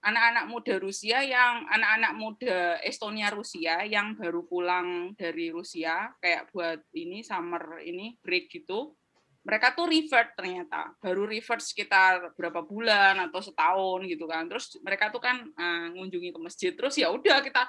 anak-anak 0.00 0.44
muda 0.48 0.74
Rusia 0.80 1.20
yang 1.20 1.68
anak-anak 1.68 2.12
muda 2.16 2.56
Estonia 2.84 3.28
Rusia 3.32 3.84
yang 3.84 4.16
baru 4.16 4.44
pulang 4.48 5.12
dari 5.16 5.52
Rusia 5.52 6.12
kayak 6.20 6.52
buat 6.52 6.80
ini 6.96 7.20
summer 7.24 7.80
ini 7.84 8.16
break 8.20 8.48
gitu. 8.52 8.96
Mereka 9.40 9.72
tuh 9.72 9.88
revert 9.88 10.36
ternyata, 10.36 10.92
baru 11.00 11.24
revert 11.24 11.64
sekitar 11.64 12.36
berapa 12.36 12.60
bulan 12.60 13.16
atau 13.24 13.40
setahun 13.40 14.04
gitu 14.04 14.28
kan. 14.28 14.44
Terus 14.52 14.76
mereka 14.84 15.08
tuh 15.08 15.20
kan 15.20 15.48
eh, 15.48 15.86
ngunjungi 15.96 16.28
ke 16.32 16.40
masjid. 16.40 16.72
Terus 16.76 16.96
ya 17.00 17.08
udah 17.08 17.40
kita 17.40 17.64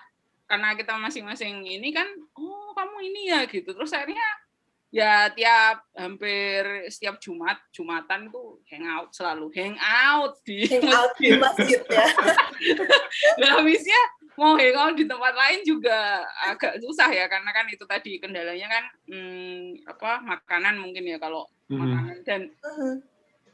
karena 0.51 0.75
kita 0.75 0.99
masing-masing 0.99 1.63
ini 1.63 1.95
kan 1.95 2.03
oh 2.35 2.75
kamu 2.75 3.07
ini 3.07 3.21
ya 3.31 3.47
gitu 3.47 3.71
terus 3.71 3.95
akhirnya 3.95 4.27
ya 4.91 5.31
tiap 5.31 5.87
hampir 5.95 6.91
setiap 6.91 7.15
Jumat 7.23 7.55
Jumatan 7.71 8.27
itu 8.27 8.59
hangout 8.67 9.15
selalu 9.15 9.47
hangout 9.55 10.43
di 10.43 10.67
Hangout 10.67 11.15
di 11.15 11.39
masjid 11.39 11.79
ya. 11.87 12.03
Nah, 13.39 13.63
habisnya 13.63 14.01
mau 14.35 14.59
hangout 14.59 14.99
di 14.99 15.07
tempat 15.07 15.31
lain 15.31 15.63
juga 15.63 16.27
agak 16.43 16.83
susah 16.83 17.07
ya 17.07 17.31
karena 17.31 17.55
kan 17.55 17.63
itu 17.71 17.87
tadi 17.87 18.19
kendalanya 18.19 18.67
kan 18.67 18.83
hmm, 19.07 19.87
apa 19.87 20.19
makanan 20.27 20.83
mungkin 20.83 21.07
ya 21.07 21.15
kalau 21.15 21.47
Mhm. 21.71 21.79
makanan 21.79 22.17
dan 22.27 22.41
Mhm. 22.51 22.95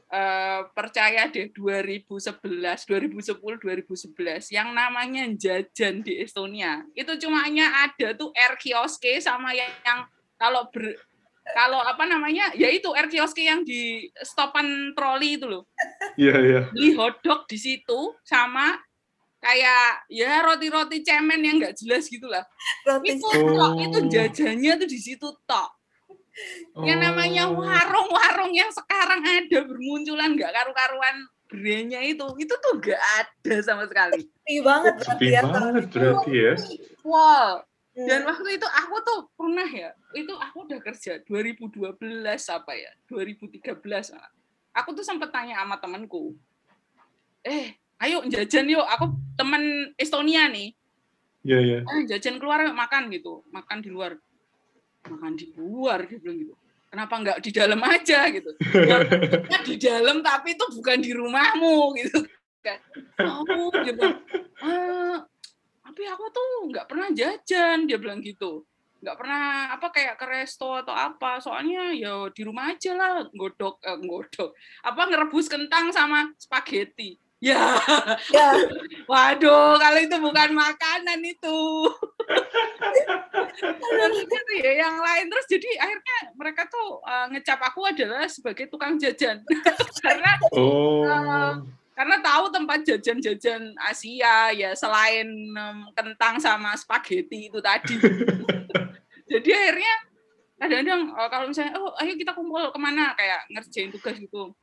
Eh, 0.08 0.62
percaya 0.72 1.28
deh 1.28 1.52
2011 1.52 2.40
2010 2.88 3.44
2011 3.44 4.56
yang 4.56 4.72
namanya 4.72 5.28
jajan 5.36 6.00
di 6.00 6.24
Estonia 6.24 6.84
itu 6.96 7.12
cuma 7.20 7.44
hanya 7.44 7.88
ada 7.88 8.16
tuh 8.16 8.32
air 8.32 8.56
kioske 8.56 9.20
sama 9.20 9.52
yang, 9.52 9.70
yang 9.84 10.00
kalau 10.40 10.68
ber 10.72 10.96
kalau 11.48 11.80
apa 11.80 12.04
namanya 12.04 12.52
ya 12.56 12.68
itu 12.68 12.92
air 12.92 13.08
kioske 13.08 13.40
yang 13.40 13.64
di 13.64 14.08
stopan 14.20 14.92
troli 14.92 15.40
itu 15.40 15.48
loh 15.48 15.64
Iya, 16.20 16.36
iya. 16.44 16.62
beli 16.72 16.92
hotdog 16.96 17.48
di 17.48 17.56
situ 17.56 18.16
sama 18.24 18.76
kayak 19.38 20.10
ya 20.10 20.42
roti-roti 20.42 21.06
cemen 21.06 21.40
yang 21.46 21.62
nggak 21.62 21.78
jelas 21.78 22.10
gitulah 22.10 22.42
Roti 22.84 23.16
itu 23.16 23.28
Oh. 23.28 23.78
itu 23.78 24.10
jajannya 24.10 24.82
tuh 24.82 24.90
di 24.90 24.98
situ 25.00 25.28
tok 25.46 25.77
yang 26.80 27.00
namanya 27.00 27.44
Oh. 27.46 27.58
warung-warung 27.58 28.52
yang 28.52 28.70
sekarang 28.70 29.22
ada 29.22 29.60
bermunculan 29.64 30.34
nggak 30.34 30.52
karu-karuan 30.52 31.18
brandnya 31.48 32.02
itu 32.02 32.28
itu 32.38 32.54
tuh 32.54 32.74
nggak 32.76 33.02
ada 33.18 33.56
sama 33.62 33.88
sekali 33.88 34.20
sepi 34.22 34.56
banget 34.60 34.94
berarti 34.96 35.16
Sepi 35.18 35.28
ya. 35.30 35.42
banget 35.42 35.84
berarti 35.90 36.32
ya. 36.34 36.54
wow 37.02 37.64
Hmm. 37.94 38.06
dan 38.06 38.22
waktu 38.24 38.62
itu 38.62 38.68
aku 38.68 38.96
tuh 39.02 39.20
pernah 39.34 39.66
ya 39.66 39.90
itu 40.14 40.30
aku 40.30 40.70
udah 40.70 40.78
kerja 40.78 41.18
2012 41.26 41.98
apa 42.30 42.72
ya 42.72 42.94
2013 43.10 43.74
malah. 44.14 44.30
aku 44.72 44.94
tuh 44.94 45.02
sempet 45.02 45.34
tanya 45.34 45.58
sama 45.58 45.82
temanku 45.82 46.38
eh 47.42 47.74
ayo 47.98 48.22
jajan 48.28 48.70
yuk 48.70 48.86
aku 48.86 49.10
temen 49.34 49.64
Estonia 49.96 50.46
nih 50.46 50.78
Iya, 51.42 51.58
iya. 51.58 51.80
ah 51.82 52.02
jajan 52.06 52.38
keluar 52.38 52.62
yuk 52.62 52.76
makan 52.76 53.10
gitu 53.10 53.42
makan 53.50 53.80
di 53.80 53.90
luar 53.90 54.20
makan 55.12 55.34
di 55.36 55.52
luar 55.56 56.06
dia 56.06 56.18
bilang 56.20 56.38
gitu. 56.44 56.54
Kenapa 56.88 57.14
nggak 57.20 57.38
di 57.44 57.52
dalam 57.52 57.80
aja 57.84 58.20
gitu. 58.32 58.52
Ya 58.74 59.60
di 59.64 59.76
dalam 59.76 60.24
tapi 60.24 60.56
itu 60.56 60.66
bukan 60.72 60.98
di 61.04 61.12
rumahmu 61.12 61.96
gitu. 62.00 62.20
Kan 62.64 62.80
oh 63.28 63.70
dia 63.84 63.94
bilang. 63.94 64.18
"Ah, 64.64 65.18
tapi 65.84 66.02
aku 66.08 66.26
tuh 66.32 66.50
nggak 66.72 66.88
pernah 66.88 67.08
jajan 67.12 67.86
dia 67.86 67.98
bilang 68.00 68.24
gitu. 68.24 68.64
Nggak 69.04 69.18
pernah 69.20 69.44
apa 69.78 69.88
kayak 69.94 70.16
ke 70.18 70.26
resto 70.26 70.74
atau 70.74 70.96
apa. 70.96 71.44
Soalnya 71.44 71.92
ya 71.94 72.32
di 72.32 72.42
rumah 72.48 72.72
aja 72.74 72.96
lah 72.96 73.28
godok 73.36 73.84
eh, 73.84 74.00
godok 74.02 74.56
apa 74.82 75.02
ngerebus 75.12 75.52
kentang 75.52 75.92
sama 75.92 76.32
spaghetti 76.40 77.20
ya 77.38 77.78
Ya, 78.34 78.50
Waduh, 79.12 79.78
kalau 79.78 80.00
itu 80.02 80.18
bukan 80.18 80.50
makanan 80.58 81.22
itu. 81.22 81.60
Terus 83.88 84.18
gitu 84.26 84.54
ya, 84.62 84.86
yang 84.86 85.00
lain 85.00 85.26
terus 85.32 85.48
jadi 85.50 85.70
akhirnya 85.82 86.18
mereka 86.38 86.68
tuh 86.68 87.02
eh, 87.02 87.26
ngecap 87.34 87.60
aku 87.64 87.88
adalah 87.88 88.26
sebagai 88.30 88.68
tukang 88.70 89.00
jajan 89.00 89.42
karena 90.06 90.32
Oh. 90.54 91.58
karena 91.98 92.22
tahu 92.22 92.54
tempat 92.54 92.86
jajan-jajan 92.86 93.74
Asia 93.82 94.54
ya 94.54 94.78
selain 94.78 95.26
em, 95.50 95.78
kentang 95.98 96.38
sama 96.38 96.78
spaghetti 96.78 97.50
itu 97.50 97.58
tadi. 97.58 97.98
jadi 99.26 99.50
akhirnya 99.50 99.94
kadang-kadang 100.62 101.02
eh, 101.18 101.30
kalau 101.34 101.46
misalnya 101.50 101.74
oh 101.82 101.94
ayo 101.98 102.14
kita 102.14 102.32
kumpul 102.38 102.70
ke 102.70 102.78
mana 102.78 103.18
kayak 103.18 103.42
ngerjain 103.50 103.90
tugas 103.90 104.14
gitu 104.22 104.54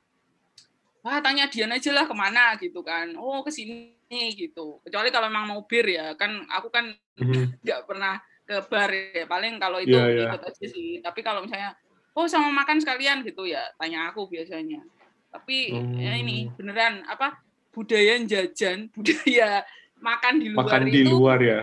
wah 1.05 1.21
tanya 1.21 1.45
Dian 1.47 1.69
aja 1.69 1.91
lah 1.93 2.05
ke 2.05 2.15
mana 2.17 2.57
gitu 2.57 2.81
kan 2.81 3.13
oh 3.15 3.45
ke 3.45 3.53
sini 3.53 3.93
gitu 4.33 4.81
kecuali 4.81 5.13
kalau 5.13 5.29
memang 5.29 5.47
mau 5.47 5.63
bir 5.63 5.85
ya 5.87 6.17
kan 6.17 6.49
aku 6.49 6.69
kan 6.69 6.97
Mhm. 7.15 7.61
nggak 7.63 7.81
pernah 7.85 8.19
ke 8.43 8.59
bar 8.67 8.91
ya 8.91 9.25
paling 9.25 9.57
kalau 9.57 9.79
itu 9.79 9.93
Iya, 9.93 10.05
iya. 10.11 10.25
ikut 10.27 10.43
aja 10.43 10.65
sih 10.67 10.99
tapi 10.99 11.21
kalau 11.21 11.45
misalnya 11.45 11.77
oh 12.13 12.27
sama 12.27 12.51
makan 12.51 12.81
sekalian 12.81 13.23
gitu 13.23 13.45
ya 13.45 13.63
tanya 13.77 14.11
aku 14.11 14.27
biasanya 14.27 14.83
tapi 15.29 15.71
ya 15.95 16.13
ini 16.15 16.47
Hmm. 16.47 16.55
beneran 16.57 16.95
apa 17.05 17.39
budaya 17.71 18.19
jajan 18.21 18.89
budaya 18.97 19.63
makan 19.97 20.37
di 20.37 20.49
luar 20.51 20.67
Makan 20.67 20.83
di 20.85 21.01
itu 21.01 21.11
luar 21.11 21.39
ya. 21.39 21.61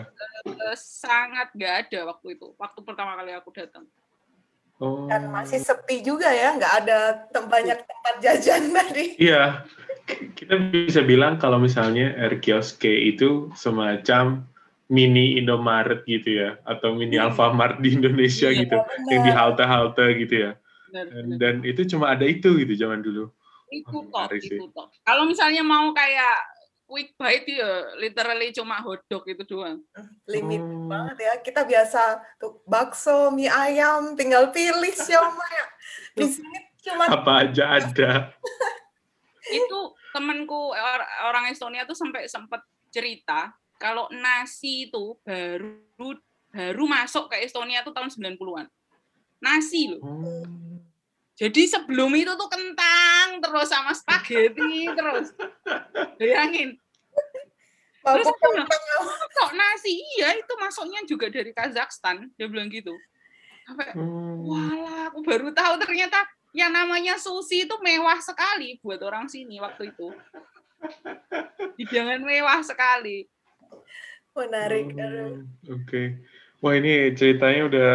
eh, 0.48 0.76
sangat 0.76 1.52
nggak 1.52 1.74
ada 1.86 2.00
waktu 2.10 2.28
itu 2.34 2.48
waktu 2.56 2.80
pertama 2.82 3.14
kali 3.14 3.32
aku 3.32 3.52
datang 3.52 3.86
Oh. 4.82 5.06
dan 5.06 5.30
masih 5.30 5.62
sepi 5.62 6.02
juga 6.02 6.26
ya, 6.28 6.58
nggak 6.58 6.74
ada 6.82 7.00
tem- 7.30 7.46
banyak 7.46 7.86
tempat 7.86 8.16
jajan 8.18 8.64
tadi. 8.82 9.14
Iya, 9.16 9.62
kita 10.34 10.58
bisa 10.74 11.06
bilang 11.06 11.38
kalau 11.38 11.62
misalnya 11.62 12.18
air 12.18 12.42
kioske 12.42 12.90
itu 12.90 13.54
semacam 13.54 14.42
mini 14.90 15.38
Indomaret 15.38 16.02
gitu 16.04 16.34
ya, 16.34 16.58
atau 16.66 16.98
mini 16.98 17.16
Hmm. 17.16 17.30
Alfamart 17.30 17.78
di 17.80 17.94
Indonesia 17.94 18.50
Iya, 18.50 18.66
gitu, 18.66 18.78
yang 19.08 19.22
di 19.22 19.32
halte-halte 19.32 20.06
gitu 20.18 20.36
ya. 20.50 20.52
bener, 20.90 21.06
Dan, 21.08 21.24
bener. 21.30 21.38
dan 21.38 21.56
itu 21.64 21.82
cuma 21.88 22.12
ada 22.12 22.26
itu 22.26 22.50
gitu 22.58 22.74
zaman 22.76 23.00
dulu. 23.00 23.30
itu 23.70 23.88
Oh, 23.88 24.28
sih. 24.36 24.60
itu 24.60 24.68
toh 24.76 24.92
kalau 25.08 25.24
misalnya 25.24 25.64
mau 25.64 25.96
kayak 25.96 26.36
quick 26.92 27.16
bite 27.16 27.48
ya 27.48 27.96
literally 27.96 28.52
cuma 28.52 28.84
hotdog 28.84 29.24
itu 29.24 29.48
doang 29.48 29.80
Limit 30.28 30.60
Oh. 30.60 30.92
banget 30.92 31.18
ya. 31.24 31.34
Kita 31.40 31.64
biasa 31.64 32.20
tuh 32.36 32.60
bakso, 32.68 33.32
mie 33.32 33.48
ayam, 33.48 34.12
tinggal 34.20 34.52
pilih 34.52 34.92
siomay. 34.92 35.56
Di 36.20 36.28
sini 36.28 36.60
cuma 36.84 37.08
Apa 37.08 37.48
aja 37.48 37.80
ada. 37.80 38.12
itu 39.58 39.80
temanku 40.12 40.76
or- 40.76 41.12
orang 41.24 41.48
Estonia 41.48 41.88
tuh 41.88 41.96
sampai 41.96 42.28
sempat 42.28 42.60
cerita 42.92 43.56
kalau 43.80 44.12
nasi 44.12 44.92
itu 44.92 45.16
baru 45.24 45.80
baru 46.52 46.84
masuk 46.84 47.32
ke 47.32 47.40
Estonia 47.42 47.82
tuh 47.82 47.96
tahun 47.96 48.12
90-an. 48.12 48.68
Nasi 49.40 49.96
loh. 49.96 50.04
Oh. 50.04 50.44
Jadi 51.42 51.62
sebelum 51.66 52.14
itu 52.14 52.38
tuh 52.38 52.50
kentang 52.54 53.42
terus 53.42 53.74
sama 53.74 53.98
spaghetti 53.98 54.86
terus. 54.94 55.34
Bayangin, 56.22 56.78
Terus 58.02 58.26
aku 58.26 58.46
bilang, 58.50 58.70
kok 59.30 59.52
nasi? 59.54 59.94
Iya, 60.18 60.42
itu 60.42 60.54
masuknya 60.58 61.02
juga 61.06 61.30
dari 61.30 61.54
Kazakhstan. 61.54 62.34
Dia 62.34 62.50
bilang 62.50 62.70
gitu. 62.74 62.94
Sampai 63.66 63.94
Hmm. 63.94 64.42
Walah, 64.42 65.14
aku 65.14 65.22
baru 65.22 65.54
tahu 65.54 65.78
ternyata 65.86 66.18
yang 66.52 66.74
namanya 66.74 67.16
sushi 67.22 67.70
itu 67.70 67.76
mewah 67.80 68.18
sekali 68.18 68.82
buat 68.82 68.98
orang 69.06 69.30
sini 69.30 69.62
waktu 69.62 69.94
itu. 69.94 70.10
Hidangan 71.78 72.26
mewah 72.26 72.66
sekali. 72.66 73.30
Menarik. 74.34 74.98
Aduh. 74.98 75.46
Oke. 75.70 76.26
Wah 76.58 76.74
ini 76.74 77.14
ceritanya 77.14 77.62
udah 77.70 77.94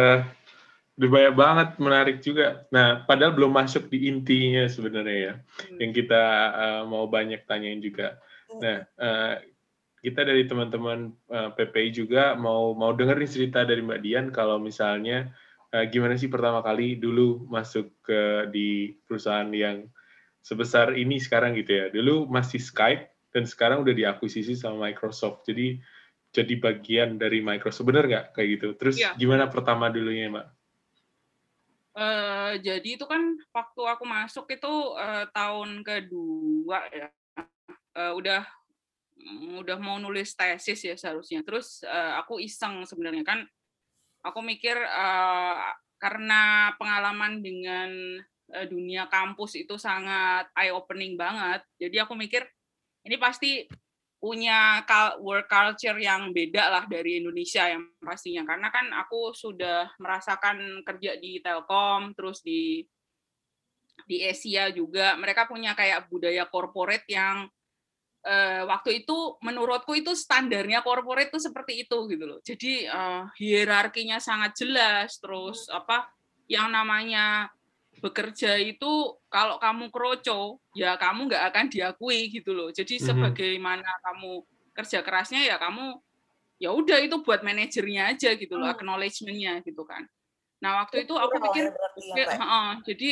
udah 0.97 1.09
banyak 1.13 1.35
banget 1.37 1.69
menarik 1.77 2.17
juga. 2.19 2.65
Nah, 2.73 3.05
padahal 3.05 3.37
belum 3.37 3.53
masuk 3.53 3.87
di 3.87 4.09
intinya 4.09 4.65
sebenarnya 4.65 5.17
ya, 5.17 5.33
Hmm. 5.37 5.77
yang 5.77 5.91
kita 5.93 6.23
uh, 6.57 6.83
mau 6.89 7.05
banyak 7.05 7.45
tanyain 7.45 7.77
juga. 7.77 8.17
Nah, 8.57 8.81
uh, 8.97 9.37
kita 10.01 10.25
dari 10.25 10.49
teman-teman 10.49 11.13
uh, 11.29 11.53
PPI 11.53 11.89
juga 11.93 12.33
mau 12.33 12.73
mau 12.73 12.93
dengerin 12.97 13.29
cerita 13.29 13.61
dari 13.61 13.81
Mbak 13.85 13.99
Dian 14.01 14.25
kalau 14.33 14.57
misalnya 14.57 15.29
uh, 15.73 15.85
gimana 15.85 16.17
sih 16.17 16.29
pertama 16.29 16.61
kali 16.65 16.97
dulu 16.97 17.45
masuk 17.45 17.93
ke 18.01 18.49
di 18.49 18.97
perusahaan 19.05 19.49
yang 19.53 19.85
sebesar 20.41 20.97
ini 20.97 21.21
sekarang 21.21 21.53
gitu 21.59 21.77
ya. 21.77 21.85
Dulu 21.93 22.25
masih 22.25 22.57
Skype 22.57 23.11
dan 23.35 23.45
sekarang 23.45 23.85
udah 23.85 23.93
diakuisisi 23.93 24.57
sama 24.57 24.89
Microsoft. 24.89 25.45
Jadi 25.45 25.77
jadi 26.33 26.53
bagian 26.57 27.21
dari 27.21 27.43
Microsoft 27.45 27.85
bener 27.85 28.05
nggak 28.09 28.25
kayak 28.33 28.49
gitu? 28.57 28.67
Terus 28.79 28.95
Iya. 28.97 29.13
gimana 29.13 29.45
pertama 29.51 29.91
dulunya 29.93 30.31
Mbak? 30.31 30.47
Eh, 31.97 32.53
jadi 32.61 32.89
itu 32.93 33.09
kan 33.09 33.33
waktu 33.49 33.81
aku 33.81 34.05
masuk 34.05 34.45
itu 34.53 34.73
eh, 35.01 35.25
tahun 35.33 35.81
kedua 35.81 36.85
ya. 36.93 37.09
Eh, 37.97 38.13
udah 38.13 38.45
mm, 39.17 39.65
udah 39.65 39.77
mau 39.81 39.97
nulis 39.97 40.37
tesis 40.37 40.77
ya 40.85 40.93
seharusnya. 40.93 41.41
Terus 41.41 41.81
eh, 41.81 42.13
aku 42.21 42.37
iseng 42.37 42.85
sebenarnya 42.85 43.25
kan 43.25 43.41
aku 44.21 44.45
mikir 44.45 44.77
eh, 44.77 45.67
karena 45.97 46.69
pengalaman 46.77 47.41
dengan 47.41 47.89
eh, 48.53 48.65
dunia 48.69 49.09
kampus 49.09 49.57
itu 49.57 49.81
sangat 49.81 50.53
eye 50.53 50.69
opening 50.69 51.17
banget. 51.17 51.65
Jadi 51.81 51.97
aku 51.97 52.13
mikir 52.13 52.45
ini 53.09 53.17
pasti 53.17 53.65
punya 54.17 54.81
work 55.21 55.45
culture 55.45 55.97
yang 56.01 56.33
beda 56.33 56.73
lah 56.73 56.83
dari 56.89 57.21
Indonesia 57.21 57.69
yang 57.69 57.85
pastinya 58.01 58.49
karena 58.49 58.73
kan 58.73 58.89
aku 58.89 59.29
sudah 59.29 59.93
merasakan 60.01 60.81
kerja 60.81 61.21
di 61.21 61.37
Telkom 61.37 62.17
terus 62.17 62.41
di 62.41 62.81
di 64.05 64.25
Asia 64.25 64.73
juga 64.73 65.13
mereka 65.17 65.45
punya 65.45 65.77
kayak 65.77 66.09
budaya 66.09 66.49
corporate 66.49 67.05
yang 67.09 67.45
eh, 68.25 68.63
waktu 68.65 69.05
itu 69.05 69.37
menurutku 69.41 69.93
itu 69.93 70.13
standarnya 70.13 70.81
corporate 70.81 71.33
itu 71.33 71.39
seperti 71.41 71.87
itu 71.87 71.97
gitu 72.09 72.23
loh. 72.25 72.39
Jadi 72.41 72.85
eh, 72.85 73.23
hierarkinya 73.37 74.17
sangat 74.17 74.57
jelas, 74.57 75.17
terus 75.17 75.65
apa 75.69 76.09
yang 76.47 76.71
namanya 76.71 77.51
bekerja 77.97 78.57
itu 78.61 78.91
kalau 79.27 79.57
kamu 79.57 79.89
kroco 79.89 80.61
ya 80.73 80.95
kamu 80.95 81.27
nggak 81.27 81.43
akan 81.53 81.65
diakui 81.67 82.29
gitu 82.29 82.53
loh. 82.53 82.69
Jadi 82.69 82.97
Mhm. 82.97 83.05
sebagaimana 83.05 83.89
kamu 84.05 84.31
kerja 84.73 85.01
kerasnya 85.01 85.41
ya 85.41 85.55
kamu 85.57 85.97
ya 86.57 86.73
udah 86.73 86.97
itu 87.01 87.21
buat 87.21 87.41
manajernya 87.41 88.13
aja 88.13 88.33
gitu 88.33 88.57
loh, 88.57 88.65
Hmm. 88.69 88.75
acknowledgement-nya 88.77 89.61
gitu 89.61 89.85
kan. 89.85 90.05
Nah 90.57 90.81
waktu 90.81 91.05
itu 91.05 91.13
aku 91.13 91.37
pikir 91.49 91.69
ya 91.69 92.17
ya, 92.17 92.25
heeh. 92.33 92.69
jadi 92.85 93.09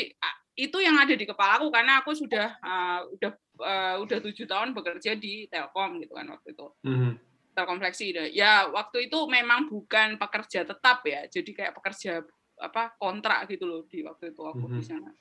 itu 0.55 0.77
yang 0.79 0.97
ada 0.97 1.13
di 1.13 1.25
kepalaku 1.27 1.67
karena 1.69 1.99
aku 2.01 2.15
sudah 2.15 2.57
uh, 2.63 3.05
udah 3.11 3.31
uh, 3.59 3.95
udah 4.01 4.17
tujuh 4.23 4.47
tahun 4.47 4.71
bekerja 4.71 5.13
di 5.13 5.45
Telkom 5.45 5.99
gitu 6.01 6.15
kan 6.15 6.25
waktu 6.31 6.55
itu 6.55 6.67
Mhm. 6.81 7.11
Telkom 7.53 7.77
Fleksi 7.79 8.07
dah. 8.11 8.27
ya 8.31 8.67
waktu 8.71 9.07
itu 9.07 9.19
memang 9.27 9.67
bukan 9.67 10.15
pekerja 10.17 10.63
tetap 10.63 11.03
ya 11.05 11.27
jadi 11.27 11.51
kayak 11.53 11.73
pekerja 11.75 12.23
apa 12.61 12.95
kontrak 12.99 13.47
gitu 13.51 13.67
loh 13.67 13.81
di 13.87 14.03
waktu 14.03 14.31
itu 14.31 14.41
aku 14.43 14.65
di 14.71 14.81
Mhm. 14.81 14.89
sana 14.89 15.11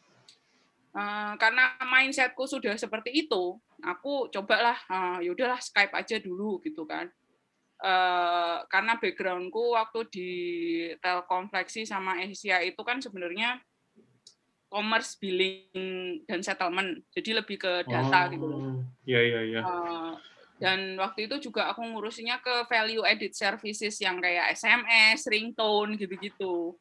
Uh, 0.95 1.35
karena 1.43 1.75
mindsetku 1.83 2.47
sudah 2.47 2.79
seperti 2.79 3.11
itu 3.27 3.59
aku 3.83 4.31
cobalah 4.31 4.79
uh, 4.87 5.19
yaudahlah 5.19 5.59
Skype 5.59 5.91
aja 5.91 6.23
dulu 6.23 6.63
gitu 6.63 6.87
kan 6.87 7.11
Eh, 7.85 8.59
karena 8.73 8.97
backgroundku 8.97 9.77
waktu 9.77 10.01
di 10.09 10.31
Telkom 11.05 11.53
Fleksi 11.53 11.85
sama 11.85 12.17
Asia 12.17 12.63
itu 12.65 12.81
kan 12.81 12.97
sebenarnya 13.03 13.61
commerce 14.73 15.19
billing 15.21 16.23
dan 16.25 16.41
settlement 16.41 17.03
jadi 17.13 17.45
lebih 17.45 17.61
ke 17.61 17.73
data 17.85 18.31
gitu 18.33 18.47
loh 18.47 18.63
Oh, 18.63 18.79
Iya 19.05 19.21
iya 19.21 19.41
iya. 19.45 19.61
Eh, 19.61 20.13
dan 20.63 20.97
waktu 20.97 21.29
itu 21.29 21.51
juga 21.51 21.69
aku 21.75 21.85
ngurusinnya 21.85 22.41
ke 22.41 22.65
value 22.73 23.05
added 23.05 23.37
services 23.37 24.01
yang 24.01 24.17
kayak 24.17 24.57
SMS, 24.57 25.29
ringtone 25.29 26.01
gitu-gitu. 26.01 26.79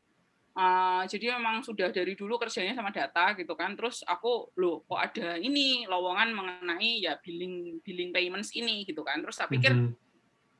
Eh, 0.53 1.03
jadi 1.09 1.33
memang 1.33 1.65
sudah 1.65 1.89
dari 1.89 2.13
dulu 2.13 2.37
kerjanya 2.37 2.77
sama 2.77 2.93
data 2.93 3.33
gitu 3.33 3.57
kan. 3.57 3.73
Terus 3.73 4.05
aku 4.05 4.53
loh 4.61 4.85
kok 4.85 5.01
ada 5.01 5.33
ini 5.41 5.89
lowongan 5.89 6.29
mengenai 6.29 7.01
ya 7.01 7.17
billing 7.17 7.81
billing 7.81 8.13
payments 8.13 8.53
ini 8.53 8.85
gitu 8.85 9.01
kan. 9.01 9.17
Terus 9.25 9.33
saya 9.41 9.49
pikir 9.49 9.73
Mhm. 9.73 9.97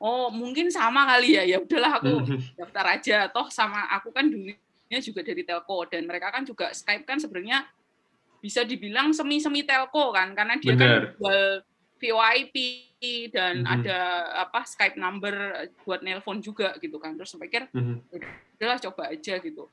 oh 0.02 0.28
mungkin 0.34 0.70
sama 0.74 1.06
kali 1.14 1.38
ya. 1.38 1.44
Ya 1.46 1.58
udahlah 1.62 2.02
aku 2.02 2.26
Mhm. 2.26 2.58
daftar 2.58 2.86
aja 2.98 3.18
toh 3.30 3.46
sama 3.54 3.86
aku 3.94 4.10
kan 4.10 4.26
dulunya 4.26 4.98
juga 5.02 5.22
dari 5.22 5.42
telco 5.46 5.86
dan 5.86 6.04
mereka 6.10 6.34
kan 6.34 6.42
juga 6.42 6.74
Skype 6.74 7.06
kan 7.06 7.22
sebenarnya 7.22 7.66
bisa 8.42 8.62
dibilang 8.66 9.14
semi-semi 9.14 9.62
telco 9.66 10.10
kan 10.14 10.34
karena 10.34 10.58
dia 10.58 10.74
Benar. 10.74 11.14
kan 11.14 11.16
jual 11.18 11.40
VoIP 12.04 12.56
dan 13.32 13.64
Mhm. 13.64 13.68
ada 13.68 13.98
apa 14.44 14.64
Skype 14.64 14.96
number 14.96 15.32
buat 15.84 16.04
nelpon 16.04 16.40
juga 16.40 16.76
gitu 16.76 17.00
kan 17.00 17.16
terus 17.16 17.32
saya 17.32 17.40
pikir 17.44 17.68
Mhm. 17.72 17.96
udahlah 18.60 18.78
coba 18.80 19.02
aja 19.08 19.34
gitu 19.40 19.64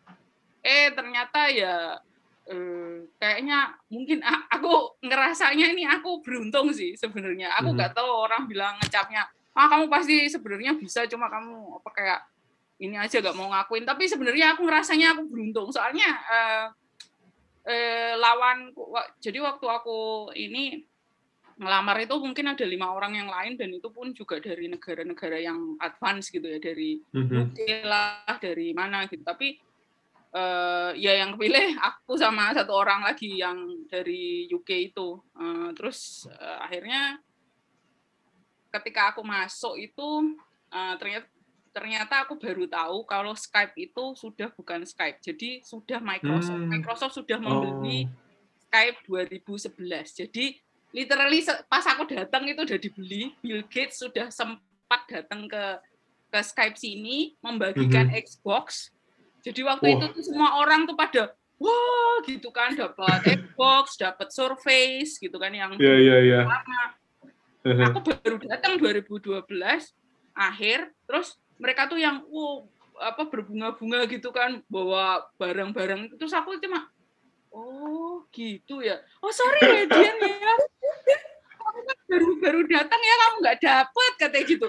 eh 0.62 0.92
ternyata 0.92 1.52
ya 1.52 2.00
eh, 2.48 3.06
kayaknya 3.16 3.76
mungkin 3.88 4.20
aku 4.50 4.98
ngerasanya 5.04 5.72
ini 5.72 5.86
aku 5.86 6.20
beruntung 6.26 6.74
sih 6.74 6.98
sebenarnya 6.98 7.54
aku 7.56 7.72
Mhm. 7.72 7.78
nggak 7.78 7.92
tahu 7.94 8.10
orang 8.10 8.48
bilang 8.50 8.76
ngecapnya 8.82 9.28
ah 9.52 9.68
kamu 9.68 9.92
pasti 9.92 10.26
sebenarnya 10.28 10.74
bisa 10.80 11.04
cuma 11.06 11.28
kamu 11.28 11.80
apa 11.80 11.90
kayak 11.92 12.22
ini 12.82 12.98
aja 12.98 13.22
gak 13.22 13.38
mau 13.38 13.52
ngakuin 13.54 13.86
tapi 13.86 14.10
sebenarnya 14.10 14.58
aku 14.58 14.66
ngerasanya 14.66 15.14
aku 15.14 15.30
beruntung 15.30 15.70
soalnya 15.70 16.08
eh, 16.34 16.66
eh, 17.70 18.14
lawan 18.18 18.74
jadi 19.22 19.38
waktu 19.38 19.66
aku 19.70 20.32
ini 20.34 20.82
ngelamar 21.62 22.02
itu 22.02 22.16
mungkin 22.18 22.50
ada 22.50 22.66
lima 22.66 22.90
orang 22.90 23.14
yang 23.22 23.30
lain 23.30 23.54
dan 23.54 23.70
itu 23.70 23.86
pun 23.94 24.10
juga 24.12 24.42
dari 24.42 24.66
negara-negara 24.66 25.38
yang 25.38 25.78
advance 25.78 26.34
gitu 26.34 26.44
ya 26.44 26.58
dari 26.58 26.98
Mhm. 27.14 27.54
UK 27.54 27.60
lah 27.86 28.26
dari 28.42 28.74
mana 28.74 29.06
gitu 29.06 29.22
tapi 29.22 29.62
eh, 30.32 30.92
ya 30.98 31.12
yang 31.22 31.36
kepilih 31.36 31.78
aku 31.78 32.18
sama 32.18 32.50
satu 32.56 32.72
orang 32.74 33.04
lagi 33.06 33.38
yang 33.38 33.62
dari 33.86 34.50
UK 34.50 34.90
itu 34.90 35.22
Eh, 35.38 35.70
terus 35.78 36.26
eh, 36.26 36.58
akhirnya 36.60 37.22
ketika 38.72 39.14
aku 39.14 39.22
masuk 39.22 39.76
itu 39.78 40.10
eh, 40.72 40.96
ternyata 40.98 41.28
ternyata 41.72 42.28
aku 42.28 42.36
baru 42.36 42.68
tahu 42.68 43.08
kalau 43.08 43.32
Skype 43.32 43.76
itu 43.80 44.04
sudah 44.16 44.52
bukan 44.52 44.84
Skype 44.84 45.24
jadi 45.24 45.64
sudah 45.64 46.00
Microsoft 46.04 46.60
Hmm. 46.60 46.68
Microsoft 46.68 47.16
sudah 47.16 47.38
Oh. 47.40 47.44
membeli 47.44 48.08
Skype 48.68 48.98
2011 49.08 50.16
jadi 50.16 50.60
literally 50.92 51.40
pas 51.66 51.84
aku 51.88 52.04
datang 52.08 52.44
itu 52.46 52.62
udah 52.62 52.78
dibeli 52.78 53.32
Bill 53.40 53.64
Gates 53.68 54.00
sudah 54.00 54.28
sempat 54.30 55.02
datang 55.08 55.48
ke 55.48 55.64
ke 56.28 56.40
Skype 56.40 56.76
sini 56.76 57.36
membagikan 57.40 58.08
Mhm. 58.08 58.16
Xbox 58.24 58.92
jadi 59.42 59.66
waktu 59.66 59.86
Wah. 59.88 59.96
itu 59.98 60.06
tuh 60.14 60.24
semua 60.24 60.60
orang 60.60 60.86
tuh 60.86 60.96
pada 60.96 61.32
wah 61.58 62.16
gitu 62.24 62.52
kan 62.52 62.76
dapat 62.76 63.20
Xbox 63.40 63.96
dapat 63.96 64.32
Surface 64.32 65.18
gitu 65.18 65.36
kan 65.36 65.52
yang 65.52 65.76
Iya 65.76 65.96
iya 65.98 66.18
iya. 66.22 66.42
lama 66.48 66.82
aku 67.62 68.00
baru 68.02 68.38
datang 68.42 68.80
2012 68.80 69.46
akhir 70.34 70.80
terus 71.06 71.36
mereka 71.60 71.86
tuh 71.86 72.00
yang 72.00 72.24
wow 72.26 72.66
apa 73.02 73.26
berbunga-bunga 73.26 74.06
gitu 74.08 74.30
kan 74.30 74.62
bawa 74.66 75.26
barang-barang 75.36 76.16
terus 76.16 76.32
aku 76.32 76.58
cuma 76.58 76.90
oh 77.52 78.24
gitu 78.30 78.80
ya 78.80 78.96
oh 79.20 79.30
sorry 79.30 79.60
ya 79.62 79.86
Dian 79.86 80.16
ya 80.18 80.36
kan 80.38 80.60
baru 82.06 82.28
baru 82.38 82.62
datang 82.68 83.00
ya 83.00 83.16
kamu 83.18 83.36
nggak 83.40 83.60
dapet 83.60 84.12
katanya 84.20 84.44
gitu 84.46 84.68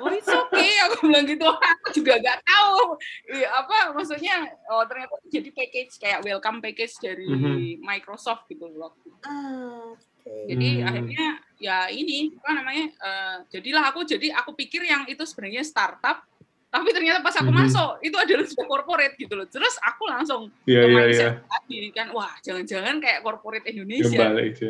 oh 0.00 0.08
it's 0.08 0.24
okay 0.26 0.72
aku 0.86 1.04
bilang 1.04 1.24
gitu 1.24 1.44
aku 1.72 1.88
juga 1.92 2.16
nggak 2.16 2.40
tahu 2.40 2.96
Iya, 3.28 3.48
apa 3.52 3.76
maksudnya 3.92 4.36
oh 4.66 4.80
ternyata 4.84 5.20
jadi 5.26 5.48
package 5.52 5.92
kayak 5.98 6.24
welcome 6.24 6.58
package 6.58 6.96
dari 6.98 7.28
Mhm. 7.28 7.84
Microsoft 7.84 8.48
gitu 8.48 8.64
loh 8.70 8.96
Hmm, 9.20 9.92
oke. 9.92 10.32
jadi 10.48 10.68
Hmm. 10.80 10.86
akhirnya 10.88 11.26
ya 11.58 11.76
ini 11.90 12.32
apa 12.34 12.50
namanya 12.54 12.86
eh, 12.96 13.36
jadilah 13.50 13.84
aku 13.92 14.08
jadi 14.08 14.32
aku 14.32 14.54
pikir 14.54 14.80
yang 14.84 15.04
itu 15.04 15.20
sebenarnya 15.22 15.60
startup 15.60 16.24
tapi 16.68 16.88
ternyata 16.92 17.24
pas 17.24 17.32
aku 17.32 17.48
Mhm. 17.48 17.58
masuk 17.64 17.90
itu 18.04 18.16
adalah 18.16 18.44
sudah 18.44 18.66
corporate 18.66 19.14
gitu 19.16 19.32
loh 19.32 19.48
terus 19.48 19.74
aku 19.80 20.04
langsung 20.04 20.52
Iya 20.64 20.80
ke 20.80 20.86
iya 20.86 20.92
iya. 20.92 20.96
mindset 21.00 21.32
tadi 21.42 21.78
kan 21.90 22.06
wah 22.12 22.32
jangan-jangan 22.40 22.96
kayak 23.00 23.20
corporate 23.20 23.66
Indonesia 23.66 24.12
Kembali 24.28 24.44
itu. 24.48 24.68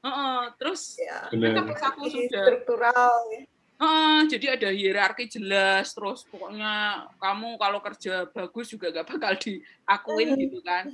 Heeh, 0.00 0.38
terus 0.56 0.96
Ya. 0.96 1.28
ternyata 1.28 1.60
Benar. 1.60 1.72
pas 1.76 1.82
aku 1.92 2.02
sudah 2.08 2.40
struktural 2.40 3.12
ya. 3.28 3.40
Heeh, 3.80 4.18
jadi 4.28 4.46
ada 4.56 4.68
hierarki 4.70 5.24
jelas 5.26 5.90
terus 5.90 6.24
pokoknya 6.24 6.72
kamu 7.16 7.56
kalau 7.56 7.80
kerja 7.80 8.24
bagus 8.26 8.68
juga 8.68 8.92
gak 8.92 9.08
bakal 9.08 9.32
diakuin 9.36 10.28
Mhm. 10.32 10.40
gitu 10.40 10.58
kan 10.62 10.84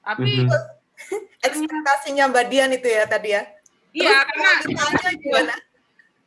tapi 0.00 0.30
Mhm. 0.42 0.50
Ekspektasinya 1.44 2.24
Mbak 2.26 2.44
Dian 2.48 2.72
itu 2.72 2.88
ya 2.88 3.04
tadi 3.04 3.30
ya. 3.30 3.44
iya 3.92 4.24
karena 4.24 4.50
gimana? 5.20 5.54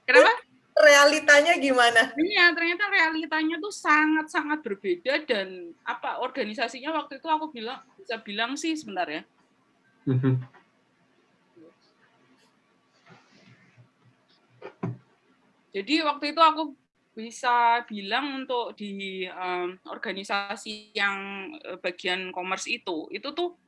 kenapa 0.05 0.31
Realitanya 0.79 1.59
gimana? 1.59 2.15
Iya, 2.15 2.55
ternyata 2.55 2.87
realitanya 2.87 3.59
tuh 3.59 3.73
sangat-sangat 3.75 4.63
berbeda 4.63 5.27
dan 5.27 5.75
apa 5.83 6.23
organisasinya 6.23 6.95
waktu 6.95 7.19
itu 7.19 7.27
aku 7.27 7.51
bilang 7.51 7.83
bisa 7.99 8.15
bilang 8.23 8.55
sih 8.55 8.79
sebentar 8.79 9.03
ya. 9.11 9.21
Mhm. 10.07 10.39
Jadi 15.69 15.93
waktu 16.01 16.25
itu 16.33 16.41
aku 16.41 16.63
bisa 17.13 17.83
bilang 17.83 18.47
untuk 18.47 18.73
di 18.79 19.27
em, 19.27 19.75
organisasi 19.83 20.95
yang 20.95 21.17
eh, 21.59 21.75
bagian 21.75 22.31
commerce 22.31 22.71
itu, 22.71 23.11
itu 23.11 23.27
tuh 23.35 23.59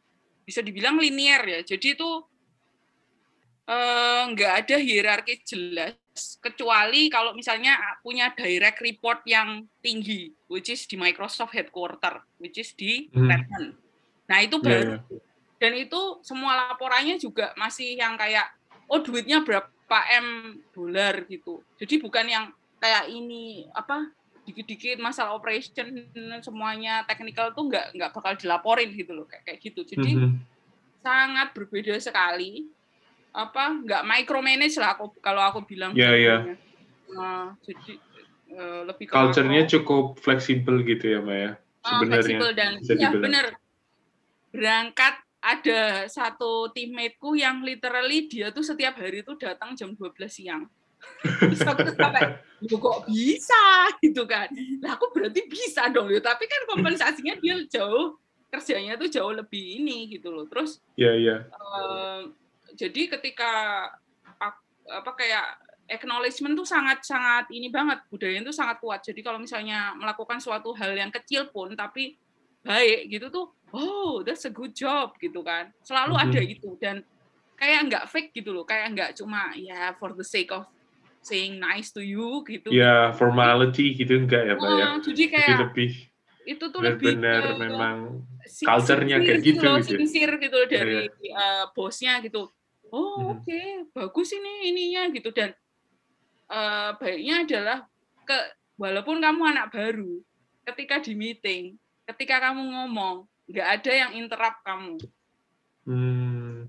bisa 0.47 0.64
dibilang 0.64 0.95
linear 0.95 1.43
ya. 1.43 1.59
Jadi 1.76 1.99
itu 1.99 2.09
eh, 3.72 4.22
nggak 4.30 4.53
ada 4.65 4.76
hierarki 4.78 5.39
jelas 5.47 5.95
kecuali 6.38 7.07
kalau 7.07 7.32
misalnya 7.32 7.80
punya 8.03 8.36
direct 8.36 8.84
report 8.84 9.24
yang 9.24 9.63
tinggi, 9.80 10.28
which 10.51 10.67
is 10.67 10.84
di 10.84 10.99
Microsoft 10.99 11.55
headquarter, 11.55 12.19
which 12.36 12.59
is 12.59 12.76
di 12.76 13.07
Hmm. 13.09 13.32
Redmond. 13.32 13.80
Nah 14.28 14.39
itu 14.43 14.59
Iya, 14.59 14.65
baru 14.67 14.91
iya. 14.91 14.97
dan 15.55 15.72
itu 15.78 16.01
semua 16.22 16.74
laporannya 16.74 17.15
juga 17.15 17.55
masih 17.55 17.95
yang 17.95 18.17
kayak 18.17 18.49
oh 18.88 18.99
duitnya 18.99 19.39
berapa 19.39 19.97
m 20.17 20.57
dolar 20.72 21.24
gitu 21.28 21.61
jadi 21.78 21.99
bukan 21.99 22.26
yang 22.26 22.45
kayak 22.80 23.07
ini 23.07 23.69
apa 23.72 24.09
dikit-dikit 24.41 24.97
masalah 24.97 25.38
operation 25.38 26.09
semuanya 26.41 27.05
technical 27.05 27.53
tuh 27.53 27.69
nggak 27.69 27.93
nggak 27.93 28.09
bakal 28.09 28.34
dilaporin 28.34 28.89
gitu 28.95 29.13
loh 29.13 29.30
kayak 29.30 29.43
kayak 29.45 29.59
gitu 29.61 29.86
jadi 29.86 30.11
Mhm. 30.17 30.32
sangat 30.99 31.53
berbeda 31.53 31.93
sekali 32.01 32.65
apa 33.32 33.63
nggak 33.88 34.03
micromanage 34.03 34.75
lah 34.75 34.99
aku 34.99 35.15
kalau 35.23 35.39
aku 35.39 35.63
bilang 35.63 35.95
Iya, 35.95 36.11
iya. 36.19 36.36
sebenarnya. 36.43 36.55
Nah, 37.11 37.43
jadi 37.63 37.93
eh, 38.51 38.82
lebih 38.88 39.05
Culture-nya 39.07 39.63
cukup 39.67 40.19
fleksibel 40.19 40.84
gitu 40.84 41.05
ya, 41.15 41.19
Mbak 41.23 41.38
ya. 41.39 41.51
Ah, 41.82 41.99
Sebenarnya. 41.99 42.19
fleksibel 42.19 42.49
dan 42.53 42.71
bisa 42.84 42.93
ya 42.99 43.09
bener 43.15 43.45
berangkat 44.51 45.15
ada 45.41 46.05
satu 46.05 46.69
teammateku 46.75 47.34
yang 47.34 47.65
literally 47.65 48.29
dia 48.29 48.53
tuh 48.53 48.61
setiap 48.61 48.93
hari 48.99 49.25
tuh 49.25 49.39
datang 49.39 49.73
jam 49.73 49.95
12 49.97 50.29
siang 50.29 50.69
Terus 51.49 51.65
aku 51.65 51.82
tuh 51.82 51.97
sampai, 51.97 52.45
"Loh, 52.61 52.77
kok 52.77 53.09
bisa 53.09 53.89
gitu 54.05 54.29
kan? 54.29 54.45
Lah 54.86 54.93
aku 54.93 55.09
berarti 55.09 55.49
bisa 55.49 55.89
dong, 55.89 56.13
Loh, 56.13 56.21
tapi 56.21 56.45
kan 56.45 56.61
kompensasinya 56.69 57.34
dia 57.41 57.57
jauh 57.65 58.21
kerjanya 58.53 58.99
tuh 59.01 59.09
jauh 59.09 59.34
lebih 59.34 59.82
ini 59.82 60.11
gitu 60.13 60.29
loh. 60.29 60.45
Terus 60.45 60.77
Iya, 60.93 61.11
iya. 61.17 61.36
eh, 61.49 62.21
jadi 62.82 63.01
ketika 63.13 63.51
apa 64.89 65.11
kayak 65.13 65.45
acknowledgement 65.86 66.57
tuh 66.57 66.65
sangat 66.65 67.05
sangat 67.05 67.45
ini 67.53 67.69
banget 67.69 68.01
budaya 68.09 68.41
itu 68.41 68.49
sangat 68.49 68.82
kuat. 68.82 69.05
Jadi 69.05 69.21
kalau 69.21 69.38
misalnya 69.38 69.93
melakukan 69.93 70.41
suatu 70.41 70.73
hal 70.73 70.97
yang 70.97 71.13
kecil 71.13 71.53
pun 71.53 71.77
tapi 71.77 72.17
baik 72.65 73.13
gitu 73.13 73.29
tuh, 73.29 73.53
oh 73.69 74.25
that's 74.25 74.49
a 74.49 74.53
good 74.53 74.73
job 74.73 75.13
gitu 75.21 75.45
kan. 75.45 75.69
Selalu 75.86 76.13
Mhm. 76.17 76.23
ada 76.25 76.41
itu 76.41 76.69
dan 76.82 76.95
kayak 77.53 77.79
nggak 77.93 78.05
fake 78.09 78.32
gitu 78.34 78.49
loh, 78.49 78.65
kayak 78.65 78.97
nggak 78.97 79.11
cuma 79.13 79.53
ya 79.53 79.93
for 80.01 80.17
the 80.17 80.25
sake 80.25 80.49
of 80.49 80.65
saying 81.21 81.61
nice 81.61 81.93
to 81.93 82.01
you 82.01 82.41
gitu. 82.49 82.73
Ya, 82.73 83.13
formality 83.13 83.93
gitu 83.93 84.17
enggak 84.25 84.41
ya, 84.49 84.53
Mbak 84.57 84.71
ya? 84.73 84.86
Ah, 84.89 84.97
jadi 84.97 85.23
kayak 85.29 85.59
lebih 85.69 85.91
itu 86.41 86.65
tuh 86.73 86.82
lebih 86.82 87.21
benar-benar 87.21 87.53
ke- 87.53 87.61
memang 87.61 87.97
si- 88.49 88.65
culture-nya 88.65 89.21
kayak 89.21 89.45
sincere 89.45 89.53
gitu 89.53 89.61
loh, 89.61 89.77
gitu 89.77 89.93
ya. 89.93 89.99
sincere 90.01 90.34
gitu 90.41 90.55
loh 90.57 90.67
dari 90.67 90.97
Iya, 91.21 91.38
eh, 91.38 91.63
bosnya 91.77 92.13
gitu. 92.25 92.49
Oh 92.91 93.23
Mhm. 93.23 93.31
oke 93.39 93.61
bagus 93.95 94.35
ini 94.35 94.67
ininya 94.71 95.07
gitu 95.15 95.31
dan 95.31 95.55
eh, 96.51 96.89
baiknya 96.99 97.47
adalah 97.47 97.77
ke 98.27 98.37
walaupun 98.75 99.23
kamu 99.23 99.41
anak 99.55 99.71
baru 99.71 100.19
ketika 100.67 100.99
di 100.99 101.15
meeting 101.15 101.79
ketika 102.03 102.51
kamu 102.51 102.67
ngomong 102.75 103.23
nggak 103.47 103.67
ada 103.79 103.91
yang 103.95 104.11
interrupt 104.19 104.59
kamu 104.67 104.99
hmm, 105.87 106.67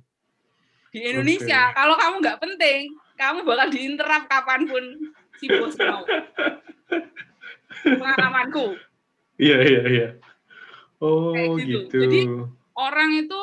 di 0.94 0.98
Indonesia 1.02 1.74
kalau 1.74 1.98
kamu 1.98 2.14
nggak 2.22 2.38
penting 2.38 2.94
kamu 3.18 3.42
bakal 3.42 3.68
diinterrupt 3.74 4.26
kapan 4.30 4.62
pun 4.70 4.84
si 5.42 5.46
bos 5.50 5.74
mau 5.82 6.06
pengalamanku 7.82 8.78
iya 9.42 9.58
iya 9.66 9.82
iya. 9.90 10.08
Oh, 11.02 11.34
Kayak 11.34 11.66
gitu. 11.66 11.78
gitu. 11.90 11.98
Jadi, 11.98 12.20
orang 12.78 13.10
itu 13.18 13.40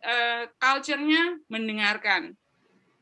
eh, 0.00 0.48
culture-nya 0.56 1.40
mendengarkan 1.48 2.36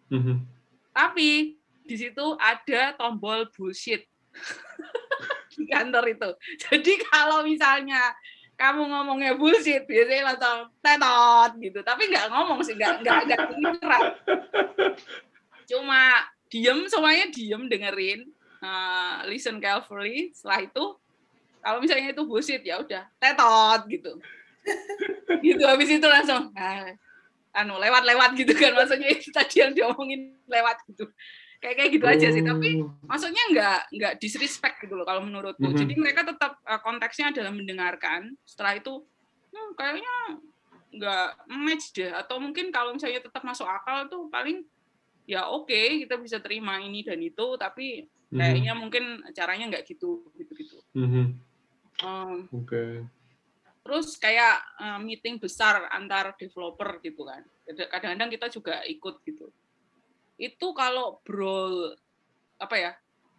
Mhm. 0.09 0.45
Tapi 0.93 1.57
di 1.85 1.97
situ 1.97 2.27
ada 2.41 2.97
tombol 2.97 3.49
bullshit 3.53 4.05
di 5.57 5.65
kantor 5.69 6.05
itu. 6.13 6.31
Jadi 6.69 6.93
kalau 7.09 7.45
misalnya 7.45 8.13
kamu 8.59 8.91
ngomongnya 8.91 9.39
bullshit, 9.39 9.87
biasanya 9.87 10.35
langsung 10.35 10.59
tetot 10.83 11.51
gitu. 11.63 11.81
Tapi 11.87 12.11
nggak 12.11 12.27
ngomong 12.35 12.59
sih, 12.67 12.75
nggak 12.75 13.07
nggak 13.07 13.19
nggak. 13.31 13.41
Cuma 15.69 16.27
diem, 16.51 16.89
semuanya 16.91 17.31
diem 17.31 17.71
dengerin, 17.71 18.27
uh, 18.65 19.23
listen 19.31 19.63
carefully. 19.63 20.35
Setelah 20.35 20.67
itu, 20.67 20.85
kalau 21.63 21.79
misalnya 21.79 22.11
itu 22.11 22.25
bullshit 22.27 22.65
ya 22.67 22.83
udah 22.83 23.07
tetot 23.23 23.87
gitu. 23.87 24.19
gitu 25.47 25.63
habis 25.65 25.89
itu 25.89 26.07
langsung 26.07 26.53
ah, 26.57 26.93
anu 27.57 27.77
lewat-lewat 27.81 28.37
gitu 28.39 28.53
kan 28.55 28.73
maksudnya 28.77 29.09
itu 29.13 29.29
tadi 29.37 29.65
yang 29.65 29.73
diomongin 29.75 30.37
lewat 30.47 30.83
gitu 30.89 31.09
kayak 31.59 31.75
kayak 31.75 31.91
gitu 31.91 32.07
aja 32.07 32.29
sih 32.31 32.45
tapi 32.47 32.79
Oh, 32.79 32.95
maksudnya 33.11 33.43
nggak 33.51 33.79
nggak 33.99 34.13
disrespect 34.23 34.79
gitu 34.79 34.95
loh 34.95 35.03
kalau 35.03 35.27
menurutku 35.27 35.67
Mhm. 35.67 35.75
jadi 35.75 35.95
mereka 35.99 36.23
tetap 36.23 36.55
uh, 36.63 36.81
konteksnya 36.87 37.35
adalah 37.35 37.51
mendengarkan 37.51 38.31
setelah 38.47 38.79
itu 38.79 39.03
hmm, 39.51 39.71
kayaknya 39.75 40.15
nggak 40.95 41.29
match 41.51 41.93
deh 41.99 42.15
atau 42.15 42.39
mungkin 42.39 42.71
kalau 42.71 42.95
misalnya 42.95 43.21
tetap 43.21 43.43
masuk 43.43 43.67
akal 43.67 44.07
tuh 44.07 44.23
paling 44.31 44.65
ya 45.29 45.51
oke 45.51 46.07
kita 46.07 46.17
bisa 46.17 46.39
terima 46.41 46.81
ini 46.81 47.03
dan 47.05 47.19
itu 47.21 47.59
tapi 47.59 48.07
mhm, 48.31 48.39
kayaknya 48.39 48.73
mungkin 48.79 49.05
caranya 49.35 49.77
nggak 49.77 49.85
gitu 49.85 50.31
gitu 50.39 50.53
gitu 50.55 50.79
mhm. 50.95 51.49
Um, 51.99 52.47
Oke. 52.55 53.11
Terus 53.89 54.21
kayak 54.21 54.61
uh, 54.77 55.01
meeting 55.01 55.41
besar 55.41 55.89
antar 55.89 56.37
developer 56.37 57.01
gitu 57.01 57.25
kan. 57.25 57.41
Kadang-kadang 57.65 58.29
kita 58.29 58.47
juga 58.53 58.85
ikut 58.85 59.25
gitu. 59.25 59.49
Itu 60.37 60.77
kalau 60.77 61.25
bro 61.25 61.89
apa 62.61 62.77
ya 62.77 62.93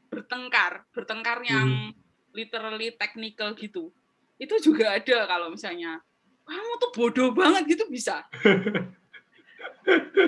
bertengkar 0.09 0.89
bertengkar 0.89 1.45
yang 1.45 1.93
literally 2.33 2.97
technical 2.97 3.53
gitu 3.53 3.93
itu 4.39 4.55
juga 4.63 4.95
ada 4.95 5.27
kalau 5.27 5.51
misalnya 5.51 5.99
kamu 6.47 6.73
tuh 6.81 6.91
bodoh 6.97 7.29
banget 7.35 7.77
gitu 7.77 7.85
bisa. 7.91 8.25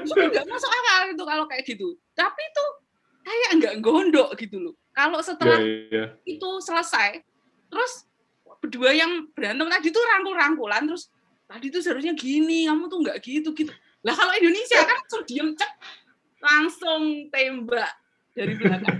Itu 0.05 0.13
nggak 0.13 0.45
masuk 0.45 0.69
akal 0.69 1.13
itu 1.13 1.23
kalau 1.25 1.45
kayak 1.49 1.63
gitu. 1.65 1.97
Tapi 2.13 2.41
itu 2.45 2.65
kayak 3.25 3.49
nggak 3.57 3.75
gondok 3.81 4.29
gitu 4.37 4.57
loh. 4.57 4.75
Kalau 4.93 5.21
setelah 5.21 5.57
iya. 5.61 6.13
itu 6.27 6.49
selesai 6.61 7.23
terus 7.71 8.10
berdua 8.61 8.93
yang 8.93 9.27
berantem 9.33 9.67
tadi 9.67 9.87
tuh 9.89 10.03
rangkul-rangkulan 10.05 10.85
terus 10.85 11.09
tadi 11.49 11.67
tuh 11.73 11.81
seharusnya 11.81 12.13
gini 12.13 12.69
kamu 12.69 12.87
tuh 12.87 12.99
nggak 13.01 13.17
gitu 13.25 13.51
gitu. 13.57 13.73
Lah 14.05 14.13
kalau 14.13 14.33
Indonesia 14.37 14.79
kan 14.85 14.95
langsung 15.01 15.23
diem 15.25 15.49
cek 15.57 15.71
langsung 16.41 17.01
tembak 17.33 17.91
dari 18.37 18.53
belakang. 18.55 18.97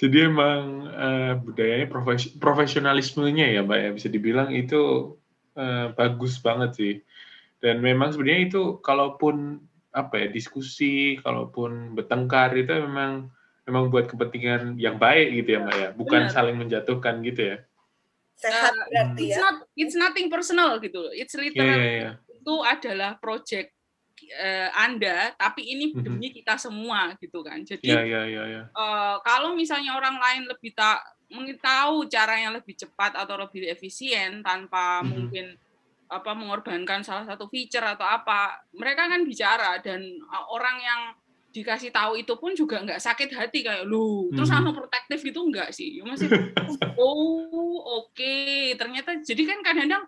Jadi 0.00 0.16
emang 0.24 0.88
eh, 0.88 1.32
budayanya 1.36 1.88
profes- 1.92 2.32
profesionalismenya 2.40 3.52
ya, 3.52 3.60
Mbak 3.60 3.78
ya. 3.78 3.90
Bisa 3.92 4.08
dibilang 4.08 4.48
itu 4.48 5.14
eh, 5.56 5.92
bagus 5.92 6.40
banget 6.40 6.70
sih. 6.76 6.94
Dan 7.60 7.84
memang 7.84 8.16
sebenarnya 8.16 8.48
itu 8.48 8.62
kalaupun 8.80 9.60
apa 9.92 10.14
ya 10.16 10.28
diskusi, 10.32 11.20
kalaupun 11.20 11.92
bertengkar 11.92 12.56
itu 12.56 12.72
memang 12.72 13.28
memang 13.66 13.92
buat 13.92 14.08
kepentingan 14.08 14.76
yang 14.76 14.96
baik 14.96 15.32
gitu 15.42 15.48
ya, 15.56 15.58
Mbak 15.64 15.76
ya, 15.76 15.88
bukan 15.92 16.20
Benar. 16.26 16.34
saling 16.34 16.56
menjatuhkan 16.56 17.20
gitu 17.24 17.42
ya. 17.54 17.56
Sehat 18.40 18.72
Eh, 18.72 18.86
berarti 18.88 19.22
it's 19.28 19.36
ya. 19.36 19.44
not 19.44 19.56
it's 19.76 19.96
nothing 20.00 20.26
personal 20.32 20.80
gitu 20.80 20.96
loh 20.96 21.12
it's 21.12 21.36
Iya, 21.36 21.40
literally 21.44 21.76
iya, 21.76 21.92
iya. 21.92 22.10
itu 22.40 22.54
adalah 22.64 23.20
project 23.20 23.68
eh, 24.32 24.68
anda 24.72 25.36
tapi 25.36 25.60
ini 25.68 25.92
Mhm. 25.92 26.00
demi 26.00 26.32
kita 26.32 26.56
semua 26.56 27.12
gitu 27.20 27.44
kan 27.44 27.60
jadi 27.60 27.84
Iya, 27.84 28.00
iya, 28.00 28.22
iya, 28.24 28.42
iya. 28.48 28.62
eh, 28.72 29.16
kalau 29.28 29.52
misalnya 29.52 29.92
orang 29.92 30.16
lain 30.16 30.48
lebih 30.48 30.72
tak 30.72 31.04
tahu 31.60 32.08
cara 32.08 32.40
yang 32.40 32.56
lebih 32.56 32.74
cepat 32.80 33.12
atau 33.12 33.36
lebih 33.36 33.68
efisien 33.68 34.40
tanpa 34.40 35.04
Mhm. 35.04 35.08
mungkin 35.12 35.46
apa 36.10 36.34
mengorbankan 36.34 37.04
salah 37.06 37.22
satu 37.22 37.46
feature 37.46 37.86
atau 37.86 38.02
apa 38.02 38.56
mereka 38.74 39.06
kan 39.06 39.22
bicara 39.22 39.78
dan 39.78 40.02
uh, 40.26 40.44
orang 40.50 40.76
yang 40.82 41.00
dikasih 41.50 41.90
tahu 41.90 42.14
itu 42.14 42.30
pun 42.38 42.54
juga 42.54 42.78
nggak 42.78 42.98
sakit 42.98 43.34
hati 43.34 43.66
kayak 43.66 43.82
lu 43.82 44.30
terus 44.30 44.46
Mhm. 44.46 44.54
langsung 44.54 44.76
protektif 44.78 45.18
gitu 45.20 45.40
enggak 45.42 45.74
sih 45.74 45.98
Ya 45.98 46.06
masih 46.06 46.30
oh 47.02 47.74
oke 48.02 48.38
ternyata 48.74 49.18
jadi 49.20 49.42
kan 49.50 49.58
kadang-kadang 49.60 50.04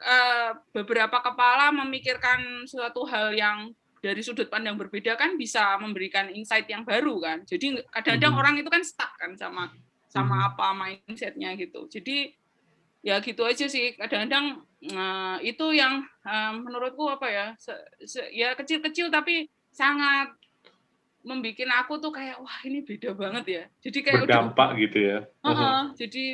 eh, 0.00 0.50
beberapa 0.72 1.18
kepala 1.20 1.74
memikirkan 1.74 2.64
suatu 2.64 3.04
hal 3.04 3.34
yang 3.34 3.74
dari 4.00 4.24
sudut 4.24 4.48
pandang 4.48 4.80
berbeda 4.80 5.12
kan 5.12 5.36
bisa 5.36 5.76
memberikan 5.76 6.32
insight 6.32 6.64
yang 6.64 6.86
baru 6.86 7.20
kan 7.20 7.44
jadi 7.44 7.84
kadang-kadang 7.92 8.32
Mhm. 8.32 8.40
orang 8.40 8.54
itu 8.56 8.70
kan 8.70 8.80
stuck 8.80 9.12
kan 9.18 9.36
sama 9.36 9.68
sama 10.08 10.36
Mhm. 10.40 10.46
apa 10.48 10.66
mindsetnya 10.72 11.52
gitu 11.54 11.84
jadi 11.86 12.32
ya 13.00 13.20
gitu 13.20 13.44
aja 13.44 13.66
sih 13.66 13.92
kadang-kadang 13.94 14.62
eh, 14.80 15.36
itu 15.44 15.76
yang 15.76 16.00
eh, 16.24 16.52
menurutku 16.54 17.04
apa 17.04 17.26
ya 17.28 17.46
se- 17.58 17.84
se- 18.06 18.32
ya 18.32 18.56
kecil-kecil 18.56 19.12
tapi 19.12 19.44
sangat 19.70 20.34
membuat 21.20 21.84
aku 21.84 22.00
tuh 22.00 22.12
kayak 22.16 22.40
wah 22.40 22.58
ini 22.64 22.80
beda 22.80 23.12
banget 23.12 23.44
ya 23.44 23.64
jadi 23.84 23.98
kayak 24.00 24.16
udah 24.24 24.28
Berdampak 24.28 24.70
gitu 24.80 24.98
ya. 25.04 25.18
Heeh, 25.44 25.80
jadi 25.96 26.24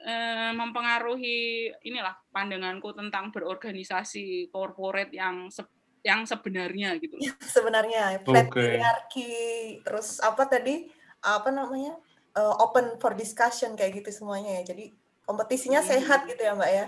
eh, 0.00 0.52
mempengaruhi 0.56 1.68
inilah 1.84 2.16
pandanganku 2.32 2.92
tentang 2.96 3.32
berorganisasi 3.32 4.48
corporate 4.52 5.12
yang 5.12 5.48
se- 5.52 5.68
yang 6.00 6.24
sebenarnya 6.24 6.96
gitu. 6.96 7.20
loh. 7.20 7.28
Sebenarnya 7.56 8.16
flat 8.24 8.48
Oke. 8.48 8.60
hierarchy 8.64 9.30
terus 9.84 10.20
apa 10.24 10.48
tadi 10.48 10.88
apa 11.20 11.52
namanya 11.52 12.00
eh, 12.32 12.54
open 12.60 12.96
for 12.96 13.12
discussion 13.12 13.76
kayak 13.76 14.00
gitu 14.00 14.08
semuanya 14.24 14.60
ya. 14.60 14.72
Jadi 14.72 14.92
kompetisinya 15.28 15.84
Hmm. 15.84 15.90
sehat 15.96 16.24
gitu 16.28 16.40
ya 16.40 16.52
Mbak 16.56 16.70
ya. 16.72 16.86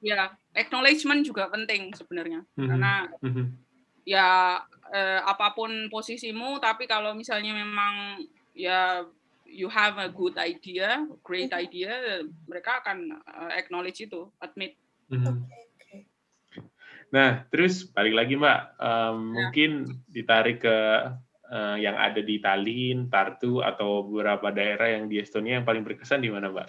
Ya, 0.00 0.20
acknowledgement 0.56 1.22
juga 1.22 1.46
penting 1.52 1.92
sebenarnya. 1.94 2.42
Mhm. 2.58 2.66
Karena 2.66 2.92
Mhm. 3.22 3.44
ya 4.08 4.28
eh, 4.90 5.20
apa 5.22 5.54
pun 5.54 5.70
posisimu 5.88 6.58
tapi 6.58 6.84
kalau 6.90 7.14
misalnya 7.14 7.54
memang 7.54 8.20
ya 8.54 9.06
you 9.50 9.66
have 9.66 9.98
a 9.98 10.06
good 10.06 10.38
idea, 10.38 11.02
great 11.26 11.50
Mhm. 11.50 11.58
idea, 11.58 11.92
mereka 12.46 12.78
akan 12.82 13.18
eh, 13.18 13.52
acknowledge 13.58 14.06
itu, 14.06 14.30
admit. 14.38 14.78
Mhm. 15.10 15.26
Oke, 15.26 15.58
oke. 15.74 15.96
Nah, 17.10 17.42
terus 17.50 17.90
balik 17.90 18.14
lagi 18.14 18.38
Mbak, 18.38 18.60
Em, 18.78 18.86
Ya. 18.86 19.14
mungkin 19.34 19.70
ditarik 20.06 20.62
ke 20.62 20.78
eh, 21.50 21.76
yang 21.82 21.98
ada 21.98 22.22
di 22.22 22.38
Tallinn, 22.38 23.10
Tartu, 23.10 23.58
atau 23.58 24.06
beberapa 24.06 24.54
daerah 24.54 24.86
yang 24.86 25.10
di 25.10 25.18
Estonia 25.18 25.58
yang 25.58 25.66
paling 25.66 25.82
berkesan 25.82 26.22
di 26.22 26.30
mana 26.30 26.46
Mbak? 26.46 26.68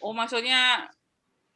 Oh, 0.00 0.16
maksudnya 0.16 0.88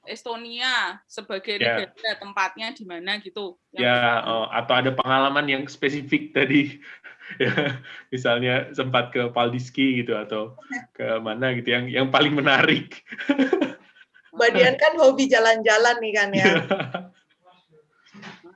Estonia 0.09 0.99
sebagai 1.05 1.61
Ya. 1.61 1.85
negara 1.85 2.13
tempatnya 2.17 2.73
di 2.73 2.85
mana 2.89 3.21
gitu. 3.21 3.61
Ya, 3.77 4.25
oh, 4.25 4.49
atau 4.49 4.75
ada 4.81 4.91
pengalaman 4.97 5.45
yang 5.47 5.63
spesifik 5.69 6.33
tadi, 6.33 6.81
ya, 7.45 7.79
misalnya 8.09 8.73
sempat 8.73 9.13
ke 9.13 9.29
Paldiski 9.31 10.01
gitu 10.01 10.17
atau 10.17 10.57
ke 10.97 11.21
mana 11.21 11.53
gitu 11.55 11.69
yang 11.71 11.85
yang 11.87 12.09
paling 12.09 12.33
menarik. 12.33 13.05
Mbak 14.35 14.51
Dian 14.55 14.77
kan 14.79 14.95
hobi 14.97 15.27
jalan-jalan 15.27 15.97
nih 15.99 16.13
kan 16.15 16.29
ya. 16.33 16.47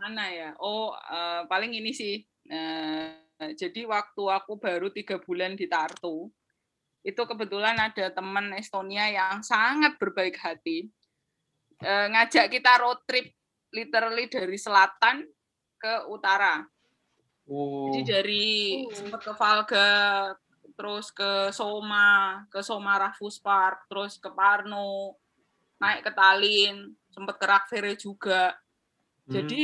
mana 0.03 0.27
ya? 0.35 0.51
Oh, 0.59 0.95
eh, 0.95 1.43
paling 1.47 1.71
ini 1.75 1.95
sih. 1.95 2.23
Eh, 2.51 3.55
jadi 3.55 3.87
waktu 3.87 4.23
aku 4.23 4.59
baru 4.59 4.91
tiga 4.91 5.19
bulan 5.23 5.55
di 5.55 5.71
Tartu, 5.71 6.31
itu 7.03 7.19
kebetulan 7.19 7.75
ada 7.79 8.15
teman 8.15 8.55
Estonia 8.55 9.11
yang 9.11 9.43
sangat 9.43 9.99
berbaik 9.99 10.39
hati, 10.39 10.91
Eh, 11.83 12.07
ngajak 12.15 12.47
kita 12.47 12.79
road 12.79 13.03
trip 13.03 13.35
literally 13.75 14.31
dari 14.31 14.55
selatan 14.55 15.27
ke 15.77 16.07
utara. 16.07 16.63
Oh, 17.51 17.91
Jadi 17.91 18.01
dari 18.07 18.47
Oh. 18.87 18.95
sempat 18.95 19.21
ke 19.27 19.33
Valga, 19.35 19.91
terus 20.79 21.11
ke 21.11 21.51
Soma, 21.51 22.47
ke 22.47 22.63
Soma 22.63 23.03
Rafus 23.03 23.43
Park, 23.43 23.91
terus 23.91 24.15
ke 24.17 24.31
Parno, 24.31 25.19
naik 25.83 26.07
ke 26.07 26.13
Tallinn, 26.15 26.95
sempat 27.11 27.35
ke 27.43 27.47
Rakvere 27.51 27.93
juga. 27.99 28.55
hmm, 29.27 29.33
Jadi 29.35 29.63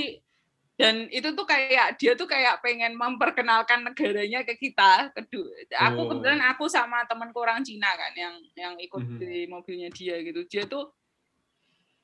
dan 0.78 1.10
itu 1.10 1.34
tuh 1.34 1.42
kayak 1.42 1.98
dia 1.98 2.14
tuh 2.14 2.30
kayak 2.30 2.62
pengen 2.62 2.94
memperkenalkan 2.94 3.82
negaranya 3.82 4.46
ke 4.46 4.54
kita. 4.58 5.10
Kedua, 5.14 5.50
aku 5.74 6.00
Oh. 6.02 6.06
kebetulan 6.10 6.42
aku 6.54 6.66
sama 6.70 7.02
temanku 7.06 7.38
orang 7.42 7.62
Cina 7.66 7.90
kan 7.94 8.14
yang 8.14 8.34
yang 8.54 8.74
ikut 8.78 9.02
Mhm. 9.02 9.18
di 9.18 9.46
mobilnya 9.50 9.90
dia 9.90 10.18
gitu. 10.22 10.46
Dia 10.46 10.66
tuh 10.70 10.90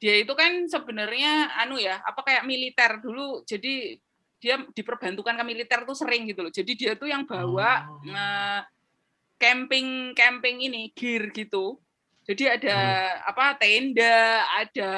dia 0.05 0.21
itu 0.21 0.37
kan 0.37 0.69
sebenarnya 0.69 1.49
anu 1.65 1.81
ya, 1.81 1.97
apa 2.05 2.21
kayak 2.21 2.45
militer 2.45 3.01
dulu. 3.01 3.41
Jadi 3.49 3.97
dia 4.37 4.61
diperbantukan 4.61 5.33
ke 5.41 5.45
militer 5.49 5.89
tuh 5.89 5.97
sering 5.97 6.29
gitu 6.29 6.45
loh. 6.45 6.53
Jadi 6.53 6.77
dia 6.77 6.93
tuh 6.93 7.09
yang 7.09 7.25
bawa 7.25 7.89
Oh. 7.89 8.05
eh, 8.05 8.61
camping 9.41 10.13
camping 10.13 10.61
ini 10.61 10.93
gear 10.93 11.33
gitu. 11.33 11.81
Jadi 12.29 12.45
ada 12.49 12.77
Hmm. 12.77 13.33
apa 13.33 13.57
tenda, 13.57 14.45
ada 14.53 14.93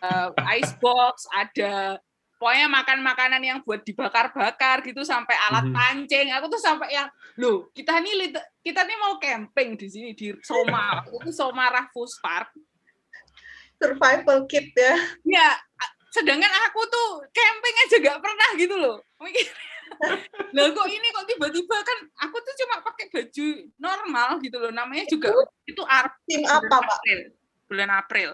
eh, 0.00 0.28
ice 0.56 0.72
box, 0.80 1.28
ada 1.28 2.00
pokoknya 2.36 2.68
makan 2.68 3.00
makanan 3.00 3.42
yang 3.44 3.58
buat 3.60 3.80
dibakar-bakar 3.80 4.80
gitu 4.84 5.04
sampai 5.04 5.36
alat 5.36 5.68
Mhm. 5.68 5.76
pancing. 5.76 6.32
Aku 6.32 6.48
tuh 6.48 6.60
sampai 6.60 6.96
yang 6.96 7.08
loh 7.36 7.68
kita 7.72 8.00
nih 8.00 8.32
kita 8.60 8.80
nih 8.84 8.96
mau 8.96 9.20
camping 9.20 9.76
di 9.76 9.88
sini 9.88 10.16
di 10.16 10.32
Soma. 10.40 11.04
Itu 11.04 11.28
Soma 11.28 11.68
Rafus 11.68 12.16
Park. 12.20 12.56
Survival 13.76 14.38
kit 14.46 14.72
ya. 14.72 14.94
Ya, 15.22 15.46
a- 15.54 15.94
sedangkan 16.10 16.48
aku 16.66 16.80
tuh 16.86 17.08
camping 17.30 17.76
aja 17.86 17.96
gak 18.02 18.20
pernah 18.20 18.48
gitu 18.56 18.74
loh. 18.74 18.96
Mikir, 19.18 19.48
Lah 20.52 20.66
kok 20.68 20.88
ini 20.88 21.06
kok 21.08 21.24
tiba-tiba 21.24 21.76
kan 21.78 21.98
aku 22.20 22.36
tuh 22.40 22.54
cuma 22.58 22.82
pakai 22.82 23.06
baju 23.08 23.46
normal 23.76 24.28
gitu 24.40 24.56
loh. 24.58 24.72
Namanya 24.72 25.04
juga 25.06 25.32
itu 25.64 25.82
Ar- 25.86 26.16
Tim 26.26 26.42
apa, 26.44 26.76
Pak? 26.82 26.98
April. 27.00 27.20
Bulan 27.66 27.90
April. 27.90 28.30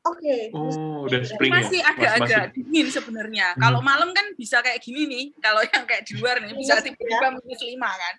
Oke. 0.00 0.48
Oh, 0.56 1.04
udah 1.04 1.20
spring 1.20 1.52
ya? 1.52 1.60
masih 1.60 1.80
Mas- 1.82 1.88
agak-agak 1.92 2.42
dingin 2.56 2.88
sebenarnya. 2.88 3.52
Hmm. 3.52 3.60
Kalau 3.60 3.80
malam 3.80 4.10
kan 4.12 4.32
bisa 4.32 4.64
kayak 4.64 4.80
gini 4.80 5.04
nih. 5.04 5.24
Kalau 5.38 5.60
yang 5.60 5.84
kayak 5.84 6.02
di 6.08 6.12
luar 6.16 6.40
nih 6.40 6.56
bisa 6.56 6.78
Minus 6.78 6.84
tiba-tiba 6.88 7.26
minus 7.36 7.62
lima 7.64 7.90
kan. 7.90 8.14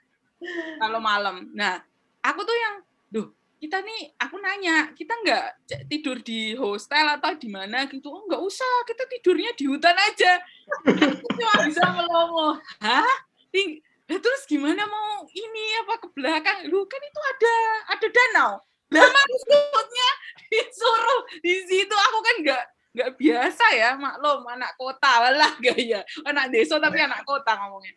Kalau 0.78 1.00
malam. 1.02 1.36
Nah, 1.54 1.82
aku 2.22 2.42
tuh 2.42 2.54
yang, 2.54 2.76
duh, 3.10 3.28
kita 3.62 3.78
nih, 3.86 4.18
aku 4.18 4.42
nanya, 4.42 4.90
kita 4.98 5.14
nggak 5.22 5.46
tidur 5.86 6.18
di 6.26 6.58
hostel 6.58 7.06
atau 7.06 7.38
di 7.38 7.46
mana 7.46 7.86
gitu? 7.86 8.10
Oh, 8.10 8.26
nggak 8.26 8.42
usah, 8.42 8.74
kita 8.90 9.06
tidurnya 9.06 9.54
di 9.54 9.70
hutan 9.70 9.94
aja. 9.94 10.42
Aku 10.82 11.30
cuma 11.38 11.56
bisa 11.70 11.86
melongo. 11.94 12.58
Hah? 12.82 13.06
Ting- 13.54 13.86
terus 14.10 14.44
gimana 14.50 14.82
mau 14.90 15.30
ini 15.30 15.66
apa 15.86 16.02
ke 16.02 16.08
belakang? 16.18 16.66
Lu 16.74 16.84
kan 16.90 17.00
itu 17.00 17.20
ada 17.22 17.56
ada 17.96 18.08
danau. 18.10 18.52
Lah 18.92 19.08
maksudnya 19.08 20.10
disuruh 20.52 21.22
di 21.40 21.54
situ 21.64 21.96
aku 21.96 22.20
kan 22.20 22.36
nggak 22.44 22.64
nggak 22.92 23.12
biasa 23.16 23.66
ya 23.72 23.96
maklum 23.96 24.44
anak 24.52 24.76
kota 24.76 25.32
lah 25.32 25.56
gaya 25.64 26.04
anak 26.28 26.52
desa 26.52 26.76
tapi 26.76 27.00
anak 27.00 27.24
kota 27.24 27.56
ngomongnya 27.56 27.96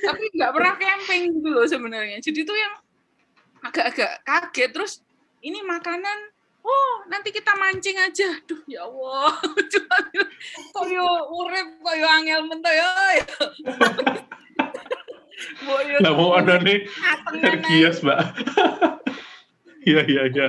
tapi 0.00 0.24
nggak 0.32 0.52
pernah 0.56 0.74
camping 0.80 1.36
gitu 1.36 1.48
loh 1.52 1.68
sebenarnya 1.68 2.16
jadi 2.24 2.40
tuh 2.48 2.56
yang 2.56 2.72
agak-agak 3.62 4.22
kaget 4.26 4.70
terus 4.74 4.92
ini 5.42 5.62
makanan 5.62 6.34
oh 6.62 6.92
nanti 7.10 7.34
kita 7.34 7.52
mancing 7.58 7.98
aja. 7.98 8.38
Duh 8.46 8.62
ya 8.70 8.86
Allah. 8.86 9.34
Cuma 9.72 9.96
bilang, 10.10 10.32
koyo 10.74 11.06
urip 11.30 11.68
koyo 11.82 12.06
angel 12.06 12.46
mento 12.46 12.70
yo. 12.78 12.88
Lah 16.02 16.12
mau 16.14 16.38
ada 16.38 16.62
nih. 16.62 16.86
terkias, 17.42 17.98
Mbak. 18.04 18.20
Iya, 19.82 20.00
iya, 20.06 20.22
iya. 20.30 20.48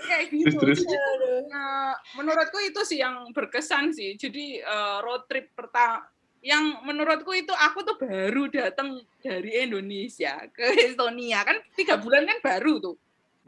kayak 0.00 0.34
gitu 0.34 0.58
Terus, 0.58 0.82
terus. 0.82 1.46
Eh, 1.46 1.94
menurutku 2.18 2.58
itu 2.66 2.82
sih 2.82 2.98
yang 2.98 3.30
berkesan 3.30 3.94
sih. 3.94 4.18
Jadi 4.18 4.58
eh, 4.58 4.98
road 5.06 5.30
trip 5.30 5.54
pertama 5.54 6.02
yang 6.40 6.80
menurutku 6.88 7.32
itu 7.36 7.52
aku 7.52 7.84
tuh 7.84 7.96
baru 8.00 8.48
datang 8.48 9.00
dari 9.20 9.60
Indonesia 9.60 10.40
ke 10.52 10.88
Estonia. 10.88 11.44
Kan 11.44 11.60
tiga 11.76 12.00
bulan 12.00 12.24
kan 12.24 12.38
baru 12.40 12.80
tuh. 12.80 12.96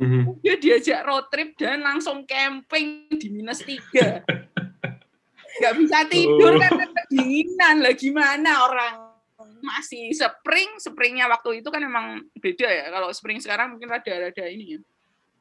Mhm. 0.02 0.40
dia 0.40 0.56
diajak 0.56 1.04
road 1.04 1.28
trip 1.30 1.54
dan 1.54 1.84
langsung 1.84 2.24
camping 2.26 3.06
di 3.12 3.28
minus 3.28 3.60
tiga. 3.62 4.24
Nggak 5.60 5.74
bisa 5.78 5.98
tidur 6.08 6.56
Oh. 6.56 6.58
karena 6.58 6.86
kedinginan 6.88 7.76
lah 7.84 7.94
gimana 7.94 8.50
orang? 8.66 8.94
Masih 9.62 10.10
spring 10.10 10.80
springnya 10.80 11.28
waktu 11.30 11.62
itu 11.62 11.68
kan 11.70 11.84
emang 11.84 12.24
beda 12.40 12.66
ya. 12.66 12.86
Kalau 12.90 13.12
spring 13.14 13.38
sekarang 13.38 13.76
mungkin 13.76 13.92
rada-rada 13.92 14.42
ini 14.48 14.74
ya. 14.74 14.80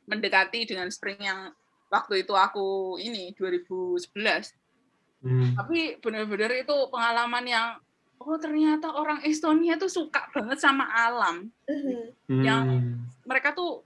Mendekati 0.06 0.68
dengan 0.68 0.91
spring 0.91 1.24
yang 1.24 1.49
waktu 1.89 2.22
itu 2.28 2.36
aku 2.36 2.99
ini 3.02 3.34
2011 3.34 4.14
Hmm. 5.22 5.54
tapi 5.54 6.02
benar-benar 6.02 6.50
itu 6.52 6.74
pengalaman 6.90 7.46
yang 7.46 7.68
oh 8.18 8.38
ternyata 8.38 8.90
orang 8.90 9.22
Estonia 9.22 9.78
tuh 9.78 9.86
suka 9.86 10.26
banget 10.30 10.58
sama 10.58 10.90
alam 10.90 11.46
Mhm. 11.66 12.42
yang- 12.42 12.66
Hmm. 12.68 13.06
mereka 13.24 13.54
tuh 13.54 13.86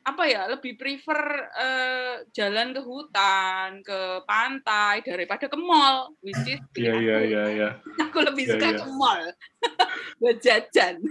apa 0.00 0.24
ya 0.24 0.48
lebih 0.48 0.74
prefer 0.74 1.20
eh, 1.54 2.14
jalan 2.30 2.72
ke 2.72 2.80
hutan 2.80 3.82
ke 3.82 3.98
pantai 4.24 5.02
daripada 5.02 5.44
ke 5.44 5.54
mall 5.54 6.14
which 6.18 6.40
is 6.46 6.58
Iya, 6.72 6.94
iya, 6.96 7.16
iya, 7.20 7.42
iya. 7.50 7.68
aku 8.00 8.22
lebih 8.22 8.48
Iya, 8.48 8.52
suka 8.54 8.68
iya. 8.70 8.78
ke 8.78 8.86
mall 8.90 9.22
buat 10.18 10.38
jajan 10.38 11.02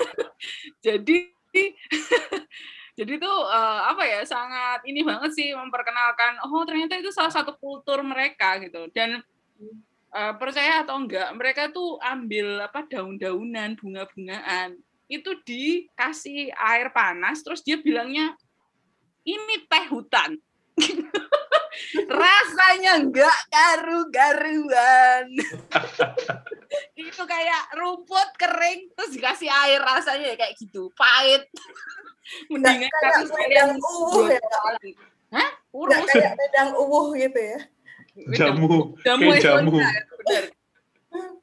jadi 0.84 1.18
jadi 2.96 3.20
tuh 3.20 3.38
eh, 3.52 3.80
apa 3.92 4.02
ya 4.08 4.20
sangat 4.24 4.80
ini 4.88 5.04
banget 5.04 5.36
sih 5.36 5.52
memperkenalkan 5.52 6.40
oh 6.48 6.64
ternyata 6.64 6.96
itu 6.96 7.12
salah 7.12 7.28
satu 7.28 7.52
kultur 7.60 8.00
mereka 8.00 8.56
gitu. 8.64 8.88
Dan 8.90 9.20
eh, 10.16 10.34
percaya 10.40 10.82
atau 10.82 10.96
enggak 10.96 11.28
mereka 11.36 11.68
tuh 11.68 12.00
ambil 12.00 12.64
apa 12.64 12.88
daun-daunan 12.88 13.76
bunga-bungaan 13.76 14.80
itu 15.06 15.30
dikasih 15.46 16.50
air 16.56 16.90
panas 16.90 17.44
terus 17.44 17.62
dia 17.62 17.78
bilangnya 17.78 18.34
ini 19.22 19.62
teh 19.70 19.86
hutan 19.86 20.34
rasanya 22.04 22.92
enggak 23.00 23.38
karu-karuan. 23.48 25.26
Itu 26.98 27.22
kayak 27.24 27.62
rumput 27.78 28.28
kering 28.36 28.92
terus 28.92 29.16
dikasih 29.16 29.48
air 29.48 29.80
rasanya 29.80 30.34
ya 30.34 30.36
kayak 30.36 30.54
gitu. 30.60 30.92
Pahit. 30.92 31.48
Mendingan 32.50 32.90
kayak 32.90 33.16
wedang 33.30 33.50
yang 33.54 33.72
uwuh 33.78 34.26
ya, 34.26 34.42
hah? 35.30 35.50
Nggak 35.70 36.00
urus 36.02 36.10
kayak 36.10 36.34
pedang 36.34 36.70
uwuh 36.74 37.14
gitu 37.14 37.38
ya. 37.38 37.58
Jamu, 38.34 38.98
jamu 39.04 39.30
kayak 39.30 39.44
jamu. 39.44 39.78
Bener. 39.78 40.44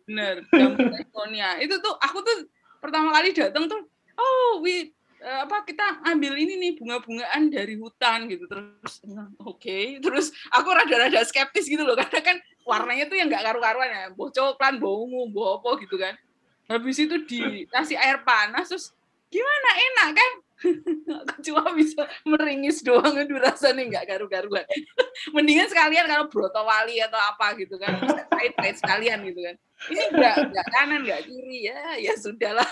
Bener 0.04 0.44
jamu 0.52 0.78
Estonia 1.00 1.56
itu 1.64 1.76
tuh 1.80 1.96
aku 1.98 2.20
tuh 2.22 2.44
pertama 2.84 3.16
kali 3.16 3.32
datang 3.32 3.72
tuh 3.72 3.82
oh 4.20 4.60
we 4.60 4.92
apa 5.24 5.64
kita 5.64 6.04
ambil 6.04 6.36
ini 6.36 6.60
nih 6.60 6.72
bunga-bungaan 6.76 7.48
dari 7.48 7.80
hutan 7.80 8.28
gitu. 8.28 8.44
Terus 8.52 9.00
oke 9.40 9.80
terus 10.04 10.36
aku 10.52 10.68
rada-rada 10.68 11.24
skeptis 11.24 11.72
gitu 11.72 11.88
loh 11.88 11.96
karena 12.02 12.20
kan 12.20 12.38
warnanya 12.68 13.08
tuh 13.08 13.16
yang 13.16 13.32
nggak 13.32 13.44
karu-karuan 13.44 13.90
ya 13.92 14.06
boh 14.12 14.32
coklat 14.32 14.76
boh 14.80 15.08
ungu 15.08 15.32
boh 15.32 15.64
apa 15.64 15.80
gitu 15.80 15.96
kan. 15.96 16.20
Habis 16.68 17.00
itu 17.00 17.16
dikasih 17.24 17.96
air 18.00 18.24
panas 18.28 18.68
terus 18.68 18.92
gimana? 19.32 19.70
Enak 19.80 20.10
kan? 20.16 20.32
Aku 21.28 21.44
cuma 21.44 21.76
bisa 21.76 22.08
meringis 22.24 22.80
doang 22.84 23.16
aduh 23.20 23.40
rasanya 23.40 23.84
nggak 23.88 24.06
karu-karuan. 24.16 24.68
Mendingan 25.36 25.72
sekalian 25.72 26.08
kalau 26.08 26.28
broto 26.28 26.62
wali 26.64 27.00
atau 27.00 27.20
apa 27.20 27.56
gitu 27.60 27.80
kan 27.80 28.00
pahit-pahit 28.28 28.76
sekalian 28.80 29.24
gitu 29.24 29.40
kan. 29.40 29.56
Ini 29.88 30.04
nggak 30.16 30.36
nggak 30.52 30.68
kanan 30.72 31.00
nggak 31.04 31.22
kiri 31.28 31.68
ya 31.72 32.00
ya 32.00 32.14
sudahlah 32.16 32.68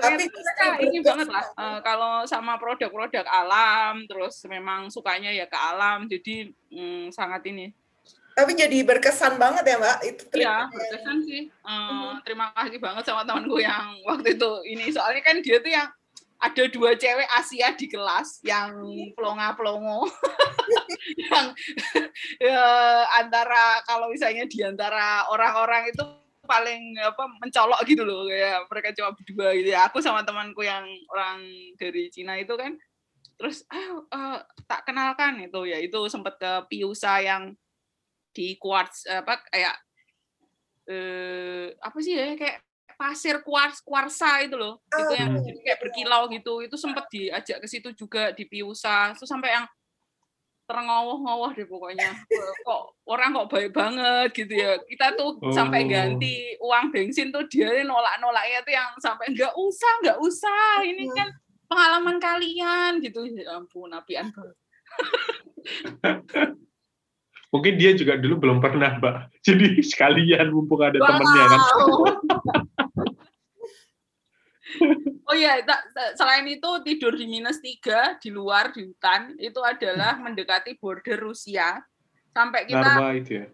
Tapi 0.00 0.24
mereka 0.26 0.66
ini 0.80 0.98
banget 1.04 1.28
lah 1.28 1.44
eh, 1.44 1.78
kalau 1.84 2.24
sama 2.24 2.56
produk-produk 2.56 3.24
alam 3.28 4.04
terus 4.08 4.40
memang 4.48 4.88
sukanya 4.88 5.30
ya 5.30 5.44
ke 5.46 5.58
alam 5.58 6.08
jadi 6.08 6.50
mm, 6.72 7.12
sangat 7.12 7.44
ini 7.48 7.70
Tapi 8.30 8.56
jadi 8.56 8.86
berkesan 8.86 9.36
banget 9.36 9.68
ya 9.68 9.76
Mbak 9.76 9.98
itu 10.06 10.22
Iya, 10.38 10.56
berkesan 10.72 11.16
sih. 11.28 11.42
Eh, 11.50 12.10
Terima 12.24 12.48
kasih 12.56 12.78
banget 12.80 13.04
sama 13.04 13.26
temanku 13.26 13.60
yang 13.60 13.92
waktu 14.08 14.38
itu 14.38 14.50
ini. 14.64 14.88
Soalnya 14.88 15.20
kan 15.20 15.42
dia 15.44 15.60
tuh 15.60 15.68
yang 15.68 15.90
ada 16.40 16.62
dua 16.72 16.96
cewek 16.96 17.28
Asia 17.36 17.68
di 17.76 17.84
kelas 17.84 18.40
yang 18.40 18.72
pelonga-pelongo. 19.12 20.08
yang 21.28 21.52
ya, 22.40 22.64
antara 23.20 23.84
kalau 23.84 24.08
misalnya 24.08 24.48
di 24.48 24.64
antara 24.64 25.28
orang-orang 25.28 25.92
itu 25.92 26.00
paling 26.50 26.98
apa 26.98 27.30
mencolok 27.38 27.80
gitu 27.86 28.02
loh 28.02 28.26
kayak 28.26 28.66
mereka 28.66 28.88
cuma 28.98 29.10
berdua 29.14 29.54
gitu 29.54 29.70
ya. 29.70 29.86
Aku 29.86 30.02
sama 30.02 30.26
temanku 30.26 30.66
yang 30.66 30.82
orang 31.14 31.38
dari 31.78 32.10
Cina 32.10 32.34
itu 32.34 32.58
kan 32.58 32.74
terus 33.38 33.62
ayo 33.72 34.04
eh, 34.10 34.38
tak 34.66 34.84
kenalkan 34.84 35.38
itu 35.40 35.64
ya 35.64 35.78
itu 35.78 35.96
sempat 36.10 36.36
ke 36.36 36.52
Piusa 36.68 37.22
yang 37.22 37.54
di 38.34 38.58
quartz 38.58 39.06
apa 39.08 39.40
kayak 39.48 39.74
eh 40.90 41.72
apa 41.78 41.98
sih 42.02 42.14
ya 42.18 42.34
kayak 42.34 42.60
pasir 43.00 43.40
kuars 43.40 43.80
kuarsa 43.80 44.44
itu 44.44 44.60
loh 44.60 44.84
itu 44.92 45.14
yang 45.16 45.32
Ah. 45.40 45.56
kayak 45.64 45.80
berkilau 45.80 46.28
gitu 46.28 46.60
itu 46.60 46.76
sempat 46.76 47.08
diajak 47.08 47.64
ke 47.64 47.68
situ 47.70 47.96
juga 47.96 48.28
di 48.36 48.44
Piusa 48.44 49.16
itu 49.16 49.24
sampai 49.24 49.56
yang 49.56 49.66
terengowoh-ngowoh 50.70 51.50
deh 51.50 51.66
pokoknya 51.66 52.14
kok 52.62 52.94
orang 53.10 53.34
kok 53.34 53.50
baik 53.50 53.74
banget 53.74 54.30
gitu 54.30 54.54
ya 54.54 54.78
kita 54.86 55.18
tuh 55.18 55.34
Oh. 55.42 55.50
sampai 55.50 55.90
ganti 55.90 56.54
uang 56.62 56.94
bensin 56.94 57.34
tuh 57.34 57.42
dia 57.50 57.82
nolak-nolaknya 57.82 58.62
tuh 58.62 58.70
yang 58.70 58.86
sampai 59.02 59.34
nggak 59.34 59.50
usah 59.50 59.92
nggak 60.06 60.18
usah 60.22 60.86
ini 60.86 61.10
Hmm. 61.10 61.16
kan 61.18 61.28
pengalaman 61.66 62.16
kalian 62.16 63.02
gitu 63.02 63.26
ya 63.26 63.58
ampun 63.58 63.90
apian 63.90 64.30
Mungkin 67.50 67.82
dia 67.82 67.90
juga 67.98 68.14
dulu 68.14 68.46
belum 68.46 68.58
pernah, 68.62 68.94
Mbak. 69.02 69.42
Jadi 69.42 69.82
sekalian 69.82 70.54
mumpung 70.54 70.86
ada 70.86 71.02
temennya 71.02 71.44
kan. 71.50 71.60
Iya, 75.40 75.64
selain 76.12 76.44
itu 76.44 76.70
tidur 76.84 77.16
di 77.16 77.24
minus 77.24 77.64
tiga 77.64 78.20
di 78.20 78.28
luar 78.28 78.76
di 78.76 78.84
hutan 78.84 79.32
itu 79.40 79.56
adalah 79.64 80.20
mendekati 80.20 80.76
border 80.76 81.16
Rusia 81.16 81.80
sampai 82.30 82.68
kita 82.68 82.84
Narwa 82.84 83.16
itu 83.16 83.40
ya. 83.40 83.46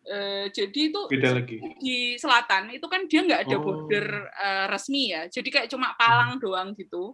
eh, 0.00 0.48
jadi 0.48 0.80
itu 0.88 1.00
Beda 1.12 1.36
lagi. 1.36 1.60
di 1.76 2.16
selatan 2.16 2.72
itu 2.72 2.88
kan 2.88 3.04
dia 3.04 3.20
nggak 3.20 3.42
ada 3.44 3.56
Oh. 3.60 3.62
border 3.62 4.06
eh, 4.32 4.66
resmi 4.72 5.12
ya, 5.12 5.28
jadi 5.28 5.48
kayak 5.52 5.68
cuma 5.68 5.92
palang 5.94 6.40
doang 6.40 6.72
gitu. 6.72 7.12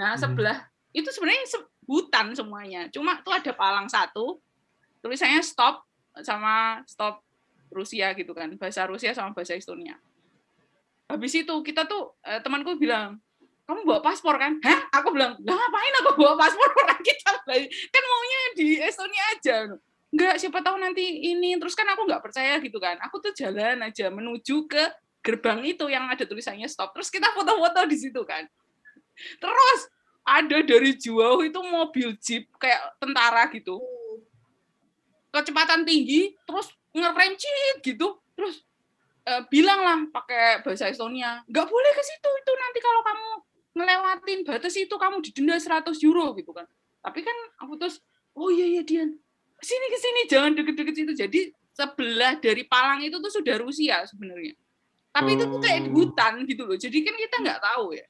Nah 0.00 0.16
Hmm. 0.16 0.32
sebelah 0.32 0.58
itu 0.96 1.12
sebenarnya 1.12 1.44
se- 1.44 1.68
hutan 1.84 2.32
semuanya, 2.32 2.88
cuma 2.88 3.20
tuh 3.20 3.36
ada 3.36 3.52
palang 3.52 3.84
satu 3.84 4.40
tulisannya 5.04 5.44
stop 5.44 5.84
sama 6.24 6.80
stop 6.88 7.20
Rusia 7.68 8.16
gitu 8.16 8.32
kan, 8.32 8.48
bahasa 8.56 8.88
Rusia 8.88 9.12
sama 9.12 9.36
bahasa 9.36 9.52
Estonia. 9.52 10.00
Habis 11.08 11.44
itu 11.44 11.54
kita 11.60 11.84
tuh 11.84 12.16
eh, 12.24 12.40
temanku 12.40 12.80
bilang 12.80 13.20
kamu 13.72 13.88
bawa 13.88 14.00
paspor 14.04 14.36
kan? 14.36 14.60
Hah? 14.60 15.00
Aku 15.00 15.16
bilang, 15.16 15.40
lah 15.40 15.56
ngapain 15.56 15.94
aku 16.04 16.10
bawa 16.20 16.36
paspor 16.36 16.68
orang 16.84 17.00
kita 17.00 17.32
kan 17.48 18.02
maunya 18.04 18.40
di 18.52 18.68
Estonia 18.76 19.24
aja. 19.32 19.56
Enggak, 20.12 20.36
siapa 20.36 20.60
tahu 20.60 20.76
nanti 20.76 21.32
ini. 21.32 21.56
Terus 21.56 21.72
kan 21.72 21.88
aku 21.88 22.04
nggak 22.04 22.20
percaya 22.20 22.60
gitu 22.60 22.76
kan. 22.76 23.00
Aku 23.08 23.16
tuh 23.24 23.32
jalan 23.32 23.80
aja 23.80 24.12
menuju 24.12 24.68
ke 24.68 24.92
gerbang 25.24 25.64
itu 25.64 25.88
yang 25.88 26.04
ada 26.12 26.28
tulisannya 26.28 26.68
stop. 26.68 26.92
Terus 26.92 27.08
kita 27.08 27.32
foto-foto 27.32 27.88
di 27.88 27.96
situ 27.96 28.20
kan. 28.28 28.44
Terus 29.40 29.80
ada 30.22 30.60
dari 30.60 30.92
jauh 31.00 31.40
itu 31.40 31.60
mobil 31.64 32.12
jeep 32.20 32.52
kayak 32.60 33.00
tentara 33.00 33.48
gitu. 33.56 33.80
Kecepatan 35.32 35.88
tinggi, 35.88 36.36
terus 36.44 36.68
ngerem 36.92 37.32
cit 37.40 37.80
gitu. 37.80 38.20
Terus 38.36 38.60
eh, 39.24 39.42
bilang 39.48 39.80
lah 39.80 39.98
pakai 40.12 40.60
bahasa 40.60 40.92
Estonia, 40.92 41.40
nggak 41.48 41.66
boleh 41.66 41.92
ke 41.96 42.02
situ 42.04 42.30
itu 42.36 42.52
nanti 42.52 42.78
kalau 42.84 43.00
kamu 43.00 43.30
ngelewatin 43.72 44.44
batas 44.44 44.74
itu 44.76 44.92
kamu 44.92 45.20
didenda 45.20 45.56
100 45.56 45.96
euro 46.04 46.32
gitu 46.36 46.52
kan. 46.52 46.64
Tapi 47.00 47.20
kan 47.20 47.36
aku 47.58 47.74
terus, 47.76 47.98
oh 48.32 48.48
iya 48.48 48.64
iya 48.68 48.82
Dian, 48.84 49.10
sini 49.58 49.86
ke 49.88 49.98
sini 49.98 50.20
jangan 50.28 50.52
deket-deket 50.54 50.94
situ. 50.94 51.12
Jadi 51.16 51.40
sebelah 51.72 52.36
dari 52.36 52.62
Palang 52.62 53.00
itu 53.02 53.16
tuh 53.16 53.32
sudah 53.32 53.56
Rusia 53.58 54.04
sebenarnya. 54.04 54.52
Tapi 55.12 55.36
itu 55.36 55.44
tuh 55.44 55.60
kayak 55.60 55.80
di 55.84 55.90
Oh. 55.92 55.96
hutan 56.04 56.32
gitu 56.44 56.62
loh. 56.64 56.76
Jadi 56.76 56.98
kan 57.04 57.14
kita 57.16 57.36
nggak 57.42 57.60
tahu 57.60 57.96
ya. 57.96 58.06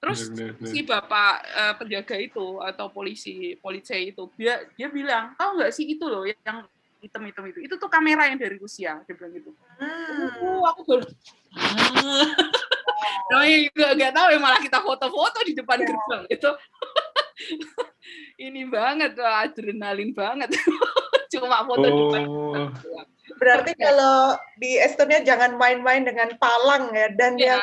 Terus 0.00 0.32
Bener, 0.32 0.56
bener, 0.56 0.70
si 0.72 0.78
bapak 0.80 1.32
eh, 1.44 1.74
penjaga 1.76 2.16
itu 2.16 2.46
atau 2.64 2.88
polisi 2.88 3.52
polisi 3.60 4.08
itu 4.08 4.32
dia 4.32 4.64
dia 4.72 4.88
bilang 4.88 5.36
tahu 5.36 5.60
nggak 5.60 5.72
sih 5.76 5.84
itu 5.92 6.08
loh 6.08 6.24
yang 6.24 6.64
hitam-hitam 7.04 7.44
itu 7.52 7.58
itu 7.68 7.74
tuh 7.76 7.88
kamera 7.92 8.24
yang 8.32 8.40
dari 8.40 8.56
Rusia 8.56 9.04
dia 9.04 9.12
bilang 9.12 9.32
gitu 9.36 9.52
Hmm. 9.76 10.28
oh 10.40 10.64
aku 10.72 10.80
baru 10.88 11.04
nah 13.30 13.42
nggak 13.44 13.90
nggak 13.96 14.12
tahu 14.12 14.26
ya 14.32 14.38
malah 14.38 14.60
kita 14.60 14.78
foto-foto 14.80 15.38
di 15.46 15.52
depan 15.56 15.78
gerbang 15.80 16.22
itu. 16.28 16.50
Ini 18.50 18.62
banget 18.68 19.16
wah, 19.16 19.44
adrenalin 19.44 20.12
banget. 20.12 20.50
Cuma 21.32 21.62
foto 21.62 21.86
di 21.86 21.94
depan 21.94 22.22
Oh, 22.26 22.32
gerbang. 22.52 22.68
Doang. 22.82 23.08
Berarti 23.40 23.72
kalau 23.78 24.34
di 24.58 24.76
Estonia 24.76 25.22
jangan 25.22 25.54
main-main 25.56 26.04
dengan 26.04 26.28
palang 26.36 26.90
ya 26.92 27.08
dan 27.14 27.38
Ya, 27.40 27.56
yang 27.56 27.62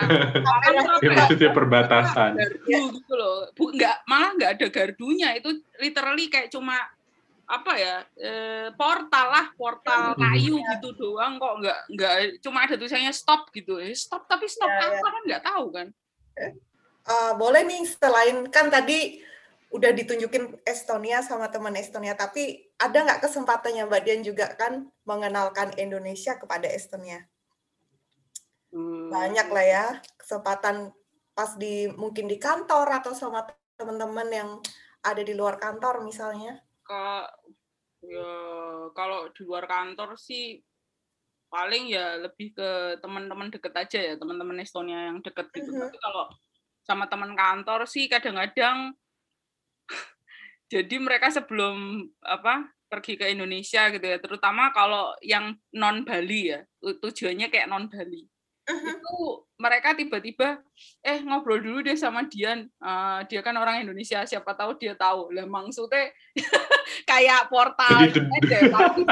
ya 1.04 1.12
maksudnya 1.14 1.52
perbatasan. 1.54 2.34
gardu 2.40 2.80
gitu 2.98 3.14
loh. 3.14 3.52
Bu, 3.54 3.76
nggak 3.76 4.08
malah 4.08 4.32
nggak 4.40 4.52
ada 4.58 4.68
gardunya. 4.72 5.36
Itu 5.38 5.54
literally 5.78 6.32
kayak 6.32 6.50
cuma 6.50 6.80
apa 7.48 7.74
ya 7.80 7.96
eh, 8.20 8.68
portal 8.76 9.28
lah 9.32 9.46
portal 9.56 10.14
Mhm. 10.14 10.20
kayu 10.20 10.56
gitu 10.60 10.90
doang 11.00 11.40
kok 11.40 11.64
nggak 11.64 11.80
nggak 11.96 12.16
cuma 12.44 12.68
ada 12.68 12.76
tulisannya 12.76 13.16
stop 13.16 13.48
gitu 13.56 13.80
Eh, 13.80 13.96
stop 13.96 14.28
tapi 14.28 14.52
stop 14.52 14.68
Ya, 14.68 14.84
ya. 14.84 15.00
apa 15.00 15.08
kan 15.08 15.22
nggak 15.24 15.44
tahu 15.48 15.66
kan 15.72 15.88
Eh, 17.08 17.32
boleh 17.40 17.64
nih 17.64 17.88
selain 17.88 18.52
kan 18.52 18.68
tadi 18.68 19.24
udah 19.72 19.96
ditunjukin 19.96 20.60
Estonia 20.64 21.24
sama 21.24 21.48
teman 21.48 21.76
Estonia, 21.76 22.16
tapi 22.16 22.68
ada 22.76 23.04
nggak 23.04 23.24
kesempatannya 23.24 23.88
Mbak 23.88 24.02
Dian 24.04 24.22
juga 24.24 24.52
kan 24.56 24.92
mengenalkan 25.08 25.72
Indonesia 25.80 26.36
kepada 26.36 26.68
Estonia? 26.68 27.24
Hmm. 28.72 29.08
Banyak 29.08 29.48
lah 29.48 29.66
ya 29.66 29.86
kesempatan 30.20 30.92
pas 31.32 31.56
di 31.56 31.88
mungkin 31.96 32.28
di 32.28 32.36
kantor 32.36 32.92
atau 33.00 33.16
sama 33.16 33.48
teman-teman 33.80 34.28
yang 34.28 34.50
ada 35.00 35.24
di 35.24 35.32
luar 35.32 35.56
kantor 35.56 36.04
misalnya. 36.04 36.60
Ke 36.88 37.04
ya 38.08 38.32
kalau 38.96 39.28
di 39.36 39.44
luar 39.44 39.68
kantor 39.68 40.16
sih 40.16 40.64
paling 41.48 41.92
ya 41.92 42.16
lebih 42.20 42.56
ke 42.56 42.70
teman-teman 43.04 43.52
deket 43.52 43.74
aja 43.76 44.00
ya 44.00 44.14
teman-teman 44.16 44.60
Estonia 44.60 45.12
yang 45.12 45.20
deket 45.20 45.52
gitu 45.52 45.72
Mhm. 45.72 45.80
tapi 45.84 45.98
kalau 46.00 46.26
sama 46.88 47.06
teman 47.12 47.36
kantor 47.36 47.84
sih 47.84 48.08
kadang-kadang 48.08 48.96
jadi 50.74 50.96
mereka 51.00 51.28
sebelum 51.32 52.08
apa 52.24 52.68
pergi 52.88 53.20
ke 53.20 53.28
Indonesia 53.32 53.92
gitu 53.92 54.04
ya 54.08 54.20
terutama 54.20 54.72
kalau 54.72 55.12
yang 55.20 55.56
non 55.76 56.08
Bali 56.08 56.56
ya 56.56 56.64
tu- 56.80 57.00
tujuannya 57.04 57.52
kayak 57.52 57.68
non 57.68 57.92
Bali 57.92 58.24
itu 58.68 59.18
mereka 59.56 59.96
tiba-tiba 59.96 60.60
eh 61.00 61.24
ngobrol 61.24 61.64
dulu 61.64 61.80
deh 61.82 61.96
sama 61.96 62.28
Dian. 62.28 62.68
Eh, 62.68 63.20
dia 63.32 63.40
kan 63.40 63.56
orang 63.56 63.82
Indonesia 63.82 64.28
siapa 64.28 64.54
tahu 64.54 64.76
dia 64.76 64.94
tahu. 64.94 65.32
Lah 65.32 65.48
maksudnya 65.48 66.12
kayak 67.10 67.48
portal 67.48 68.12
Jadi 68.12 68.20
gitu 68.20 69.04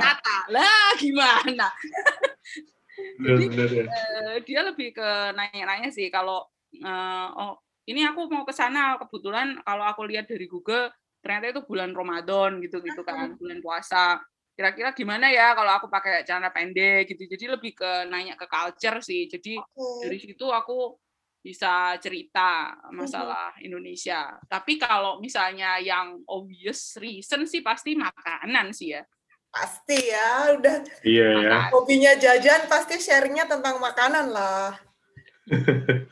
lah 0.51 0.89
gimana? 0.99 1.67
Bener-bener 3.19 3.69
ya. 3.71 3.85
Eh, 3.87 4.35
dia 4.43 4.59
lebih 4.63 4.95
ke 4.95 5.09
nanya-nanya 5.35 5.89
sih 5.91 6.11
kalau 6.11 6.43
eh, 6.75 7.27
oh 7.35 7.59
ini 7.85 8.01
aku 8.03 8.27
mau 8.27 8.43
ke 8.43 8.53
sana 8.53 8.97
kebetulan 8.97 9.61
kalau 9.61 9.85
aku 9.85 10.03
lihat 10.09 10.25
dari 10.25 10.49
Google 10.49 10.89
ternyata 11.21 11.57
itu 11.57 11.61
bulan 11.65 11.93
Ramadan 11.93 12.61
gitu 12.61 12.81
gitu 12.85 13.01
kan 13.01 13.33
bulan 13.37 13.61
puasa 13.61 14.21
kira-kira 14.55 14.95
gimana 14.95 15.27
ya 15.27 15.51
kalau 15.51 15.71
aku 15.75 15.91
pakai 15.91 16.23
celana 16.23 16.47
pendek 16.49 17.11
gitu 17.11 17.27
jadi 17.27 17.59
lebih 17.59 17.75
ke 17.75 18.07
nanya 18.07 18.39
ke 18.39 18.47
culture 18.47 19.03
sih 19.03 19.27
jadi 19.27 19.59
dari 20.01 20.17
situ 20.17 20.47
aku 20.47 20.95
bisa 21.43 21.93
cerita 22.01 22.73
masalah 22.89 23.53
Indonesia 23.61 24.33
tapi 24.47 24.79
kalau 24.79 25.19
misalnya 25.19 25.77
yang 25.83 26.23
obvious 26.25 26.95
reason 26.97 27.43
sih 27.45 27.59
pasti 27.59 27.93
makanan 27.99 28.71
sih 28.71 28.95
ya 28.95 29.03
Pasti 29.55 30.11
ya, 30.11 30.51
udah 30.51 30.83
Iya 30.99 31.27
ya. 31.47 31.57
hobinya 31.71 32.11
jajan 32.19 32.67
pasti 32.67 32.99
sharingnya 32.99 33.47
tentang 33.47 33.79
makanan 33.79 34.35
lah. 34.35 34.75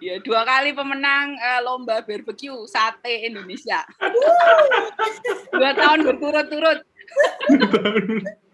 Ya, 0.00 0.16
dua 0.16 0.48
kali 0.48 0.72
pemenang 0.72 1.36
eh, 1.36 1.60
lomba 1.60 2.00
barbecue 2.00 2.56
sate 2.64 3.28
Indonesia. 3.28 3.84
dua 5.52 5.76
tahun 5.76 6.08
berturut-turut. 6.08 6.80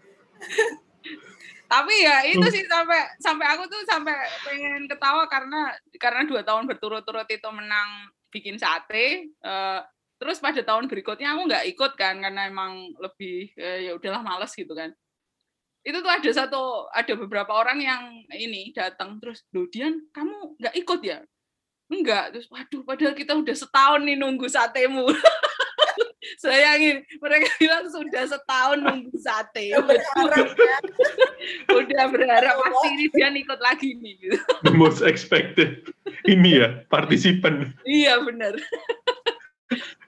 Tapi 1.67 1.93
ya 1.99 2.23
itu 2.23 2.47
sih 2.47 2.63
sampai 2.63 3.01
sampai 3.19 3.45
aku 3.51 3.67
tuh 3.67 3.83
sampai 3.83 4.15
pengen 4.47 4.87
ketawa 4.87 5.27
karena 5.27 5.75
karena 5.99 6.23
dua 6.23 6.39
tahun 6.39 6.63
berturut-turut 6.63 7.27
itu 7.27 7.49
menang 7.51 8.07
bikin 8.31 8.55
sate. 8.55 9.27
eh, 9.27 9.79
terus 10.17 10.39
pada 10.39 10.63
tahun 10.63 10.87
berikutnya 10.87 11.35
aku 11.35 11.41
nggak 11.45 11.65
ikut 11.75 11.91
kan 11.99 12.23
karena 12.23 12.47
emang 12.47 12.95
lebih 12.97 13.51
eh, 13.59 13.91
ya 13.91 13.99
udahlah 13.99 14.23
males 14.23 14.55
gitu 14.55 14.71
kan. 14.71 14.95
Itu 15.83 15.99
tuh 15.99 16.11
ada 16.11 16.29
satu 16.31 16.87
ada 16.91 17.13
beberapa 17.19 17.51
orang 17.51 17.79
yang 17.83 18.03
ini 18.31 18.71
datang 18.71 19.19
terus, 19.19 19.43
"Loh 19.51 19.67
Dian, 19.67 20.07
kamu 20.15 20.59
nggak 20.59 20.75
ikut 20.75 20.99
ya?" 21.03 21.19
Enggak, 21.87 22.35
terus 22.35 22.47
waduh 22.51 22.83
padahal 22.83 23.15
kita 23.15 23.31
udah 23.31 23.55
setahun 23.55 24.03
nih 24.03 24.19
nunggu 24.19 24.47
satemu. 24.51 25.07
Sayangin, 26.35 27.05
mereka 27.23 27.47
bilang 27.61 27.87
sudah 27.87 28.23
setahun 28.27 28.79
nunggu 28.83 29.15
sate. 29.15 29.71
Berharap 29.71 30.47
ya. 30.53 30.77
udah 31.71 32.03
berharap 32.11 32.55
pasti 32.59 32.87
ini 32.95 33.05
dia 33.15 33.29
ikut 33.31 33.59
lagi 33.63 33.95
nih 33.95 34.13
gitu. 34.19 34.37
The 34.67 34.73
most 34.75 34.99
expected. 35.01 35.87
Ini 36.27 36.49
ya, 36.59 36.67
partisipan. 36.91 37.71
iya 37.87 38.19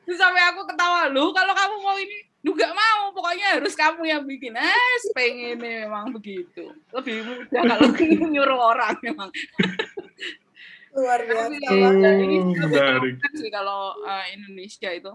terus 0.09 0.25
sampai 0.25 0.41
aku 0.49 0.65
ketawa 0.65 1.05
lu 1.13 1.29
kalau 1.37 1.53
kamu 1.53 1.75
mau 1.85 1.93
ini 2.01 2.17
lu 2.41 2.57
gak 2.57 2.73
mau 2.73 3.13
pokoknya 3.13 3.61
harus 3.61 3.77
kamu 3.77 4.09
yang 4.09 4.25
bikin 4.25 4.57
eh 4.57 4.97
pengen 5.13 5.61
memang 5.61 6.09
begitu 6.09 6.73
lebih 6.89 7.21
mudah 7.29 7.61
kalau 7.77 7.87
nyuruh 8.33 8.73
orang 8.73 8.97
memang 9.05 9.29
Luar 10.89 11.21
Tapi 11.21 11.61
biasa. 11.61 12.09
ya, 12.09 12.25
juga 12.49 12.65
menarik. 12.65 13.13
beda 13.21 13.29
sih 13.37 13.49
kalau 13.53 13.93
eh, 14.01 14.25
Indonesia 14.33 14.89
itu 14.89 15.11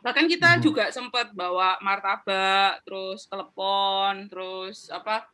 bahkan 0.00 0.26
kita 0.26 0.58
Mhm. 0.58 0.62
juga 0.64 0.84
sempat 0.90 1.32
bawa 1.36 1.76
martabak 1.84 2.80
terus 2.84 3.28
telepon 3.28 4.26
terus 4.28 4.88
apa 4.88 5.28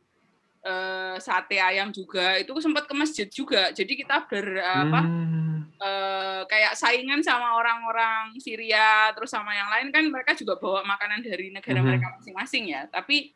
eh, 0.67 1.15
sate 1.23 1.57
ayam 1.61 1.89
juga 1.95 2.35
itu 2.41 2.51
sempat 2.59 2.83
ke 2.89 2.93
masjid 2.97 3.27
juga 3.31 3.71
jadi 3.71 3.87
kita 3.87 4.27
ber 4.27 4.45
apa 4.59 5.01
Hmm. 5.07 5.63
eh, 5.77 6.41
kayak 6.49 6.73
saingan 6.73 7.21
sama 7.21 7.55
orang-orang 7.55 8.33
Syria 8.41 9.13
terus 9.13 9.29
sama 9.31 9.53
yang 9.53 9.69
lain 9.69 9.93
kan 9.93 10.03
mereka 10.09 10.33
juga 10.33 10.57
bawa 10.57 10.81
makanan 10.83 11.21
dari 11.23 11.53
negara 11.53 11.79
Mhm. 11.79 11.87
mereka 11.87 12.07
masing-masing 12.19 12.65
ya 12.73 12.81
tapi 12.91 13.31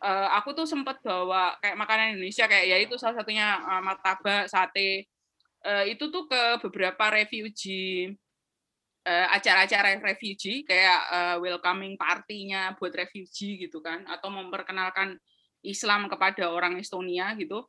eh, 0.00 0.28
aku 0.32 0.56
tuh 0.56 0.64
sempat 0.64 0.96
bawa 1.04 1.60
kayak 1.60 1.76
makanan 1.76 2.16
Indonesia 2.16 2.48
kayak 2.48 2.66
ya 2.72 2.76
itu 2.80 2.96
salah 2.96 3.20
satunya 3.20 3.60
eh, 3.60 3.82
martabak 3.84 4.48
sate 4.48 5.10
Eh, 5.60 5.92
itu 5.92 6.08
tuh 6.08 6.24
ke 6.24 6.56
beberapa 6.64 7.12
refugee 7.12 8.16
eh, 9.06 9.26
acara-acara 9.30 10.00
refugee 10.02 10.64
kayak 10.64 11.00
eh, 11.12 11.36
welcoming 11.40 11.94
party-nya 11.96 12.76
buat 12.76 12.92
refugee 12.92 13.68
gitu 13.68 13.80
kan 13.80 14.04
atau 14.08 14.28
memperkenalkan 14.28 15.16
Islam 15.60 16.08
kepada 16.08 16.48
orang 16.48 16.80
Estonia 16.80 17.36
gitu 17.36 17.64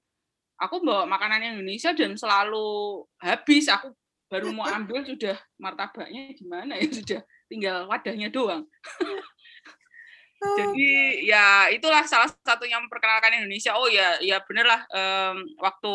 aku 0.62 0.86
bawa 0.86 1.10
makanan 1.10 1.58
Indonesia 1.58 1.90
dan 1.98 2.14
selalu 2.14 3.02
habis. 3.18 3.66
Aku 3.66 3.98
baru 4.30 4.54
mau 4.54 4.70
ambil 4.70 5.02
sudah 5.10 5.36
martabaknya 5.58 6.38
di 6.38 6.46
mana 6.46 6.78
ya 6.78 6.88
sudah 6.88 7.22
tinggal 7.50 7.90
wadahnya 7.90 8.30
doang. 8.30 8.70
Jadi 10.42 11.22
ya 11.30 11.70
itulah 11.70 12.02
salah 12.10 12.26
satu 12.42 12.66
yang 12.66 12.86
memperkenalkan 12.86 13.42
Indonesia. 13.42 13.78
Oh 13.78 13.86
ya 13.90 14.18
ya 14.22 14.42
bener 14.46 14.66
lah 14.66 14.82
em, 14.90 15.38
waktu 15.62 15.94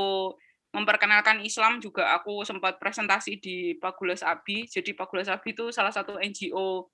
memperkenalkan 0.76 1.40
Islam 1.40 1.80
juga 1.80 2.12
aku 2.12 2.44
sempat 2.44 2.76
presentasi 2.76 3.40
di 3.40 3.56
Pagulas 3.74 4.20
Abi. 4.20 4.68
Jadi 4.68 4.92
Pagulas 4.92 5.32
Abi 5.32 5.56
itu 5.56 5.72
salah 5.72 5.88
satu 5.88 6.20
NGO 6.20 6.84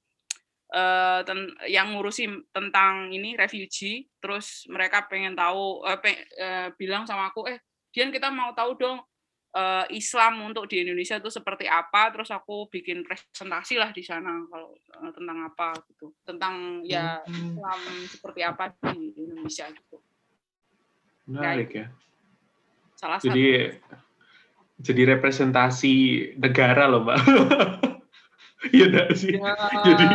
eh, 0.71 1.21
ten- 1.27 1.53
yang 1.67 1.91
ngurusin 1.93 2.47
tentang 2.49 3.11
ini 3.11 3.35
refugee. 3.35 4.07
Terus 4.23 4.71
mereka 4.71 5.05
pengen 5.05 5.35
tahu 5.35 5.83
eh, 5.85 5.99
pe- 5.99 6.27
eh, 6.33 6.69
bilang 6.79 7.03
sama 7.03 7.29
aku 7.29 7.51
eh 7.51 7.59
Dian 7.93 8.09
kita 8.09 8.31
mau 8.31 8.55
tahu 8.55 8.79
dong 8.79 8.99
eh, 9.53 9.85
Islam 9.93 10.49
untuk 10.49 10.65
di 10.65 10.81
Indonesia 10.81 11.19
itu 11.19 11.29
seperti 11.29 11.67
apa? 11.67 12.09
Terus 12.09 12.31
aku 12.31 12.71
bikin 12.71 13.03
presentasi 13.03 13.77
lah 13.77 13.91
di 13.91 14.01
sana 14.01 14.33
kalau 14.47 14.73
eh, 14.79 15.13
tentang 15.13 15.39
apa 15.45 15.75
gitu. 15.91 16.15
Tentang 16.23 16.87
ya 16.87 17.19
Hmm. 17.27 17.59
Islam 17.59 17.81
seperti 18.07 18.41
apa 18.41 18.71
di 18.95 19.11
Indonesia 19.19 19.67
gitu. 19.69 19.99
Menarik 21.27 21.71
ya. 21.75 21.87
Salah 23.03 23.19
satu 23.19 23.27
Jadi 23.29 23.45
jadi 24.79 25.03
representasi 25.15 25.95
negara 26.39 26.87
loh, 26.87 27.03
Mbak. 27.03 27.19
Iya 28.63 28.95
enggak 28.95 29.09
sih? 29.19 29.35
Ya, 29.35 29.59
Jadi- 29.83 30.07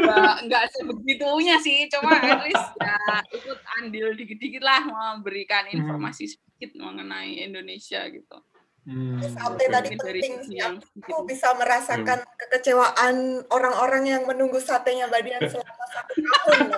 nggak 0.00 0.36
nggak 0.48 0.64
sebegitunya 0.72 1.60
sih, 1.60 1.92
cuma 1.92 2.16
at 2.16 2.40
least 2.48 2.72
ya 2.80 2.96
ikut 3.28 3.60
andil 3.76 4.16
dikit-dikit 4.16 4.64
lah 4.64 4.80
memberikan 4.80 5.68
Hmm. 5.68 5.76
informasi 5.76 6.24
sedikit 6.24 6.72
mengenai 6.80 7.44
Indonesia 7.44 8.00
gitu. 8.08 8.40
Hmm, 8.88 9.20
Sampai 9.20 9.68
tadi 9.68 9.92
penting 9.94 10.40
sih, 10.40 10.56
yang 10.56 10.80
Aku 11.04 11.28
bisa 11.28 11.52
merasakan 11.52 12.24
kekecewaan 12.40 13.44
orang-orang 13.52 14.08
yang 14.08 14.22
menunggu 14.24 14.56
satenya 14.56 15.12
Badian 15.12 15.44
selama 15.44 15.84
satu 15.92 16.12
tahun. 16.16 16.68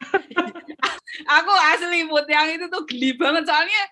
Aku 1.42 1.52
asli 1.74 2.06
put 2.06 2.24
yang 2.24 2.46
itu 2.48 2.70
tuh 2.70 2.86
geli 2.86 3.18
banget 3.18 3.44
soalnya 3.44 3.82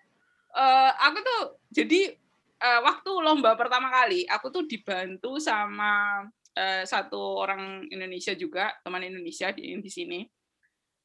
eh, 0.54 0.92
aku 1.04 1.18
tuh 1.20 1.42
jadi 1.68 2.14
eh, 2.58 2.80
waktu 2.84 3.10
lomba 3.20 3.54
pertama 3.58 3.92
kali 3.92 4.24
aku 4.24 4.48
tuh 4.48 4.64
dibantu 4.64 5.36
sama 5.42 6.22
eh, 6.56 6.84
satu 6.84 7.44
orang 7.44 7.86
Indonesia 7.92 8.32
juga 8.34 8.72
teman 8.80 9.04
Indonesia 9.04 9.52
di 9.52 9.76
di 9.78 9.90
sini. 9.90 10.20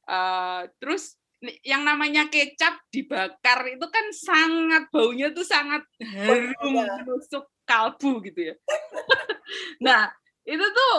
Eh, 0.04 0.62
terus 0.80 1.16
yang 1.60 1.84
namanya 1.84 2.32
kecap 2.32 2.88
dibakar 2.88 3.68
itu 3.68 3.86
kan 3.92 4.06
sangat 4.16 4.88
baunya 4.88 5.28
tuh 5.28 5.44
sangat 5.44 5.84
harum 6.00 6.72
iya. 6.72 7.04
menusuk 7.04 7.44
kalbu 7.68 8.24
gitu 8.24 8.52
ya. 8.52 8.54
nah 9.84 10.08
itu 10.44 10.64
tuh 10.64 10.96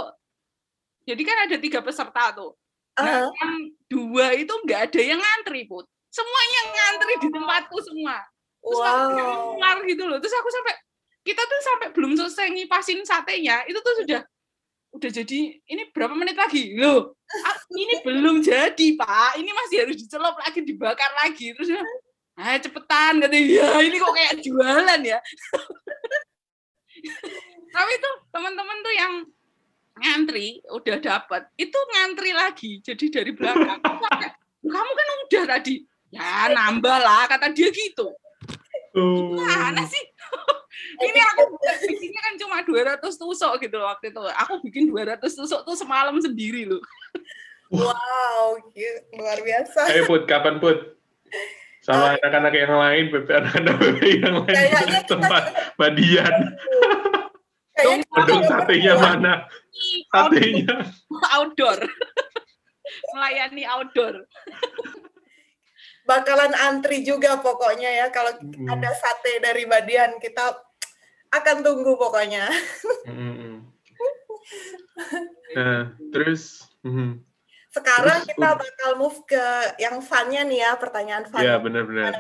jadi 1.05 1.21
kan 1.21 1.37
ada 1.49 1.57
tiga 1.61 1.79
peserta 1.85 2.33
tuh. 2.33 2.57
Nah, 2.95 3.27
Ah, 3.27 3.29
yang 3.29 3.53
dua 3.91 4.33
itu 4.33 4.53
nggak 4.65 4.89
ada 4.89 5.01
yang 5.03 5.19
ngantri, 5.21 5.69
Put. 5.69 5.85
Semuanya 6.09 6.61
ngantri 6.73 7.13
di 7.21 7.29
tempatku 7.29 7.77
semua. 7.83 8.17
Terus 8.65 8.81
wow. 8.81 9.13
keluar 9.13 9.77
gitu 9.85 10.03
loh. 10.09 10.17
Terus 10.17 10.33
aku 10.33 10.49
sampai 10.49 10.73
kita 11.21 11.41
tuh 11.45 11.59
sampai 11.61 11.87
belum 11.93 12.17
selesai 12.17 12.49
ngipasin 12.49 13.05
satenya, 13.05 13.61
itu 13.69 13.77
tuh 13.81 13.93
sudah 14.01 14.21
udah 14.95 15.11
jadi 15.11 15.39
ini 15.59 15.91
berapa 15.91 16.15
menit 16.15 16.39
lagi? 16.39 16.71
Loh, 16.73 17.13
ini 17.73 18.01
belum 18.07 18.41
jadi, 18.41 18.87
Pak. 18.97 19.37
Ini 19.37 19.51
masih 19.53 19.77
harus 19.85 19.97
dicelup 20.01 20.35
lagi, 20.39 20.59
dibakar 20.65 21.11
lagi. 21.21 21.53
Terus 21.53 21.69
ah 22.35 22.57
cepetan 22.57 23.21
katanya. 23.21 23.45
Ya, 23.61 23.69
ini 23.85 24.01
kok 24.01 24.13
kayak 24.15 24.41
jualan 24.41 25.01
ya. 25.05 25.19
Tapi 27.75 27.93
tuh 27.99 28.15
teman-teman 28.31 28.77
tuh 28.81 28.93
yang 28.95 29.13
ngantri 29.95 30.59
udah 30.67 30.99
dapat 30.99 31.47
itu 31.55 31.79
ngantri 31.95 32.35
lagi 32.35 32.83
jadi 32.83 33.05
dari 33.07 33.31
belakang 33.31 33.79
kamu 34.59 34.91
kan 34.91 35.07
udah 35.23 35.43
tadi 35.55 35.87
ya 36.11 36.51
nambah 36.51 36.97
lah 36.99 37.23
kata 37.31 37.55
dia 37.55 37.71
gitu 37.71 38.11
Oh. 38.95 39.35
mana 39.35 39.83
sih 39.83 40.03
ini 41.05 41.19
aku 41.19 41.41
bikinnya 41.87 42.21
kan 42.23 42.33
cuma 42.39 42.57
200 42.63 43.03
tusuk 43.03 43.53
gitu 43.59 43.75
loh 43.75 43.91
waktu 43.91 44.15
itu 44.15 44.21
aku 44.23 44.53
bikin 44.63 44.87
200 44.91 45.19
tusuk 45.21 45.61
tuh 45.67 45.75
semalam 45.75 46.15
sendiri 46.19 46.67
loh 46.67 46.83
Wow, 47.73 48.61
luar 49.17 49.41
biasa. 49.41 49.89
Ayo 49.89 50.05
Put, 50.05 50.29
kapan 50.29 50.61
Put? 50.61 51.01
Sama 51.81 52.13
anak-anak 52.17 52.53
yang 52.53 52.77
lain, 52.77 53.03
anak-anak 53.09 53.77
yang 54.05 54.35
lain 54.45 54.53
Kayaknya 54.53 54.81
kita 54.85 55.01
tempat 55.09 55.43
Badian. 55.73 56.35
Udah 58.15 58.41
satenya 58.45 58.93
mana? 59.01 59.33
Satenya. 60.13 60.75
outdoor 61.35 61.77
melayani 63.13 63.63
outdoor 63.67 64.23
Bakalan 66.05 66.53
antri 66.53 67.01
juga 67.01 67.41
pokoknya 67.41 67.89
ya 67.89 68.07
kalau 68.13 68.29
Hmm. 68.37 68.69
ada 68.69 68.93
sate 68.93 69.41
dari 69.41 69.65
Badian 69.65 70.21
kita 70.21 70.53
akan 71.33 71.65
tunggu 71.65 71.97
pokoknya. 71.97 72.45
Mm-mm. 73.09 73.65
Nah, 75.57 75.97
terus, 76.13 76.69
mhm. 76.85 77.25
Sekarang 77.75 78.23
Terus, 78.23 78.31
kita 78.31 78.49
uh. 78.53 78.55
bakal 78.55 78.91
move 78.95 79.19
ke 79.27 79.45
yang 79.83 79.99
fun-nya 79.99 80.47
nih 80.47 80.63
ya, 80.63 80.79
pertanyaan 80.79 81.27
fun. 81.27 81.43
ya 81.43 81.59
benar-benar. 81.59 82.15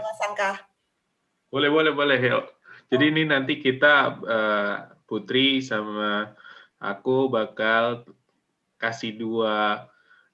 Boleh, 1.47 1.71
boleh, 1.71 1.95
boleh. 1.95 2.19
Yuk. 2.19 2.45
Jadi 2.91 3.03
ini 3.07 3.23
nanti 3.23 3.63
kita 3.63 4.19
eh, 4.19 4.75
Putri 5.07 5.63
sama 5.63 6.35
aku 6.75 7.31
bakal 7.31 8.03
kasih 8.75 9.15
dua 9.15 9.87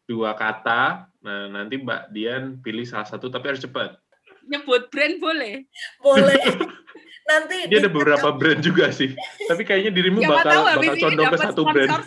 dua 0.09 0.33
kata. 0.33 1.10
Nah, 1.21 1.49
nanti 1.53 1.77
Mbak 1.77 2.01
Dian 2.13 2.43
pilih 2.61 2.85
salah 2.85 3.05
satu 3.05 3.29
tapi 3.29 3.53
harus 3.53 3.61
cepat. 3.61 3.97
nyebut 4.41 4.89
brand 4.89 5.21
boleh 5.21 5.69
Boleh. 6.01 6.41
Nanti 7.29 7.69
Dia 7.69 7.77
ada 7.77 7.93
beberapa 7.93 8.33
brand 8.33 8.59
juga 8.59 8.89
sih. 8.89 9.13
Tapi 9.45 9.61
kayaknya 9.61 9.93
dirimu 9.93 10.19
siapa 10.19 10.41
bakal 10.41 10.51
tahu 10.51 10.63
bakal 10.65 10.95
condong 10.97 11.27
ke 11.29 11.37
satu 11.37 11.61
brand. 11.69 11.91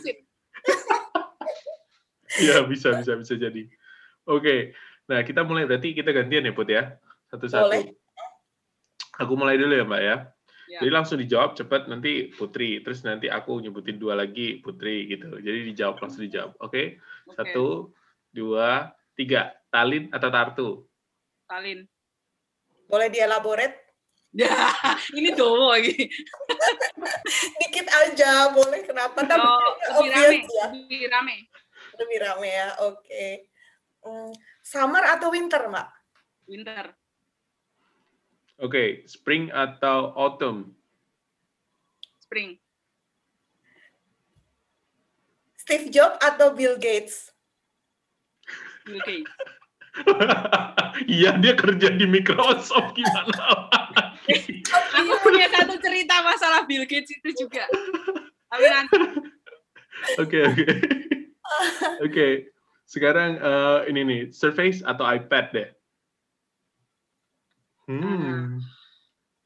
Iya, 2.34 2.66
bisa 2.66 2.98
bisa 2.98 3.14
bisa 3.14 3.34
jadi. 3.38 3.62
Oke. 4.26 4.74
Nah, 5.06 5.22
kita 5.22 5.46
mulai 5.46 5.70
berarti 5.70 5.94
kita 5.94 6.10
gantian 6.10 6.42
ya, 6.42 6.50
Put 6.50 6.66
ya. 6.66 6.98
Satu-satu. 7.30 7.70
Boleh. 7.70 7.94
Aku 9.22 9.38
mulai 9.38 9.54
dulu 9.54 9.70
ya, 9.70 9.86
Mbak 9.86 10.02
ya. 10.02 10.16
Ya. 10.64 10.80
Jadi 10.82 10.90
langsung 10.90 11.18
dijawab 11.20 11.54
cepat 11.54 11.86
nanti 11.86 12.34
Putri, 12.34 12.82
terus 12.82 13.04
nanti 13.06 13.30
aku 13.30 13.60
nyebutin 13.60 14.00
dua 14.00 14.18
lagi 14.18 14.58
Putri 14.64 15.06
gitu. 15.06 15.38
Jadi 15.38 15.70
dijawab 15.70 16.00
langsung 16.02 16.26
dijawab. 16.26 16.58
Oke? 16.58 16.98
Oke, 17.28 17.36
Satu, 17.36 17.94
dua, 18.34 18.90
tiga. 19.14 19.54
Talin 19.68 20.06
atau 20.10 20.28
Tartu? 20.30 20.68
Talin. 21.46 21.82
Boleh 22.86 23.10
dielaborate? 23.10 23.74
Ya, 24.34 24.50
ini 25.18 25.30
dowo 25.30 25.70
lagi. 25.70 25.94
Dikit 27.62 27.86
aja, 27.86 28.50
boleh. 28.50 28.82
Kenapa? 28.82 29.22
Tapi 29.22 29.42
Oh, 29.42 30.02
lebih 30.02 30.10
rame, 30.10 30.38
ya. 30.46 30.66
lebih 30.74 31.02
rame. 31.06 31.36
Lebih 31.94 32.18
rame 32.18 32.48
ya, 32.50 32.68
oke. 32.82 33.26
Hmm, 34.02 34.30
summer 34.60 35.02
atau 35.06 35.30
winter, 35.30 35.62
Mbak? 35.70 35.88
Winter. 36.50 36.84
Oke, 38.58 39.02
spring 39.06 39.50
atau 39.50 40.14
autumn? 40.14 40.74
Spring. 42.22 42.54
Steve 45.58 45.88
Jobs 45.90 46.20
atau 46.20 46.54
Bill 46.54 46.76
Gates? 46.76 47.33
Bill 48.84 49.00
Gates. 49.02 49.32
Iya, 51.10 51.38
dia 51.42 51.54
kerja 51.58 51.90
di 51.90 52.06
Microsoft 52.06 52.94
gimana? 52.94 53.66
Aku 54.94 55.12
punya 55.26 55.50
satu 55.50 55.74
cerita 55.82 56.22
masalah 56.22 56.62
Bill 56.70 56.86
Gates 56.86 57.10
itu 57.10 57.46
juga. 57.46 57.66
Tapi 58.50 58.66
nanti 58.70 58.94
Oke, 60.20 60.38
oke. 60.44 60.66
Oke, 62.04 62.26
sekarang 62.86 63.40
eh, 63.40 63.78
ini 63.90 64.00
nih, 64.04 64.22
Surface 64.30 64.84
atau 64.84 65.06
iPad 65.06 65.46
deh? 65.54 65.68
Hmm, 67.84 68.64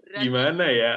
berat. 0.02 0.22
gimana 0.22 0.64
ya? 0.70 0.94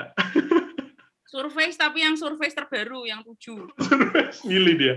Surface 1.32 1.80
tapi 1.80 2.04
yang 2.04 2.20
Surface 2.20 2.52
terbaru 2.52 3.08
yang 3.08 3.24
tujuh. 3.24 3.72
Milih 4.50 4.76
dia. 4.76 4.96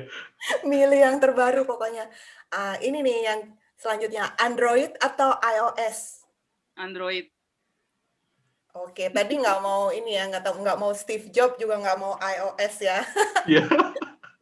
Milih 0.66 0.99
yang 0.99 1.22
terbaru 1.22 1.62
pokoknya. 1.62 2.11
Ah, 2.51 2.74
ini 2.82 3.07
nih 3.07 3.18
yang 3.22 3.41
selanjutnya, 3.78 4.35
Android 4.43 4.91
atau 4.99 5.39
iOS? 5.39 6.26
Android. 6.74 7.30
Oke, 8.74 9.07
tadi 9.14 9.39
nggak 9.39 9.62
mau 9.62 9.95
ini 9.95 10.18
ya, 10.18 10.26
nggak 10.26 10.43
tahu 10.43 10.66
nggak 10.66 10.82
mau 10.82 10.91
Steve 10.91 11.30
Jobs 11.30 11.55
juga 11.62 11.78
nggak 11.78 11.99
mau 12.03 12.18
iOS 12.18 12.74
ya. 12.82 12.99
Iya, 13.55 13.70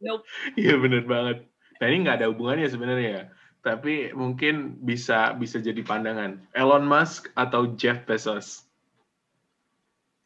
Nope. 0.01 0.25
iya 0.57 0.73
bener 0.79 1.05
banget. 1.05 1.45
Nah 1.77 1.85
ini 1.91 1.97
nggak 2.07 2.17
ada 2.23 2.27
hubungannya 2.33 2.65
sebenarnya 2.65 3.09
ya. 3.13 3.23
Tapi 3.61 4.17
mungkin 4.17 4.81
bisa 4.81 5.37
bisa 5.37 5.61
jadi 5.61 5.85
pandangan. 5.85 6.41
Elon 6.57 6.89
Musk 6.89 7.29
atau 7.37 7.77
Jeff 7.77 8.01
Bezos? 8.09 8.65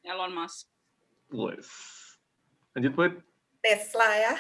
Elon 0.08 0.32
Musk. 0.32 0.77
Wes. 1.30 1.68
Lanjut, 2.74 2.94
Put. 2.94 3.14
Tesla 3.60 4.10
ya. 4.16 4.36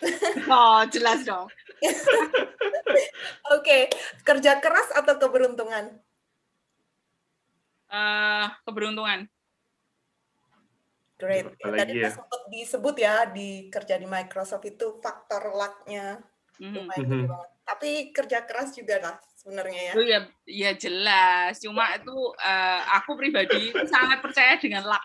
Oh, 0.48 0.80
jelas 0.88 1.22
dong. 1.22 1.46
Oke, 3.54 3.92
kerja 4.24 4.56
keras 4.58 4.88
atau 4.96 5.20
keberuntungan? 5.20 5.92
Eh, 7.86 8.46
keberuntungan. 8.64 9.28
Great. 11.14 11.46
Apalagi 11.62 11.80
Tadi 11.94 11.94
ya? 12.00 12.10
sempat 12.10 12.40
disebut 12.50 12.96
ya 12.98 13.14
di 13.30 13.68
kerja 13.70 13.94
di 14.00 14.08
Microsoft 14.08 14.66
itu 14.66 14.98
faktor 14.98 15.54
luck-nya 15.54 16.18
Mhm. 16.58 16.74
lumayan 16.74 17.06
Mhm. 17.06 17.22
banget. 17.30 17.50
Tapi 17.64 17.90
kerja 18.12 18.38
keras 18.44 18.74
juga 18.74 18.96
lah 19.00 19.16
sebenarnya 19.38 19.80
ya. 19.80 19.92
Oh 19.94 20.04
ya, 20.04 20.20
ya 20.44 20.70
jelas. 20.74 21.62
Cuma 21.62 21.94
itu 21.94 22.16
eh, 22.42 22.80
aku 22.98 23.14
pribadi 23.14 23.70
sangat 23.86 24.18
percaya 24.20 24.58
dengan 24.58 24.84
luck. 24.84 25.04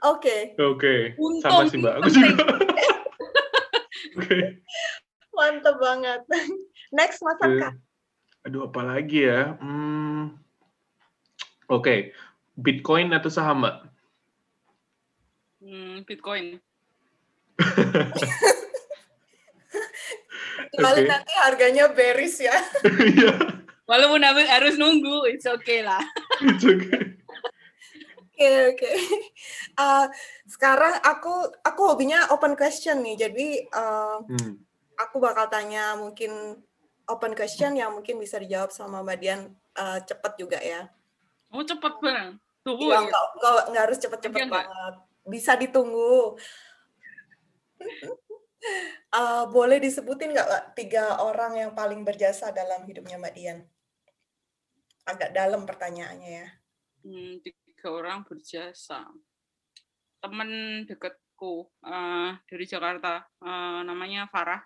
Oke, 0.00 0.56
Oke, 0.56 1.12
Untung 1.20 1.44
sama 1.44 1.68
sih 1.68 1.76
Mbak. 1.76 1.94
Aku 2.00 2.08
juga. 2.08 2.32
Oke. 4.16 4.38
mantap 5.36 5.76
banget. 5.76 6.20
Next 6.96 7.20
Mas 7.20 7.36
Eh, 7.40 7.44
Arka. 7.44 7.68
Aduh, 8.48 8.72
apa 8.72 8.80
lagi 8.80 9.28
ya? 9.28 9.60
Hmm. 9.60 10.40
Oke, 11.68 12.16
Bitcoin 12.56 13.12
atau 13.12 13.28
saham, 13.28 13.60
Mbak? 13.60 13.76
Hmm, 15.60 16.00
Bitcoin. 16.08 16.56
Kecuali 20.70 21.00
Oke. 21.04 21.08
nanti 21.08 21.32
harganya 21.36 21.92
beris 21.92 22.40
ya. 22.40 22.56
Iya, 22.84 23.60
Walaupun 23.84 24.22
harus 24.24 24.80
nunggu, 24.80 25.28
it's 25.28 25.44
okay 25.44 25.84
lah. 25.84 26.00
it's 26.40 26.64
okay. 26.64 27.19
Oke 28.40 28.72
oke. 28.72 28.90
Uh, 29.76 30.08
sekarang 30.56 30.96
aku 31.04 31.44
aku 31.60 31.82
hobinya 31.92 32.24
open 32.32 32.56
question 32.56 33.04
nih. 33.04 33.28
Jadi 33.28 33.68
uh, 33.68 34.24
Hmm. 34.24 34.56
aku 34.96 35.20
bakal 35.20 35.44
tanya 35.52 35.92
mungkin 36.00 36.56
open 37.04 37.36
question 37.36 37.76
yang 37.76 37.92
mungkin 37.92 38.16
bisa 38.16 38.40
dijawab 38.40 38.72
sama 38.72 39.04
Mbak 39.04 39.18
Dian 39.20 39.52
uh, 39.76 40.00
cepet 40.00 40.32
juga 40.40 40.56
ya. 40.56 40.88
Oh 41.52 41.60
cepet 41.60 42.00
banget. 42.00 42.40
Tunggu 42.64 42.88
Iya, 42.88 42.96
ya. 42.96 43.00
nggak, 43.08 43.24
nggak, 43.36 43.64
nggak 43.72 43.84
harus 43.84 43.98
cepet-cepet 44.00 44.42
banget. 44.48 44.94
Bisa 45.28 45.52
ditunggu. 45.60 46.40
Uh, 49.12 49.44
boleh 49.56 49.84
disebutin 49.84 50.32
nggak 50.32 50.48
Mbak, 50.48 50.64
tiga 50.80 51.20
orang 51.20 51.60
yang 51.60 51.72
paling 51.76 52.08
berjasa 52.08 52.56
dalam 52.56 52.88
hidupnya 52.88 53.20
Mbak 53.20 53.34
Dian? 53.36 53.58
Agak 55.04 55.36
dalam 55.36 55.68
pertanyaannya 55.68 56.30
ya. 56.44 56.48
Hmm, 57.04 57.40
tiga 57.80 57.96
orang 57.96 58.20
berjasa. 58.28 59.08
Temen 60.20 60.84
deketku 60.84 61.64
eh, 61.80 62.36
dari 62.44 62.68
Jakarta, 62.68 63.24
eh, 63.40 63.80
namanya 63.88 64.28
Farah 64.28 64.60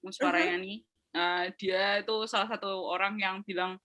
Musparayani. 0.00 0.80
Eh, 1.12 1.44
dia 1.60 2.00
itu 2.00 2.24
salah 2.24 2.48
satu 2.48 2.88
orang 2.88 3.20
yang 3.20 3.44
bilang, 3.44 3.76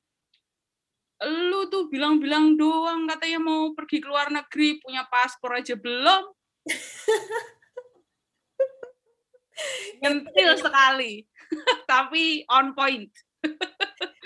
lu 1.27 1.67
tuh 1.67 1.91
bilang-bilang 1.91 2.55
doang 2.55 3.03
katanya 3.11 3.43
mau 3.43 3.75
pergi 3.75 3.99
ke 3.99 4.07
luar 4.07 4.31
negeri, 4.31 4.79
punya 4.79 5.03
paspor 5.11 5.59
aja 5.59 5.75
belum. 5.75 6.31
Nyentil 9.99 10.55
sekali, 10.55 11.27
tapi 11.91 12.47
on 12.47 12.71
point. 12.71 13.11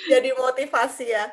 Jadi 0.06 0.30
motivasi 0.38 1.10
ya. 1.10 1.26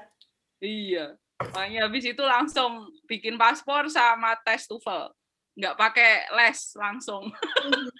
Iya. 0.64 1.20
Makanya 1.38 1.86
habis 1.86 2.02
itu 2.02 2.18
langsung 2.18 2.90
bikin 3.06 3.38
paspor 3.38 3.86
sama 3.86 4.34
tes 4.42 4.66
TOEFL. 4.66 5.14
Nggak 5.54 5.74
pakai 5.78 6.10
les, 6.34 6.58
langsung. 6.74 7.30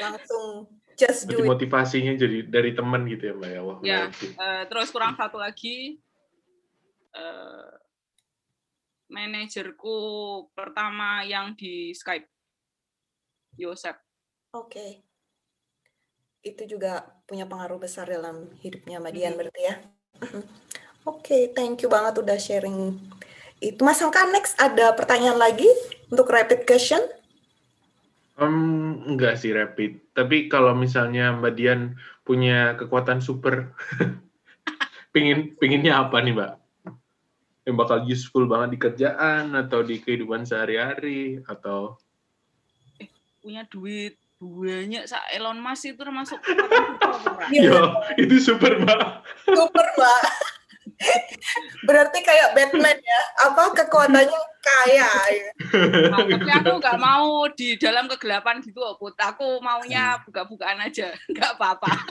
Langsung 0.00 0.72
just 0.96 1.28
do 1.28 1.44
it. 1.44 1.52
motivasinya 1.52 2.16
jadi 2.16 2.48
dari 2.48 2.72
teman 2.72 3.04
gitu 3.04 3.28
ya, 3.28 3.34
Mbak 3.36 3.50
ya? 3.52 3.60
Wah, 3.60 3.78
Ya. 3.84 4.00
Eh, 4.08 4.62
terus 4.72 4.88
kurang 4.88 5.20
satu 5.20 5.36
lagi, 5.36 6.00
eh, 7.12 7.70
manajerku 9.12 9.96
pertama 10.56 11.28
yang 11.28 11.52
di 11.52 11.92
Skype, 11.92 12.24
Yosep. 13.60 14.00
Oke. 14.56 15.04
Itu 16.40 16.64
juga 16.64 17.04
punya 17.28 17.44
pengaruh 17.44 17.76
besar 17.76 18.08
dalam 18.08 18.48
hidupnya 18.64 18.96
Mbak 18.96 19.12
Dian 19.12 19.36
Mhm. 19.36 19.38
berarti 19.38 19.60
ya. 19.60 19.74
Oke, 21.02 21.50
thank 21.50 21.82
you 21.82 21.90
banget 21.90 22.22
udah 22.22 22.38
sharing. 22.38 22.94
Itu 23.58 23.82
Mas 23.82 23.98
Angka, 23.98 24.22
next 24.30 24.54
ada 24.58 24.94
pertanyaan 24.94 25.38
lagi 25.38 25.66
untuk 26.10 26.30
rapid 26.30 26.62
question? 26.62 27.02
Em, 28.38 29.02
enggak 29.06 29.38
sih 29.38 29.50
rapid. 29.50 29.98
Tapi 30.14 30.46
kalau 30.46 30.78
misalnya 30.78 31.34
Mbak 31.34 31.52
Dian 31.58 31.98
punya 32.22 32.78
kekuatan 32.78 33.18
super, 33.18 33.74
pingin 35.14 35.58
pinginnya 35.58 36.06
apa 36.06 36.22
nih 36.22 36.38
Mbak? 36.38 36.52
Yang 37.66 37.76
bakal 37.78 37.98
useful 38.06 38.44
banget 38.46 38.74
di 38.74 38.78
kerjaan 38.78 39.58
atau 39.58 39.82
di 39.82 39.98
kehidupan 39.98 40.46
sehari-hari 40.46 41.42
atau 41.46 41.98
Punya 43.42 43.66
duit 43.66 44.14
banyak, 44.38 45.06
sa 45.06 45.18
Elon 45.34 45.58
Musk 45.58 45.94
itu 45.94 45.98
termasuk 45.98 46.38
kekuatan 46.46 47.10
super. 47.22 47.42
Iya. 47.50 47.70
Yo, 47.74 47.78
itu 48.22 48.36
super 48.38 48.78
Mbak. 48.78 49.02
Super, 49.50 49.86
Mbak. 49.98 50.22
Berarti 51.82 52.18
kayak 52.20 52.54
Batman 52.54 52.98
ya, 52.98 53.20
apa 53.44 53.70
kekuatannya 53.74 54.40
kaya. 54.58 55.10
ya. 55.28 55.50
Nah, 56.08 56.22
tapi 56.22 56.50
aku 56.50 56.72
nggak 56.78 56.98
mau 56.98 57.46
di 57.50 57.74
dalam 57.76 58.06
kegelapan 58.06 58.58
gitu, 58.60 58.78
Put. 58.96 59.14
Aku 59.16 59.58
maunya 59.58 60.18
buka-bukaan 60.22 60.78
aja, 60.80 61.10
nggak 61.32 61.50
apa-apa. 61.54 61.90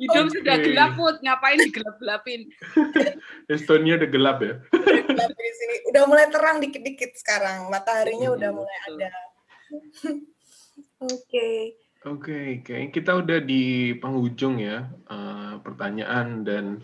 Hidup 0.00 0.32
Oke. 0.32 0.40
sudah 0.40 0.56
gelap, 0.56 0.90
Put. 0.96 1.20
Ngapain 1.20 1.60
digelap-gelapin? 1.60 2.48
Estonia 3.46 4.00
udah 4.00 4.08
gelap 4.08 4.38
ya. 4.40 4.54
Udah 4.72 5.02
gelap 5.04 5.30
di 5.30 5.52
sini. 5.52 5.74
Udah 5.92 6.02
mulai 6.08 6.26
terang 6.32 6.56
dikit-dikit 6.58 7.12
sekarang. 7.16 7.68
Mataharinya 7.68 8.32
Hmm, 8.32 8.36
udah 8.40 8.50
mulai 8.50 8.76
betul. 8.80 8.96
ada. 8.96 9.10
Oke. 11.12 11.50
Oke, 12.00 12.64
kayaknya 12.64 12.90
kita 12.96 13.12
udah 13.12 13.38
di 13.44 13.92
penghujung 14.00 14.56
ya 14.56 14.88
eh, 14.88 15.54
pertanyaan 15.60 16.48
dan 16.48 16.80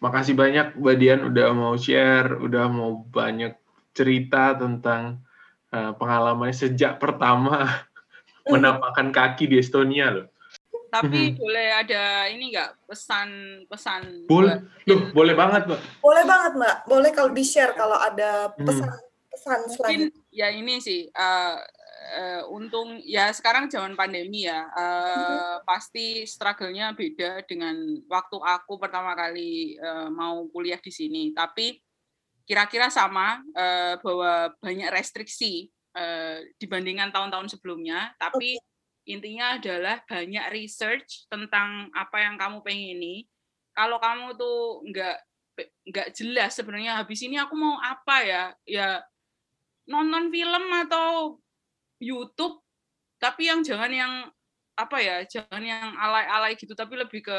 makasih 0.00 0.32
banyak 0.32 0.76
Mbak 0.80 0.96
Dian 0.96 1.20
udah 1.28 1.48
mau 1.52 1.76
share, 1.76 2.40
udah 2.40 2.68
mau 2.72 3.04
banyak 3.08 3.56
cerita 3.94 4.58
tentang 4.58 5.22
uh, 5.70 5.94
pengalamannya 5.96 6.52
sejak 6.52 6.98
pertama 6.98 7.86
menapakkan 8.52 9.14
kaki 9.14 9.48
di 9.48 9.62
Estonia 9.62 10.10
loh. 10.10 10.26
Tapi 10.90 11.34
Mhm. 11.34 11.38
boleh 11.38 11.68
ada 11.74 12.02
ini 12.30 12.54
nggak 12.54 12.86
pesan-pesan 12.90 14.28
Boleh, 14.30 14.62
loh 14.86 15.10
boleh 15.14 15.34
banget 15.34 15.62
Mbak. 15.66 15.80
Boleh 16.02 16.24
banget 16.26 16.52
Mbak, 16.58 16.76
boleh 16.86 17.10
kalau 17.14 17.30
di-share 17.32 17.72
kalau 17.74 17.98
ada 17.98 18.50
Hmm. 18.54 18.66
pesan-pesan 18.66 19.58
mungkin 19.66 20.00
selanjutnya. 20.10 20.34
ya 20.34 20.48
ini 20.54 20.74
sih 20.78 21.06
eh, 21.10 21.56
eh, 22.04 22.42
untung 22.52 23.00
ya 23.02 23.32
sekarang 23.32 23.72
zaman 23.72 23.96
pandemi 23.96 24.44
ya. 24.44 24.68
Eh, 24.68 25.56
pasti 25.64 26.28
struggle-nya 26.28 26.92
beda 26.92 27.40
dengan 27.48 27.74
waktu 28.06 28.36
aku 28.36 28.76
pertama 28.76 29.16
kali 29.16 29.80
eh, 29.80 30.08
mau 30.12 30.44
kuliah 30.52 30.78
di 30.78 30.92
sini. 30.92 31.32
Tapi 31.32 31.80
kira-kira 32.44 32.92
sama 32.92 33.40
eh, 33.56 33.96
bahwa 34.04 34.52
banyak 34.60 34.92
restriksi 34.92 35.72
eh, 35.96 36.52
dibandingkan 36.60 37.10
tahun-tahun 37.10 37.56
sebelumnya. 37.56 38.12
Tapi 38.20 38.60
intinya 39.08 39.56
adalah 39.60 40.00
banyak 40.04 40.44
research 40.52 41.28
tentang 41.28 41.88
apa 41.92 42.20
yang 42.20 42.36
kamu 42.36 42.60
pengini. 42.60 43.24
Kalau 43.74 43.98
kamu 43.98 44.36
tuh 44.38 44.84
nggak 44.88 45.16
nggak 45.86 46.08
jelas 46.18 46.50
sebenarnya 46.58 46.98
habis 46.98 47.22
ini 47.22 47.40
aku 47.40 47.54
mau 47.56 47.80
apa 47.80 48.16
ya? 48.22 48.44
Ya 48.64 49.02
nonton 49.84 50.32
film 50.32 50.64
atau 50.86 51.38
YouTube 52.04 52.60
tapi 53.16 53.48
yang 53.48 53.64
jangan 53.64 53.88
yang 53.88 54.12
apa 54.74 54.98
ya 55.00 55.16
jangan 55.24 55.62
yang 55.62 55.94
alay-alay 55.96 56.58
gitu 56.58 56.74
tapi 56.76 56.98
lebih 56.98 57.22
ke 57.24 57.38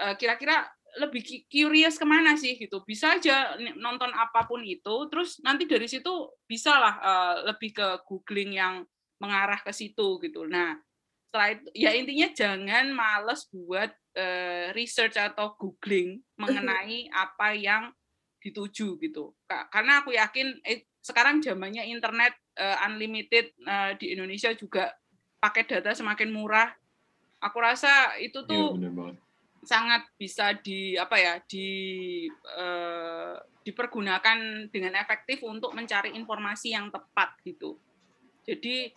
eh, 0.00 0.14
kira-kira 0.16 0.66
lebih 1.00 1.24
ki- 1.24 1.44
curious 1.48 1.96
ke 1.96 2.04
mana 2.04 2.36
sih 2.36 2.60
gitu. 2.60 2.84
Bisa 2.84 3.16
aja 3.16 3.56
nonton 3.80 4.12
apa 4.12 4.44
pun 4.44 4.60
itu 4.60 5.08
terus 5.08 5.40
nanti 5.40 5.64
dari 5.64 5.88
situ 5.88 6.10
bisalah 6.44 6.94
eh, 7.00 7.36
lebih 7.48 7.70
ke 7.72 7.88
googling 8.04 8.56
yang 8.56 8.84
mengarah 9.22 9.60
ke 9.62 9.72
situ 9.72 10.20
gitu. 10.20 10.44
Nah 10.48 10.76
setelah 11.30 11.48
itu 11.56 11.68
ya 11.72 11.90
intinya 11.96 12.28
jangan 12.36 12.92
males 12.92 13.48
buat 13.48 13.88
eh, 14.16 14.68
research 14.76 15.16
atau 15.16 15.56
googling 15.56 16.20
mengenai 16.36 17.08
apa 17.24 17.56
yang 17.56 17.88
dituju 18.42 19.00
gitu. 19.00 19.32
Ka- 19.48 19.70
karena 19.72 20.04
aku 20.04 20.12
yakin 20.12 20.60
eh, 20.66 20.84
sekarang 21.02 21.42
zamannya 21.42 21.82
internet 21.90 22.38
eh, 22.54 22.86
unlimited 22.86 23.52
eh, 23.58 23.92
di 23.98 24.14
Indonesia 24.14 24.54
juga 24.54 24.94
pakai 25.42 25.66
data 25.66 25.90
semakin 25.90 26.30
murah. 26.30 26.70
Aku 27.42 27.58
rasa 27.58 28.14
itu 28.22 28.46
Iya 28.46 28.70
tuh 28.70 28.78
banget. 28.78 29.18
sangat 29.66 30.02
bisa 30.14 30.54
di 30.62 30.94
apa 30.94 31.18
ya 31.18 31.34
di 31.42 31.68
eh, 32.30 33.34
dipergunakan 33.66 34.70
dengan 34.70 34.94
efektif 34.94 35.42
untuk 35.42 35.74
mencari 35.74 36.14
informasi 36.14 36.70
yang 36.70 36.94
tepat 36.94 37.34
gitu. 37.42 37.74
Jadi 38.46 38.94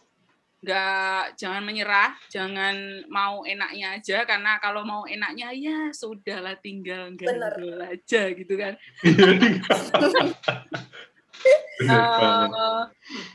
nggak 0.65 1.37
jangan 1.37 1.61
menyerah 1.61 2.17
jangan 2.25 3.05
mau 3.05 3.45
enaknya 3.45 4.01
aja 4.01 4.25
karena 4.25 4.57
kalau 4.57 4.81
mau 4.81 5.05
enaknya 5.05 5.53
ya 5.53 5.93
sudahlah 5.93 6.57
tinggal 6.57 7.13
ganjel 7.13 7.77
aja 7.85 8.33
gitu 8.33 8.53
kan 8.57 8.73
Eh, 11.45 12.83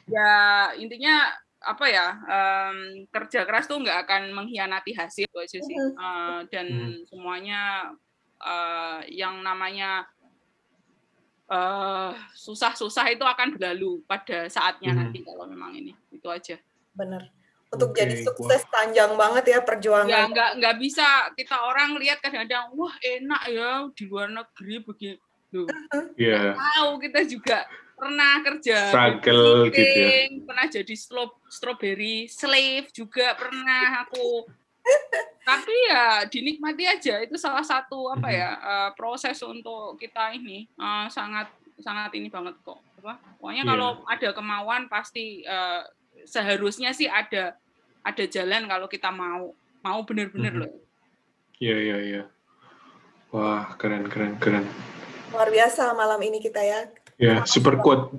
ya 0.08 0.32
intinya 0.74 1.30
apa 1.60 1.84
ya 1.86 2.06
em, 2.24 2.76
kerja 3.06 3.44
keras 3.44 3.68
tuh 3.68 3.78
nggak 3.78 4.08
akan 4.08 4.22
mengkhianati 4.32 4.96
hasil 4.96 5.28
itu 5.28 5.38
aja 5.38 5.58
sih. 5.60 5.76
Eh, 5.76 6.40
dan 6.48 6.66
Mhm. 6.66 7.06
semuanya 7.06 7.92
eh, 8.40 9.00
yang 9.12 9.40
namanya 9.40 10.08
eh, 11.46 12.10
susah-susah 12.32 13.10
itu 13.10 13.20
akan 13.20 13.54
berlalu 13.54 14.00
pada 14.06 14.46
saatnya 14.46 14.94
Mhm. 14.94 14.98
nanti 14.98 15.18
kalau 15.20 15.44
memang 15.44 15.74
ini 15.74 15.92
itu 16.10 16.26
aja 16.26 16.56
Bener. 16.90 17.30
Untuk 17.70 17.94
Oke, 17.94 18.02
jadi 18.02 18.18
wah. 18.18 18.24
sukses 18.26 18.66
panjang 18.66 19.14
banget 19.14 19.44
ya 19.46 19.52
ya 19.52 19.60
perjuangan. 19.62 20.26
nggak 20.26 20.50
nggak 20.58 20.76
bisa 20.78 21.06
kita 21.34 21.54
orang 21.60 21.94
lihat 21.98 22.18
kadang-kadang 22.18 22.66
wah 22.74 22.90
enak 22.98 23.42
ya 23.46 23.70
di 23.94 24.04
luar 24.06 24.26
negeri 24.26 24.76
begitu 24.82 25.62
Iya. 26.16 26.54
tahu 26.54 26.98
kita 26.98 27.20
juga 27.26 27.66
pernah 28.00 28.40
kerja 28.40 28.78
Struggle 28.88 29.68
gitu 29.68 30.00
ya. 30.00 30.24
pernah 30.42 30.66
jadi 30.66 30.94
stro- 30.96 31.36
strawberry 31.46 32.24
slave 32.26 32.88
juga 32.90 33.36
pernah 33.36 34.00
aku 34.00 34.48
tapi 35.42 35.74
ya 35.86 36.24
dinikmati 36.24 36.84
aja 36.84 37.20
itu 37.20 37.36
salah 37.36 37.60
satu 37.60 38.08
apa 38.08 38.24
Mhm. 38.24 38.34
ya 38.34 38.48
eh, 38.56 38.90
proses 38.94 39.36
untuk 39.42 39.94
kita 39.94 40.32
ini 40.32 40.64
eh, 40.66 41.06
sangat 41.08 41.52
sangat 41.76 42.12
ini 42.12 42.28
banget 42.28 42.56
kok 42.60 42.80
apa 42.98 43.20
pokoknya 43.36 43.62
Iya. 43.62 43.70
kalau 43.70 43.90
ada 44.04 44.28
kemauan 44.32 44.82
pasti 44.86 45.40
eh, 45.42 45.82
seharusnya 46.24 46.90
sih 46.90 47.04
ada 47.04 47.56
ada 48.00 48.24
jalan 48.26 48.64
kalau 48.64 48.86
kita 48.86 49.08
mau 49.08 49.52
mau 49.80 50.00
bener-bener 50.02 50.50
Mhm. 50.50 50.60
loh 50.60 50.72
Iya, 51.56 51.76
iya, 51.76 51.96
iya. 52.00 52.22
Wah, 53.28 53.76
keren, 53.76 54.08
keren, 54.08 54.40
keren. 54.40 54.64
Luar 55.28 55.46
biasa 55.46 55.92
malam 55.92 56.16
ini 56.18 56.40
kita 56.40 56.56
ya. 56.58 56.88
Ya, 57.20 57.44
super 57.44 57.76
quote. 57.76 58.16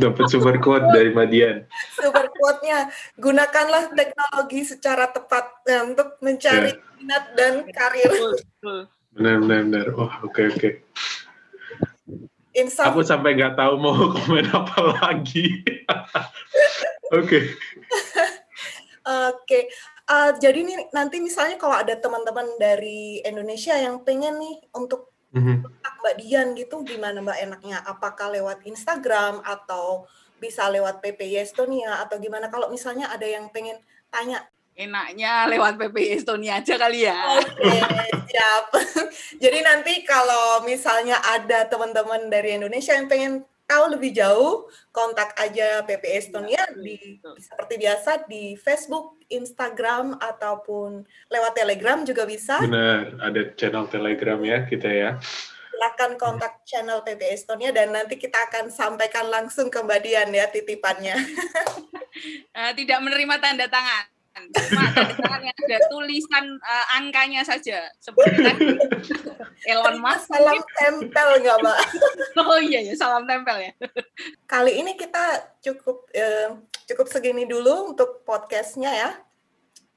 Dapat 0.00 0.24
super 0.32 0.56
quote 0.56 0.88
dari 0.88 1.12
Madian. 1.12 1.68
Super 1.92 2.32
quote-nya, 2.32 2.88
gunakanlah 3.20 3.92
teknologi 3.92 4.64
secara 4.64 5.12
tepat 5.12 5.60
eh, 5.68 5.84
untuk 5.84 6.16
mencari 6.24 6.72
Iya. 6.72 6.96
minat 6.96 7.24
dan 7.36 7.54
karir. 7.68 8.08
betul, 8.08 8.32
betul. 8.40 8.78
Benar, 9.12 9.36
benar, 9.44 9.60
benar. 9.68 9.86
Wah, 9.92 10.14
oke, 10.24 10.40
oke. 10.48 10.70
Insaf 12.52 12.92
Aku 12.92 13.04
sampai 13.04 13.36
nggak 13.36 13.56
tahu 13.60 13.76
mau 13.76 13.92
komen 14.16 14.48
apa 14.48 14.96
lagi. 15.00 15.60
Oke. 17.12 17.44
Oke, 19.04 19.68
Eh, 20.02 20.30
jadi 20.42 20.60
nih 20.66 20.90
nanti 20.90 21.22
misalnya 21.22 21.56
kalau 21.56 21.78
ada 21.78 21.94
teman-teman 21.94 22.44
dari 22.58 23.22
Indonesia 23.22 23.72
yang 23.78 24.02
pengen 24.02 24.34
nih 24.36 24.58
untuk 24.74 25.11
Mhm. 25.32 25.64
kontak 25.64 25.94
Mbak 26.02 26.14
Dian 26.20 26.48
gitu, 26.56 26.76
gimana 26.84 27.18
Mbak 27.24 27.38
enaknya? 27.40 27.78
Apakah 27.88 28.28
lewat 28.32 28.64
Instagram 28.68 29.40
atau 29.44 30.04
bisa 30.36 30.66
lewat 30.68 31.00
PPI 31.00 31.40
Estonia 31.40 32.02
atau 32.04 32.20
gimana? 32.20 32.52
Kalau 32.52 32.68
misalnya 32.68 33.08
ada 33.08 33.24
yang 33.24 33.48
pengen 33.48 33.80
tanya, 34.12 34.44
enaknya 34.76 35.48
lewat 35.52 35.76
PPI 35.76 36.20
Estonia 36.20 36.60
aja 36.60 36.80
kali 36.80 37.04
ya 37.04 37.36
oke 37.36 38.12
siap. 38.32 38.66
Jadi 39.44 39.58
nanti 39.60 40.00
kalau 40.08 40.64
misalnya 40.64 41.20
ada 41.20 41.68
teman-teman 41.68 42.32
dari 42.32 42.56
Indonesia 42.56 42.96
yang 42.96 43.06
pengen 43.06 43.44
tahu 43.72 43.84
lebih 43.96 44.12
jauh, 44.12 44.68
kontak 44.92 45.32
aja 45.40 45.80
PPI 45.88 46.20
Estonia 46.20 46.60
betul, 46.68 46.84
di 46.84 46.96
betul. 47.16 47.34
seperti 47.40 47.74
biasa 47.80 48.10
di 48.28 48.44
Facebook, 48.60 49.16
Instagram 49.32 50.20
ataupun 50.20 51.08
lewat 51.32 51.52
Telegram 51.56 52.04
juga 52.04 52.28
bisa. 52.28 52.60
Benar, 52.60 53.16
ada 53.24 53.40
channel 53.56 53.88
Telegram 53.88 54.36
ya 54.44 54.68
kita 54.68 54.88
ya. 54.92 55.10
Silakan 55.72 56.20
kontak 56.20 56.62
channel 56.68 57.00
PP 57.00 57.32
Estonia 57.32 57.72
dan 57.72 57.96
nanti 57.96 58.20
kita 58.20 58.38
akan 58.52 58.68
sampaikan 58.68 59.32
langsung 59.32 59.72
ke 59.72 59.80
Mbak 59.80 60.00
Dian 60.04 60.30
ya 60.30 60.46
titipannya. 60.52 61.16
Eh, 62.52 62.72
tidak 62.76 63.00
menerima 63.00 63.40
tanda 63.40 63.66
tangan. 63.72 64.11
Cuma 64.32 64.84
tanda 64.96 65.14
tangan 65.16 65.42
yang 65.44 65.56
ada 65.56 65.78
tulisan 65.92 66.44
eh, 66.56 66.86
angkanya 66.96 67.42
saja. 67.44 67.84
Seperti 68.00 68.40
tadi 68.40 68.66
Elon 69.68 70.00
Musk. 70.00 70.32
Salam 70.32 70.60
tempel 70.80 71.28
nggak 71.44 71.56
Mbak? 71.60 71.78
Oh 72.42 72.58
iya 72.58 72.80
ya, 72.80 72.96
salam 72.96 73.28
tempel 73.28 73.60
ya. 73.60 73.72
Kali 74.48 74.80
ini 74.80 74.96
kita 74.96 75.52
cukup 75.60 76.08
eh, 76.16 76.56
cukup 76.88 77.06
segini 77.12 77.44
dulu 77.44 77.92
untuk 77.92 78.24
podcastnya 78.24 78.92
ya. 78.92 79.10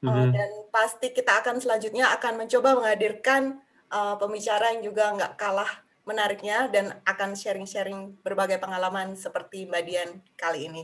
Uh, 0.06 0.12
Mhm. 0.12 0.38
dan 0.38 0.52
pasti 0.70 1.10
kita 1.10 1.42
akan 1.42 1.58
selanjutnya 1.58 2.14
akan 2.14 2.46
mencoba 2.46 2.78
menghadirkan 2.78 3.58
uh, 3.90 4.14
pembicara 4.22 4.76
yang 4.78 4.86
juga 4.86 5.10
nggak 5.18 5.34
kalah 5.34 5.82
menariknya 6.06 6.70
dan 6.70 6.94
akan 7.10 7.34
sharing-sharing 7.34 8.14
berbagai 8.22 8.62
pengalaman 8.62 9.18
seperti 9.18 9.66
Mbak 9.66 9.82
Dian 9.88 10.10
kali 10.38 10.70
ini. 10.70 10.84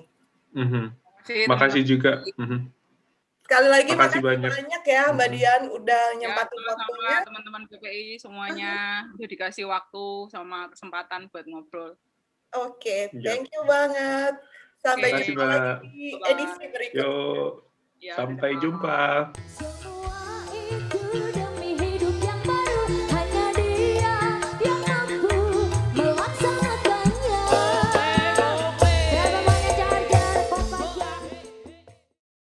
Mhm. 0.58 0.96
Makasih, 1.22 1.46
Makasih 1.46 1.84
juga. 1.86 2.12
Mhm. 2.34 2.81
Sekali 3.52 3.68
lagi 3.68 3.92
Makasih 3.92 4.00
makasih 4.00 4.22
banyak. 4.24 4.52
banyak, 4.56 4.84
ya 4.88 5.04
Mbak. 5.12 5.28
Dian 5.28 5.64
udah 5.68 6.04
Ya, 6.08 6.16
nyempatin 6.16 6.56
sama-sama 6.56 6.80
waktunya. 6.88 7.18
teman-teman 7.28 7.62
PPI 7.68 8.08
semuanya 8.16 8.74
udah 9.12 9.28
dikasih 9.28 9.66
waktu 9.68 10.06
sama 10.32 10.72
kesempatan 10.72 11.28
buat 11.28 11.44
ngobrol. 11.44 12.00
Oke, 12.54 13.12
Ya. 13.12 13.28
thank 13.28 13.52
you 13.52 13.68
banget. 13.68 14.40
Sampai 14.80 15.12
Makasih, 15.12 15.36
jumpa 15.36 15.44
lagi 15.44 15.84
di 15.84 16.16
edisi 16.16 16.64
berikutnya. 16.64 17.04
Yuk, 17.04 17.52
Ya, 18.00 18.16
sampai 18.16 18.52
jumpa. 18.56 19.00
Semua 19.46 20.41